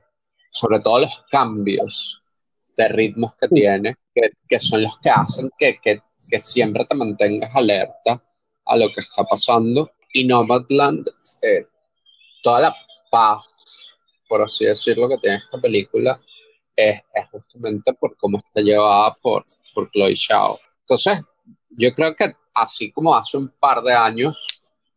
sobre 0.52 0.80
todo 0.80 1.00
los 1.00 1.24
cambios 1.30 2.22
de 2.76 2.88
ritmos 2.90 3.36
que 3.36 3.48
tiene, 3.48 3.96
que, 4.14 4.30
que 4.48 4.60
son 4.60 4.84
los 4.84 4.98
que 5.00 5.10
hacen 5.10 5.50
que, 5.58 5.80
que, 5.82 6.02
que, 6.30 6.40
siempre 6.40 6.86
te 6.86 6.96
mantengas 6.96 7.50
alerta 7.56 8.24
a 8.66 8.78
lo 8.78 8.90
que 8.90 9.02
está 9.02 9.24
pasando. 9.24 9.92
Y 10.14 10.26
Nomadland, 10.26 11.08
eh, 11.42 11.66
toda 12.44 12.62
la 12.62 12.76
paz, 13.10 13.58
por 14.28 14.44
así 14.44 14.66
decirlo, 14.66 15.10
que 15.10 15.18
tiene 15.18 15.38
esta 15.38 15.60
película, 15.60 16.20
es, 16.76 17.02
es 17.14 17.30
justamente 17.32 17.94
por 17.94 18.16
cómo 18.18 18.38
está 18.38 18.62
llevada 18.62 19.12
por, 19.22 19.44
por 19.74 19.90
Chloe 19.92 20.14
Shao. 20.14 20.60
Entonces, 20.82 21.22
yo 21.70 21.94
creo 21.94 22.16
que 22.16 22.34
así 22.58 22.92
como 22.92 23.16
hace 23.16 23.38
un 23.38 23.50
par 23.60 23.82
de 23.82 23.94
años, 23.94 24.36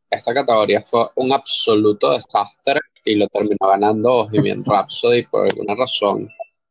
esta 0.09 0.35
categoría 0.35 0.83
fue 0.83 1.09
un 1.17 1.33
absoluto 1.33 2.11
desastre 2.11 2.81
y 3.05 3.15
lo 3.15 3.29
terminó 3.29 3.69
ganando 3.69 4.25
Bohemian 4.25 4.65
Rhapsody 4.67 5.25
por 5.27 5.47
alguna 5.47 5.75
razón 5.75 6.29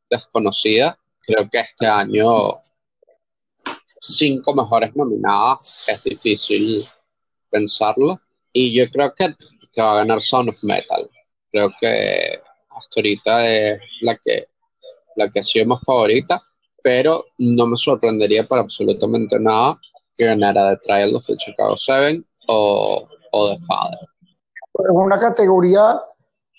desconocida. 0.09 0.97
Creo 1.21 1.49
que 1.49 1.59
este 1.59 1.87
año 1.87 2.57
cinco 4.01 4.53
mejores 4.53 4.95
nominadas 4.95 5.87
es 5.87 6.03
difícil 6.03 6.85
pensarlo. 7.49 8.19
Y 8.51 8.73
yo 8.73 8.89
creo 8.89 9.13
que, 9.13 9.35
que 9.71 9.81
va 9.81 9.93
a 9.93 9.97
ganar 9.97 10.21
Sound 10.21 10.49
of 10.49 10.63
Metal. 10.63 11.09
Creo 11.51 11.71
que 11.79 12.39
hasta 12.69 12.93
ahorita 12.97 13.49
es 13.49 13.79
la 14.01 14.15
que, 14.23 14.47
la 15.15 15.29
que 15.29 15.39
ha 15.39 15.43
sido 15.43 15.67
más 15.67 15.81
favorita, 15.85 16.41
pero 16.81 17.25
no 17.37 17.67
me 17.67 17.77
sorprendería 17.77 18.43
para 18.43 18.61
absolutamente 18.61 19.39
nada 19.39 19.79
que 20.19 20.25
ganara 20.25 20.75
The 20.75 20.81
Trial 20.85 21.15
of 21.15 21.25
the 21.25 21.37
Chicago 21.37 21.77
Seven 21.77 22.25
o, 22.49 23.07
o 23.31 23.49
The 23.49 23.57
Father. 23.65 23.99
Es 24.73 24.85
una 24.89 25.17
categoría 25.17 25.99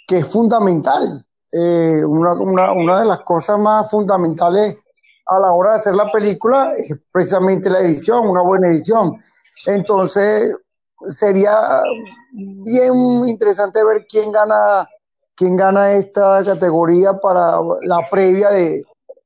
que 0.08 0.16
es 0.18 0.26
fundamental. 0.26 1.24
Eh, 1.52 2.02
una, 2.06 2.32
una, 2.32 2.72
una, 2.72 3.00
de 3.00 3.06
las 3.06 3.20
cosas 3.20 3.58
más 3.58 3.90
fundamentales 3.90 4.76
a 5.26 5.38
la 5.38 5.52
hora 5.52 5.72
de 5.72 5.78
hacer 5.78 5.94
la 5.94 6.10
película 6.10 6.72
es 6.76 6.94
precisamente 7.12 7.68
la 7.68 7.80
edición, 7.80 8.28
una 8.28 8.42
buena 8.42 8.68
edición. 8.68 9.18
Entonces, 9.66 10.56
sería 11.08 11.82
bien 12.32 12.94
interesante 13.28 13.84
ver 13.84 14.06
quién 14.08 14.32
gana, 14.32 14.88
quién 15.34 15.54
gana 15.56 15.92
esta 15.92 16.42
categoría 16.44 17.12
para 17.14 17.58
la 17.82 18.08
previa 18.10 18.50
de, 18.50 18.82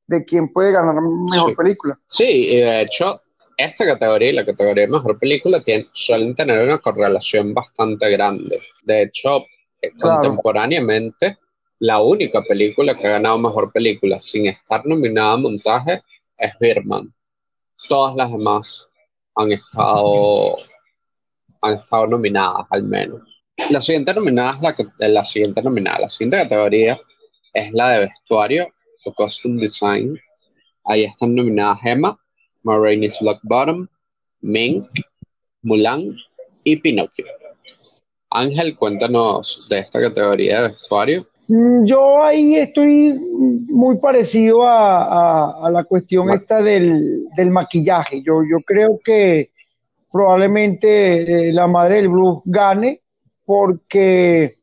de 0.08 0.24
quién 0.24 0.52
puede 0.52 0.72
ganar 0.72 0.94
mejor 1.00 1.50
Sí. 1.50 1.56
película. 1.56 1.98
Sí, 2.08 2.24
y 2.24 2.60
de 2.60 2.80
hecho, 2.82 3.20
esta 3.56 3.84
categoría 3.84 4.30
y 4.30 4.32
la 4.34 4.44
categoría 4.44 4.84
de 4.86 4.92
mejor 4.92 5.18
película 5.18 5.60
tienen- 5.60 5.88
suelen 5.92 6.34
tener 6.34 6.58
una 6.64 6.78
correlación 6.78 7.54
bastante 7.54 8.10
grande. 8.10 8.60
De 8.82 9.02
hecho, 9.02 9.46
eh, 9.82 9.90
Claro. 9.98 10.20
contemporáneamente, 10.22 11.38
la 11.80 12.00
única 12.00 12.42
película 12.48 12.94
que 12.94 13.06
ha 13.06 13.10
ganado 13.10 13.38
mejor 13.38 13.72
película 13.72 14.18
sin 14.18 14.46
estar 14.46 14.84
nominada 14.86 15.32
a 15.32 15.36
montaje 15.36 16.02
es 16.38 16.58
Birdman. 16.58 17.12
Todas 17.88 18.14
las 18.16 18.30
demás 18.32 18.88
han 19.34 19.52
estado, 19.52 20.56
han 21.62 21.74
estado 21.74 22.06
nominadas 22.06 22.66
al 22.70 22.82
menos. 22.84 23.20
La 23.70 23.80
siguiente 23.80 24.12
nominada 24.14 24.52
es 24.52 24.62
la, 24.62 24.72
que- 24.74 25.08
la 25.08 25.24
siguiente 25.24 25.62
nominada. 25.62 26.00
La 26.00 26.08
siguiente 26.08 26.38
categoría 26.38 26.98
es 27.52 27.72
la 27.72 27.90
de 27.90 27.98
vestuario 28.06 28.68
o 29.04 29.12
costume 29.12 29.60
design. 29.60 30.18
Ahí 30.84 31.04
están 31.04 31.34
nominadas 31.34 31.78
Emma, 31.84 32.18
Ma 32.64 32.76
Rainey's 32.78 33.18
Black 33.20 33.38
Bottom, 33.44 33.86
Mink, 34.40 34.84
Mulan 35.62 36.16
y 36.64 36.76
Pinocchio. 36.76 37.26
Ángel, 38.30 38.76
cuéntanos 38.76 39.68
de 39.70 39.78
esta 39.80 40.00
categoría 40.00 40.62
de 40.62 40.68
vestuario. 40.68 41.24
Mm, 41.48 41.84
Yo 41.84 42.22
ahí 42.24 42.56
estoy 42.56 43.14
muy 43.68 43.98
parecido 43.98 44.62
a, 44.64 45.04
a- 45.04 45.66
a 45.66 45.70
la 45.70 45.84
cuestión 45.84 46.26
Ma- 46.26 46.34
esta 46.36 46.62
del, 46.62 47.26
del 47.36 47.50
maquillaje. 47.50 48.22
Yo, 48.22 48.40
yo 48.50 48.58
creo 48.66 48.98
que 49.04 49.50
probablemente 50.10 51.48
eh, 51.48 51.52
la 51.52 51.66
madre 51.66 51.96
del 51.96 52.08
blues 52.08 52.40
gane 52.44 53.02
porque 53.44 54.56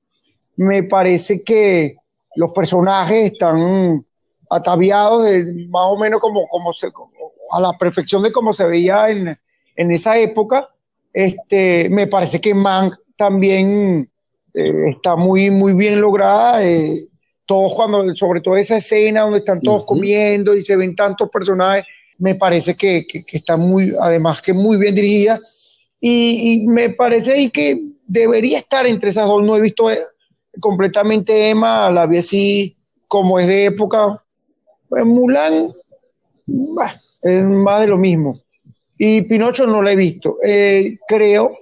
me 0.58 0.84
parece 0.84 1.44
que 1.44 1.96
los 2.36 2.52
personajes 2.52 3.32
están 3.34 4.06
ataviados 4.50 5.24
de- 5.26 5.68
más 5.70 5.84
o 5.86 5.98
menos 5.98 6.20
como, 6.20 6.48
como 6.48 6.74
se, 6.74 6.92
a 7.52 7.60
la 7.60 7.74
perfección 7.78 8.24
de 8.24 8.32
cómo 8.32 8.54
se 8.54 8.66
veía 8.66 9.10
en, 9.10 9.38
en 9.76 9.92
esa 9.92 10.18
época. 10.18 10.70
Este, 11.14 11.90
me 11.90 12.08
parece 12.08 12.40
que 12.40 12.54
Mank 12.54 12.96
también 13.18 14.10
eh, 14.54 14.74
está 14.90 15.16
muy, 15.16 15.50
muy 15.52 15.74
bien 15.74 16.00
lograda. 16.02 16.64
eh, 16.66 17.08
todos 17.46 17.74
cuando, 17.76 18.16
sobre 18.16 18.40
todo 18.40 18.56
esa 18.56 18.78
escena 18.78 19.24
donde 19.24 19.40
están 19.40 19.60
todos 19.60 19.80
Ujú. 19.80 19.88
comiendo 19.88 20.54
y 20.54 20.64
se 20.64 20.78
ven 20.78 20.96
tantos 20.96 21.30
personajes, 21.30 21.84
me 22.18 22.36
parece 22.36 22.76
que, 22.76 23.06
que, 23.06 23.26
que 23.26 23.38
está 23.38 23.58
muy, 23.58 23.94
además 24.00 24.42
que 24.42 24.54
muy 24.54 24.78
bien 24.78 24.96
dirigida. 24.96 25.38
Y, 26.00 26.62
y 26.64 26.68
me 26.68 26.92
parece 26.92 27.50
que 27.50 27.82
debería 28.08 28.58
estar 28.58 28.88
entre 28.88 29.10
esas 29.10 29.28
dos. 29.28 29.44
No 29.44 29.58
he 29.58 29.62
visto 29.62 29.92
eh, 29.92 30.00
completamente 30.62 31.50
Emma, 31.50 31.90
la 31.92 32.08
vi 32.08 32.20
así 32.20 32.78
como 33.08 33.38
es 33.38 33.48
de 33.48 33.66
época. 33.66 34.24
Pues 34.88 35.06
Mulan, 35.06 35.68
bah, 36.48 36.94
es 37.22 37.44
más 37.44 37.82
de 37.82 37.88
lo 37.88 37.98
mismo. 37.98 38.34
Y 38.98 39.22
Pinocho 39.24 39.66
no 39.66 39.82
la 39.82 39.92
he 39.92 39.96
visto. 39.96 40.38
Eh, 40.44 40.98
creo 41.08 41.58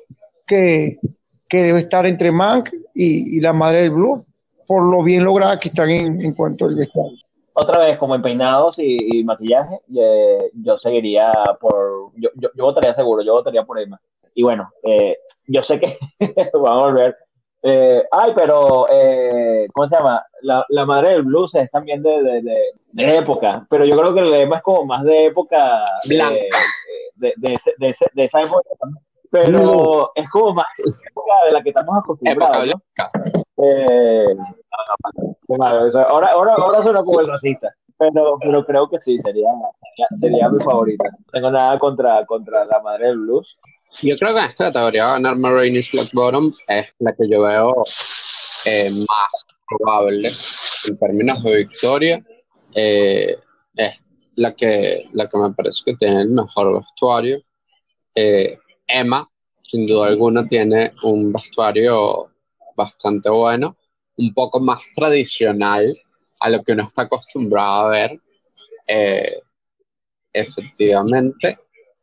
que, 0.45 0.99
que 1.47 1.57
debe 1.57 1.80
estar 1.80 2.05
entre 2.05 2.32
Mank 2.32 2.70
y, 2.93 3.38
y 3.38 3.41
la 3.41 3.53
madre 3.53 3.84
del 3.84 3.91
Blue, 3.91 4.26
por 4.68 4.84
lo 4.84 5.03
bien 5.03 5.24
lograda 5.24 5.60
que 5.60 5.70
están 5.70 5.89
en, 5.89 6.22
en 6.22 6.34
cuanto 6.34 6.66
al 6.66 6.76
vestuario. 6.76 7.18
Otra 7.53 7.80
vez, 7.80 7.97
como 7.97 8.16
en 8.16 8.22
peinados 8.22 8.80
y, 8.80 9.20
y 9.20 9.24
maquillaje, 9.24 9.80
eh, 9.93 10.51
yo 10.53 10.78
seguiría 10.78 11.34
por. 11.60 12.12
Yo, 12.16 12.30
yo, 12.36 12.49
yo 12.55 12.64
votaría 12.64 12.93
seguro, 12.93 13.22
yo 13.22 13.34
votaría 13.34 13.64
por 13.64 13.80
Emma. 13.80 13.99
Y 14.34 14.43
bueno, 14.43 14.72
eh, 14.84 15.18
yo 15.47 15.62
sé 15.62 15.80
que 15.80 15.97
vamos 16.53 16.70
a 16.70 16.86
volver. 16.86 17.16
Eh, 17.62 18.03
ay, 18.12 18.32
pero, 18.36 18.86
eh, 18.89 19.68
¿cómo 19.74 19.88
se 19.89 19.95
llama? 19.95 20.26
La, 20.41 20.66
la 20.70 20.86
madre 20.86 21.10
del 21.10 21.24
blues 21.24 21.53
es 21.55 21.70
también 21.72 22.01
de, 22.01 22.24
de, 22.24 22.41
de, 22.41 22.57
de 22.93 23.18
época, 23.18 23.66
pero 23.70 23.84
yo 23.84 23.97
creo 23.97 24.14
que 24.14 24.22
el 24.22 24.34
Emma 24.34 24.57
es 24.57 24.64
como 24.64 24.86
más 24.86 25.03
de 25.03 25.26
época. 25.26 25.84
Blanca. 26.07 26.36
eh, 26.36 26.49
de, 27.16 27.34
de, 27.38 28.24
esa 28.24 28.41
época. 28.41 28.62
Pero 29.32 30.12
es 30.16 30.30
como 30.30 30.53
más 30.53 30.66
época 31.10 31.34
de 31.47 31.51
la 31.51 31.62
que 31.62 31.70
estamos 31.70 31.97
Época 31.97 31.99
acostumbrados. 31.99 32.57
¿no? 32.57 32.64
blanca. 32.64 33.12
Eh, 33.57 34.36
ahora, 35.49 36.30
ahora, 36.32 36.53
ahora 36.57 36.82
suena 36.82 37.03
como 37.03 37.20
el 37.20 37.28
racista, 37.28 37.76
pero, 38.00 38.38
pero 38.39 38.66
creo 38.66 38.89
que 38.89 38.97
sí, 39.02 39.20
sería, 39.24 39.50
sería 40.20 40.50
mi 40.50 40.64
favorita. 40.64 41.10
No 41.12 41.26
tengo 41.32 41.52
nada 41.52 41.78
contra, 41.78 42.26
contra 42.26 42.64
la 42.66 42.82
madre 42.82 43.08
del 43.08 43.18
blues. 43.20 43.60
Yo 44.02 44.16
creo 44.18 44.34
que 44.34 44.39
en 44.39 44.45
esta 44.45 44.66
categoría 44.66 45.08
ganar 45.08 45.36
Ma 45.38 45.52
Rainey's 45.52 45.91
Black 45.91 46.10
Bottom. 46.14 46.52
Es 46.68 46.88
la 47.00 47.14
que 47.14 47.28
yo 47.28 47.41
veo 47.41 47.76
eh, 48.66 48.89
más 48.91 49.45
probable 49.68 50.30
en 50.88 50.97
términos 50.97 51.43
de 51.43 51.56
victoria. 51.58 52.26
Eh, 52.74 53.38
es 53.76 53.93
la 54.38 54.52
que, 54.54 55.10
la 55.12 55.28
que 55.28 55.38
me 55.38 55.54
parece 55.54 55.84
que 55.86 55.95
tiene 55.95 56.22
el 56.22 56.30
mejor 56.30 56.80
vestuario. 56.80 57.41
Eh, 58.16 58.56
Emma, 58.88 59.30
sin 59.62 59.86
duda 59.86 60.08
alguna, 60.08 60.47
tiene 60.47 60.89
un 61.04 61.34
vestuario 61.34 62.30
bastante 62.78 63.30
bueno, 63.30 63.76
un 64.18 64.34
poco 64.34 64.62
más 64.62 64.82
tradicional 64.95 65.93
a 66.40 66.50
lo 66.50 66.64
que 66.64 66.74
uno 66.74 66.84
está 66.88 67.04
acostumbrado 67.04 67.88
a 67.88 67.90
ver. 67.90 68.12
Eh, 68.88 69.40
efectivamente. 70.34 71.58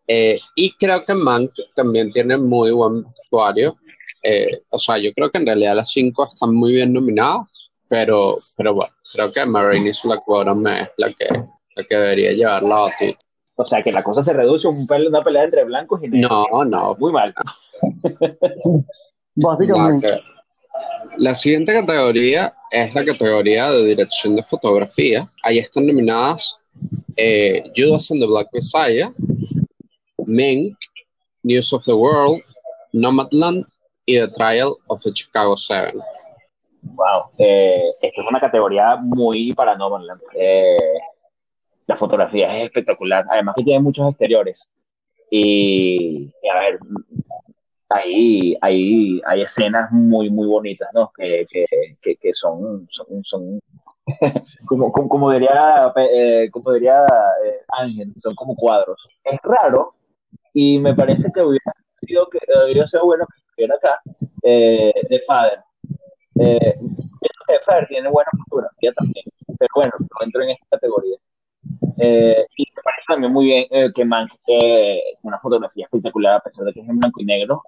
Eh, 0.08 0.38
y 0.54 0.72
creo 0.76 1.02
que 1.02 1.14
Mank 1.14 1.50
también 1.74 2.12
tiene 2.12 2.36
muy 2.36 2.70
buen 2.70 3.02
vestuario. 3.02 3.76
Eh, 4.22 4.62
o 4.70 4.78
sea, 4.78 4.98
yo 4.98 5.12
creo 5.12 5.30
que 5.30 5.38
en 5.38 5.46
realidad 5.46 5.74
las 5.74 5.90
cinco 5.90 6.24
están 6.24 6.54
muy 6.54 6.72
bien 6.74 6.92
nominadas, 6.92 7.70
pero, 7.88 8.34
pero 8.56 8.74
bueno, 8.74 8.92
creo 9.12 9.30
que 9.30 9.44
Marini's 9.46 10.00
Black 10.04 10.22
Bottom 10.26 10.66
es 10.68 10.88
la 10.96 11.12
que, 11.12 11.26
la 11.74 11.84
que 11.84 11.96
debería 11.96 12.32
llevar 12.32 12.62
la 12.62 12.80
batida. 12.82 13.18
O 13.56 13.64
sea, 13.66 13.82
que 13.82 13.90
la 13.90 14.02
cosa 14.02 14.22
se 14.22 14.32
reduce 14.32 14.66
a 14.66 14.70
un 14.70 14.86
pel- 14.86 15.08
una 15.08 15.24
pelea 15.24 15.44
entre 15.44 15.64
blancos 15.64 16.00
y 16.04 16.08
negros. 16.08 16.30
No, 16.52 16.64
no, 16.64 16.94
Muy 16.98 17.10
mal. 17.12 17.34
Básicamente. 19.34 20.08
La 21.18 21.34
siguiente 21.34 21.72
categoría 21.72 22.54
es 22.70 22.94
la 22.94 23.04
categoría 23.04 23.70
de 23.70 23.84
dirección 23.84 24.36
de 24.36 24.42
fotografía. 24.42 25.28
Ahí 25.42 25.58
están 25.58 25.86
nominadas 25.86 26.56
eh, 27.16 27.64
Judas 27.74 28.10
and 28.10 28.20
the 28.20 28.26
Black 28.26 28.48
Messiah, 28.52 29.08
Mank, 30.26 30.76
News 31.42 31.72
of 31.72 31.84
the 31.84 31.94
World, 31.94 32.40
Nomadland 32.92 33.64
y 34.04 34.18
The 34.18 34.28
Trial 34.28 34.74
of 34.88 35.02
the 35.02 35.12
Chicago 35.12 35.56
Seven. 35.56 36.00
Wow, 36.82 37.30
eh, 37.38 37.90
esta 38.02 38.22
es 38.22 38.28
una 38.28 38.40
categoría 38.40 38.96
muy 38.96 39.52
para 39.52 39.76
Nomadland. 39.76 40.20
Eh, 40.34 40.76
la 41.86 41.96
fotografía 41.96 42.56
es 42.58 42.66
espectacular, 42.66 43.24
además 43.30 43.54
que 43.56 43.64
tiene 43.64 43.80
muchos 43.80 44.08
exteriores. 44.10 44.60
Y, 45.30 46.30
a 46.52 46.60
ver, 46.60 46.78
hay, 47.88 48.56
hay, 48.60 49.20
hay 49.26 49.42
escenas 49.42 49.90
muy, 49.92 50.30
muy 50.30 50.46
bonitas, 50.46 50.88
¿no? 50.92 51.12
Que, 51.16 51.46
que, 51.50 52.16
que, 52.16 52.32
son, 52.32 52.88
son, 52.90 53.24
son 53.24 53.60
como, 54.68 54.92
como, 54.92 55.30
diría, 55.32 55.92
eh, 55.96 56.48
como 56.50 56.72
diría 56.72 57.04
eh, 57.44 57.60
Ángel, 57.78 58.12
son 58.22 58.34
como 58.34 58.54
cuadros. 58.56 58.98
Es 59.24 59.38
raro 59.42 59.90
y 60.52 60.78
me 60.78 60.94
parece 60.94 61.30
que 61.32 61.42
hubiera 61.42 61.72
sido, 62.00 62.26
que, 62.28 62.38
hubiera 62.64 62.86
sido 62.86 63.04
bueno 63.04 63.26
que 63.26 63.38
estuviera 63.38 63.74
acá 63.76 64.00
eh, 64.42 64.92
de 65.08 65.20
Father. 65.26 65.60
Eh, 66.38 66.72
de 67.48 67.60
Father 67.64 67.86
tiene 67.88 68.08
buena 68.08 68.30
fotografía 68.44 68.92
también, 68.92 69.24
pero 69.58 69.70
bueno, 69.74 69.92
no 69.98 70.24
entro 70.24 70.42
en 70.42 70.50
esta 70.50 70.66
categoría. 70.70 71.16
Eh, 71.98 72.44
y 72.56 72.64
me 72.74 72.82
parece 72.82 73.04
también 73.08 73.32
muy 73.32 73.46
bien 73.46 73.66
eh, 73.70 73.90
que 73.94 74.04
Mank, 74.04 74.32
eh, 74.46 75.02
una 75.22 75.38
fotografía 75.38 75.84
espectacular, 75.84 76.34
a 76.36 76.40
pesar 76.40 76.64
de 76.64 76.72
que 76.72 76.80
es 76.80 76.88
en 76.88 76.98
blanco 76.98 77.20
y 77.20 77.24
negro. 77.24 77.62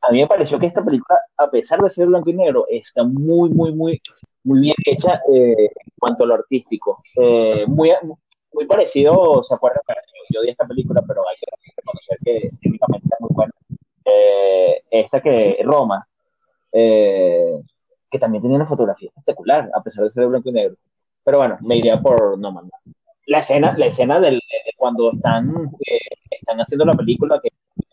a 0.00 0.12
mí 0.12 0.20
me 0.20 0.26
pareció 0.26 0.58
que 0.58 0.66
esta 0.66 0.84
película, 0.84 1.18
a 1.36 1.50
pesar 1.50 1.80
de 1.80 1.90
ser 1.90 2.06
blanco 2.06 2.30
y 2.30 2.34
negro, 2.34 2.66
está 2.68 3.04
muy, 3.04 3.50
muy, 3.50 3.72
muy, 3.72 4.00
muy 4.44 4.60
bien 4.60 4.74
hecha 4.84 5.20
en 5.28 5.68
cuanto 5.98 6.24
a 6.24 6.26
lo 6.26 6.34
artístico. 6.34 7.02
muy, 7.68 7.90
muy 8.52 8.66
parecido, 8.66 9.42
¿se 9.44 9.54
acuerdan? 9.54 9.82
Yo, 9.88 10.38
yo 10.38 10.42
di 10.42 10.50
esta 10.50 10.66
película, 10.66 11.02
pero 11.06 11.22
hay 11.28 11.36
que 11.36 11.72
reconocer 11.76 12.18
que 12.24 12.48
técnicamente 12.60 13.08
es 13.12 13.20
muy 13.20 13.30
buena. 13.32 13.52
esta 14.90 15.20
que 15.20 15.58
Roma, 15.64 16.06
que 16.72 18.18
también 18.18 18.42
tenía 18.42 18.56
una 18.56 18.66
fotografía 18.66 19.08
espectacular, 19.08 19.70
a 19.74 19.82
pesar 19.82 20.04
de 20.04 20.12
ser 20.12 20.26
blanco 20.26 20.48
y 20.48 20.52
negro. 20.52 20.76
Pero 21.24 21.38
bueno, 21.38 21.58
me 21.62 21.76
iría 21.76 22.00
por 22.00 22.38
No 22.38 22.52
Man. 22.52 22.70
La 23.26 23.38
escena, 23.38 23.74
la 23.78 23.86
escena 23.86 24.18
del, 24.18 24.34
de 24.34 24.72
cuando 24.76 25.12
están, 25.12 25.46
eh, 25.86 25.98
están 26.30 26.58
haciendo 26.58 26.84
la 26.84 26.94
película 26.94 27.40
que, 27.42 27.50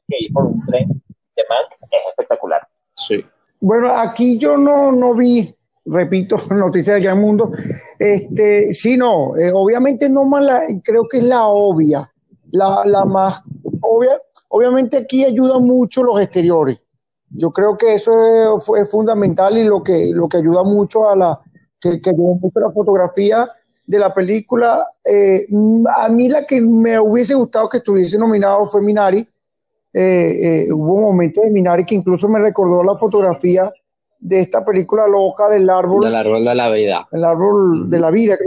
que 0.08 0.18
ir 0.20 0.34
por 0.34 0.46
un 0.46 0.66
tren 0.66 0.88
de 0.88 1.44
Mank 1.48 1.72
es 1.74 1.90
espectacular. 2.10 2.62
Sí. 2.96 3.24
Bueno, 3.62 3.96
aquí 3.96 4.40
yo 4.40 4.58
no, 4.58 4.92
no 4.92 5.14
vi, 5.14 5.54
repito, 5.86 6.38
noticias 6.52 6.96
del 6.96 7.04
gran 7.04 7.22
mundo. 7.22 7.52
Este, 8.00 8.74
sí, 8.74 8.98
no, 8.98 9.38
eh, 9.38 9.52
obviamente 9.54 10.10
no 10.10 10.26
más 10.26 10.44
la, 10.44 10.62
creo 10.84 11.08
que 11.08 11.20
es 11.20 11.24
la 11.24 11.46
obvia, 11.46 12.12
la, 12.52 12.84
la 12.86 13.06
más 13.06 13.44
obvia. 13.82 14.12
Obviamente 14.48 14.98
aquí 14.98 15.24
ayudan 15.24 15.64
mucho 15.64 16.04
los 16.04 16.20
exteriores. 16.20 16.82
Yo 17.30 17.52
creo 17.52 17.78
que 17.78 17.94
eso 17.94 18.12
es, 18.58 18.66
fue 18.66 18.84
fundamental 18.86 19.56
y 19.56 19.64
lo 19.64 19.84
que, 19.84 20.10
lo 20.12 20.28
que 20.28 20.38
ayuda 20.38 20.64
mucho 20.64 21.08
a 21.08 21.16
la, 21.16 21.40
que, 21.80 22.02
que 22.02 22.14
mucho 22.14 22.60
la 22.60 22.72
fotografía 22.72 23.50
de 23.90 23.98
la 23.98 24.14
película. 24.14 24.88
Eh, 25.04 25.48
a 25.98 26.10
mí 26.10 26.30
la 26.30 26.46
que 26.46 26.62
me 26.62 27.00
hubiese 27.00 27.34
gustado 27.34 27.68
que 27.68 27.78
estuviese 27.78 28.20
nominado 28.20 28.68
fue 28.68 28.84
Minari. 28.84 29.28
Eh, 29.92 30.66
eh, 30.66 30.72
hubo 30.72 31.02
momentos 31.02 31.44
de 31.44 31.50
Minari 31.50 31.84
que 31.86 31.96
incluso 31.96 32.30
me 32.30 32.40
recordó 32.40 32.84
la 32.84 32.96
fotografía 32.96 33.74
de 34.20 34.42
esta 34.42 34.64
película 34.64 35.08
loca 35.08 35.50
del 35.50 35.68
árbol. 35.68 36.04
Del 36.04 36.16
árbol 36.16 36.46
de 36.46 36.54
la 36.54 36.70
vida. 36.70 37.08
El 37.12 37.24
árbol 37.24 37.90
de 37.90 38.00
la 38.00 38.12
vida. 38.12 38.38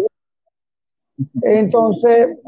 Entonces, 1.42 2.38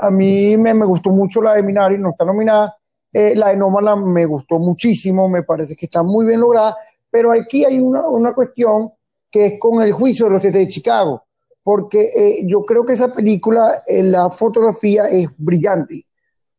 a 0.00 0.10
mí 0.10 0.56
me, 0.56 0.74
me, 0.74 0.86
gustó 0.86 1.10
mucho 1.10 1.40
la 1.40 1.54
de 1.54 1.62
Minari, 1.62 1.98
no 1.98 2.10
está 2.10 2.24
nominada. 2.24 2.74
la 3.12 3.48
de 3.50 3.56
Nómala 3.56 3.94
me 3.94 4.26
gustó 4.26 4.58
muchísimo, 4.58 5.28
me 5.28 5.44
parece 5.44 5.76
que 5.76 5.86
está 5.86 6.02
muy 6.02 6.26
bien 6.26 6.40
lograda, 6.40 6.76
pero 7.10 7.30
aquí 7.30 7.64
hay 7.64 7.78
una, 7.78 8.08
una 8.08 8.34
cuestión 8.34 8.90
que 9.30 9.46
es 9.46 9.54
con 9.58 9.82
el 9.82 9.92
juicio 9.92 10.26
de 10.26 10.32
los 10.32 10.42
siete 10.42 10.58
de 10.58 10.68
Chicago, 10.68 11.24
porque 11.62 12.10
eh, 12.14 12.42
yo 12.46 12.64
creo 12.64 12.84
que 12.84 12.94
esa 12.94 13.12
película, 13.12 13.82
eh, 13.86 14.02
la 14.02 14.28
fotografía 14.30 15.06
es 15.06 15.28
brillante, 15.36 16.06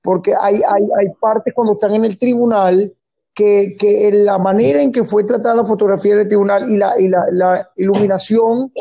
porque 0.01 0.33
hay, 0.39 0.55
hay, 0.55 0.83
hay, 0.99 1.09
partes 1.19 1.53
cuando 1.53 1.73
están 1.73 1.93
en 1.93 2.05
el 2.05 2.17
tribunal 2.17 2.95
que, 3.33 3.75
que 3.77 4.11
la 4.11 4.37
manera 4.37 4.81
en 4.81 4.91
que 4.91 5.03
fue 5.03 5.23
tratada 5.23 5.55
la 5.55 5.65
fotografía 5.65 6.13
en 6.13 6.19
el 6.19 6.27
tribunal 6.27 6.69
y 6.69 6.77
la, 6.77 6.99
y 6.99 7.07
la, 7.07 7.25
la 7.31 7.71
iluminación 7.75 8.71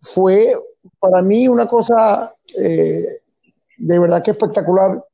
fue 0.00 0.52
para 0.98 1.22
mí 1.22 1.48
una 1.48 1.66
cosa 1.66 2.34
eh, 2.60 3.04
de 3.78 3.98
verdad 3.98 4.22
que 4.22 4.32
espectacular 4.32 5.04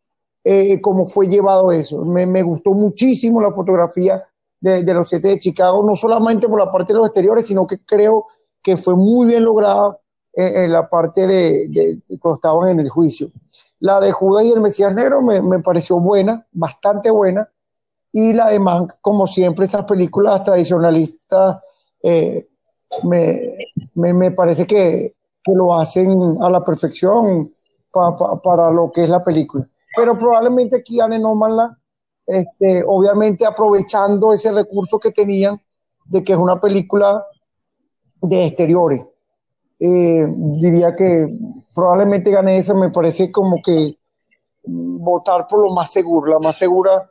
como 0.83 1.07
fue 1.07 1.27
llevado 1.27 1.73
eso. 1.73 2.05
Me, 2.05 2.27
me 2.27 2.43
gustó 2.43 2.75
muchísimo 2.75 3.41
la 3.41 3.51
fotografía 3.51 4.23
de, 4.61 4.95
los 4.95 5.09
siete 5.09 5.29
de 5.29 5.39
Chicago, 5.39 5.85
no 5.87 5.95
solamente 5.95 6.49
por 6.49 6.59
la 6.59 6.73
parte 6.73 6.93
de 6.93 6.99
los 6.99 7.09
exteriores, 7.09 7.47
sino 7.47 7.67
que 7.67 7.85
creo 7.85 8.27
que 8.63 8.77
fue 8.77 8.97
muy 8.97 9.27
bien 9.27 9.45
lograda 9.45 9.99
en, 10.33 10.73
la 10.73 10.89
parte 10.89 11.27
de, 11.27 11.69
de, 11.69 12.19
cuando 12.19 12.37
estaban 12.37 12.69
en 12.71 12.81
el 12.81 12.89
juicio. 12.89 13.31
La 13.81 14.01
de 14.01 14.13
Judas 14.13 14.47
y 14.47 14.53
el 14.53 14.61
Mesías 14.61 14.95
Negro 14.95 15.21
me, 15.21 15.43
me 15.43 15.61
pareció 15.61 16.01
buena, 16.01 16.47
bastante 16.53 17.11
buena, 17.11 17.49
y 18.17 18.33
la 18.33 18.51
de 18.51 18.61
Mank, 18.61 18.93
como 19.01 19.27
siempre, 19.27 19.67
esas 19.67 19.85
películas 19.85 20.43
tradicionalistas, 20.45 21.59
eh, 22.03 22.49
me, 23.03 23.57
me, 23.95 24.15
me, 24.15 24.31
parece 24.31 24.67
que, 24.67 25.17
que, 25.43 25.53
lo 25.53 25.75
hacen 25.75 26.39
a 26.41 26.49
la 26.49 26.63
perfección 26.63 27.53
pa, 27.91 28.15
pa, 28.17 28.41
para 28.41 28.71
lo 28.71 28.93
que 28.93 29.03
es 29.03 29.11
la 29.11 29.25
película. 29.25 29.69
Pero 29.97 30.17
probablemente 30.17 30.77
aquí 30.77 31.01
Anne 31.01 31.19
Nomadland 31.19 31.77
este, 32.27 32.83
obviamente 32.87 33.45
aprovechando 33.45 34.33
ese 34.33 34.53
recurso 34.53 34.99
que 34.99 35.11
tenían 35.11 35.61
de 36.07 36.23
que 36.23 36.33
es 36.33 36.39
una 36.39 36.61
película 36.61 37.25
de 38.21 38.47
exteriores. 38.47 39.03
Eh, 39.79 40.27
diría 40.61 40.95
que 40.95 41.27
probablemente 41.75 42.31
gane 42.31 42.57
esa, 42.57 42.75
me 42.75 42.91
parece 42.91 43.31
como 43.31 43.61
que 43.63 43.97
votar 44.65 45.47
por 45.47 45.61
lo 45.61 45.75
más 45.75 45.93
seguro, 45.93 46.33
la 46.33 46.39
más 46.39 46.57
segura. 46.57 47.11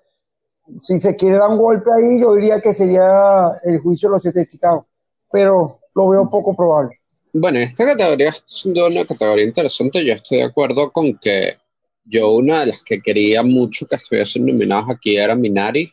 Si 0.81 0.97
se 0.97 1.15
quiere 1.15 1.37
dar 1.37 1.49
un 1.49 1.57
golpe 1.57 1.91
ahí, 1.91 2.19
yo 2.19 2.33
diría 2.33 2.61
que 2.61 2.73
sería 2.73 3.59
el 3.63 3.79
juicio 3.79 4.09
de 4.09 4.13
los 4.13 4.21
siete 4.21 4.39
de 4.39 4.47
Chicago, 4.47 4.87
pero 5.31 5.79
lo 5.93 6.09
veo 6.09 6.29
poco 6.29 6.55
probable. 6.55 6.99
Bueno, 7.33 7.59
esta 7.59 7.85
categoría 7.85 8.29
es 8.29 8.65
una 8.65 9.05
categoría 9.05 9.45
interesante. 9.45 10.05
Yo 10.05 10.13
estoy 10.13 10.37
de 10.37 10.43
acuerdo 10.45 10.91
con 10.91 11.17
que 11.17 11.57
yo 12.05 12.31
una 12.31 12.61
de 12.61 12.67
las 12.67 12.83
que 12.83 13.01
quería 13.01 13.43
mucho 13.43 13.87
que 13.87 13.95
estuviesen 13.95 14.45
nominadas 14.45 14.89
aquí 14.89 15.15
era 15.17 15.35
Minari, 15.35 15.89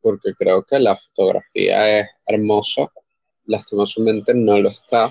porque 0.00 0.34
creo 0.34 0.62
que 0.62 0.78
la 0.78 0.96
fotografía 0.96 2.00
es 2.00 2.08
hermosa, 2.26 2.90
lastimosamente 3.46 4.34
no 4.34 4.58
lo 4.58 4.68
está. 4.68 5.10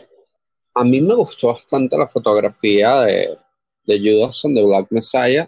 A 0.73 0.83
mí 0.83 1.01
me 1.01 1.15
gustó 1.15 1.47
bastante 1.47 1.97
la 1.97 2.07
fotografía 2.07 3.01
de, 3.01 3.37
de 3.85 3.99
Judas 3.99 4.43
and 4.45 4.55
the 4.55 4.63
Black 4.63 4.87
Messiah, 4.89 5.47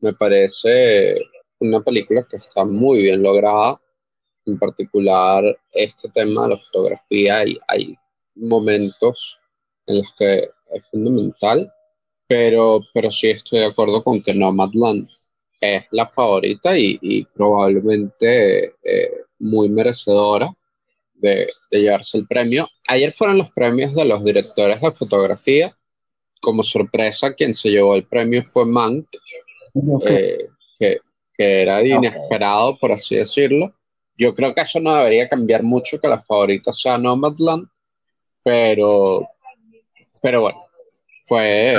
me 0.00 0.12
parece 0.12 1.14
una 1.58 1.80
película 1.80 2.24
que 2.28 2.36
está 2.36 2.64
muy 2.64 3.02
bien 3.02 3.22
lograda, 3.22 3.80
en 4.44 4.58
particular 4.58 5.44
este 5.70 6.08
tema 6.08 6.42
de 6.42 6.48
la 6.50 6.58
fotografía, 6.58 7.44
hay 7.68 7.96
momentos 8.34 9.38
en 9.86 9.98
los 9.98 10.12
que 10.18 10.50
es 10.74 10.86
fundamental 10.90 11.72
pero, 12.32 12.80
pero 12.94 13.10
sí 13.10 13.28
estoy 13.28 13.58
de 13.58 13.66
acuerdo 13.66 14.02
con 14.02 14.22
que 14.22 14.32
Nomadland 14.32 15.06
es 15.60 15.84
la 15.90 16.06
favorita 16.06 16.78
y, 16.78 17.24
probablemente 17.34 18.64
eh, 18.82 19.24
muy 19.38 19.68
merecedora 19.68 20.50
de, 21.12 21.50
llevarse 21.70 22.16
el 22.16 22.26
premio. 22.26 22.66
Ayer 22.88 23.12
fueron 23.12 23.36
los 23.36 23.50
premios 23.50 23.94
de 23.94 24.06
los 24.06 24.24
directores 24.24 24.80
de 24.80 24.90
fotografía. 24.92 25.76
Como 26.40 26.62
sorpresa, 26.62 27.34
quien 27.34 27.52
se 27.52 27.68
llevó 27.68 27.96
el 27.96 28.04
premio 28.04 28.42
fue 28.42 28.64
Mank, 28.64 29.06
eh, 30.06 30.48
que, 30.78 31.00
que, 31.36 31.62
era 31.62 31.86
inesperado, 31.86 32.78
por 32.78 32.92
así 32.92 33.16
decirlo. 33.16 33.74
Yo 34.16 34.34
creo 34.34 34.54
que 34.54 34.62
eso 34.62 34.80
no 34.80 34.94
debería 34.94 35.28
cambiar 35.28 35.62
mucho, 35.62 36.00
que 36.00 36.08
la 36.08 36.18
favorita 36.18 36.72
sea 36.72 36.96
Nomadland, 36.96 37.68
pero, 38.42 39.28
pero 40.22 40.40
bueno, 40.40 40.61
fue, 41.32 41.74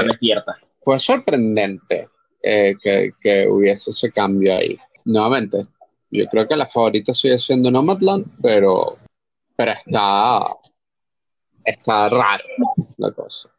fue 0.79 0.99
sorprendente 0.99 2.09
eh, 2.41 2.73
que, 2.81 3.11
que, 3.21 3.47
hubiese 3.47 3.91
ese 3.91 4.11
cambio 4.11 4.55
ahí. 4.55 4.77
Nuevamente, 5.05 5.67
yo 6.09 6.25
creo 6.31 6.47
que 6.47 6.55
la 6.55 6.65
favorita 6.65 7.13
sigue 7.13 7.37
siendo 7.37 7.69
Nomadland, 7.69 8.25
pero, 8.41 8.85
pero 9.55 9.71
está, 9.71 10.39
está 11.63 12.09
raro 12.09 12.43
la 12.97 13.11
cosa. 13.11 13.49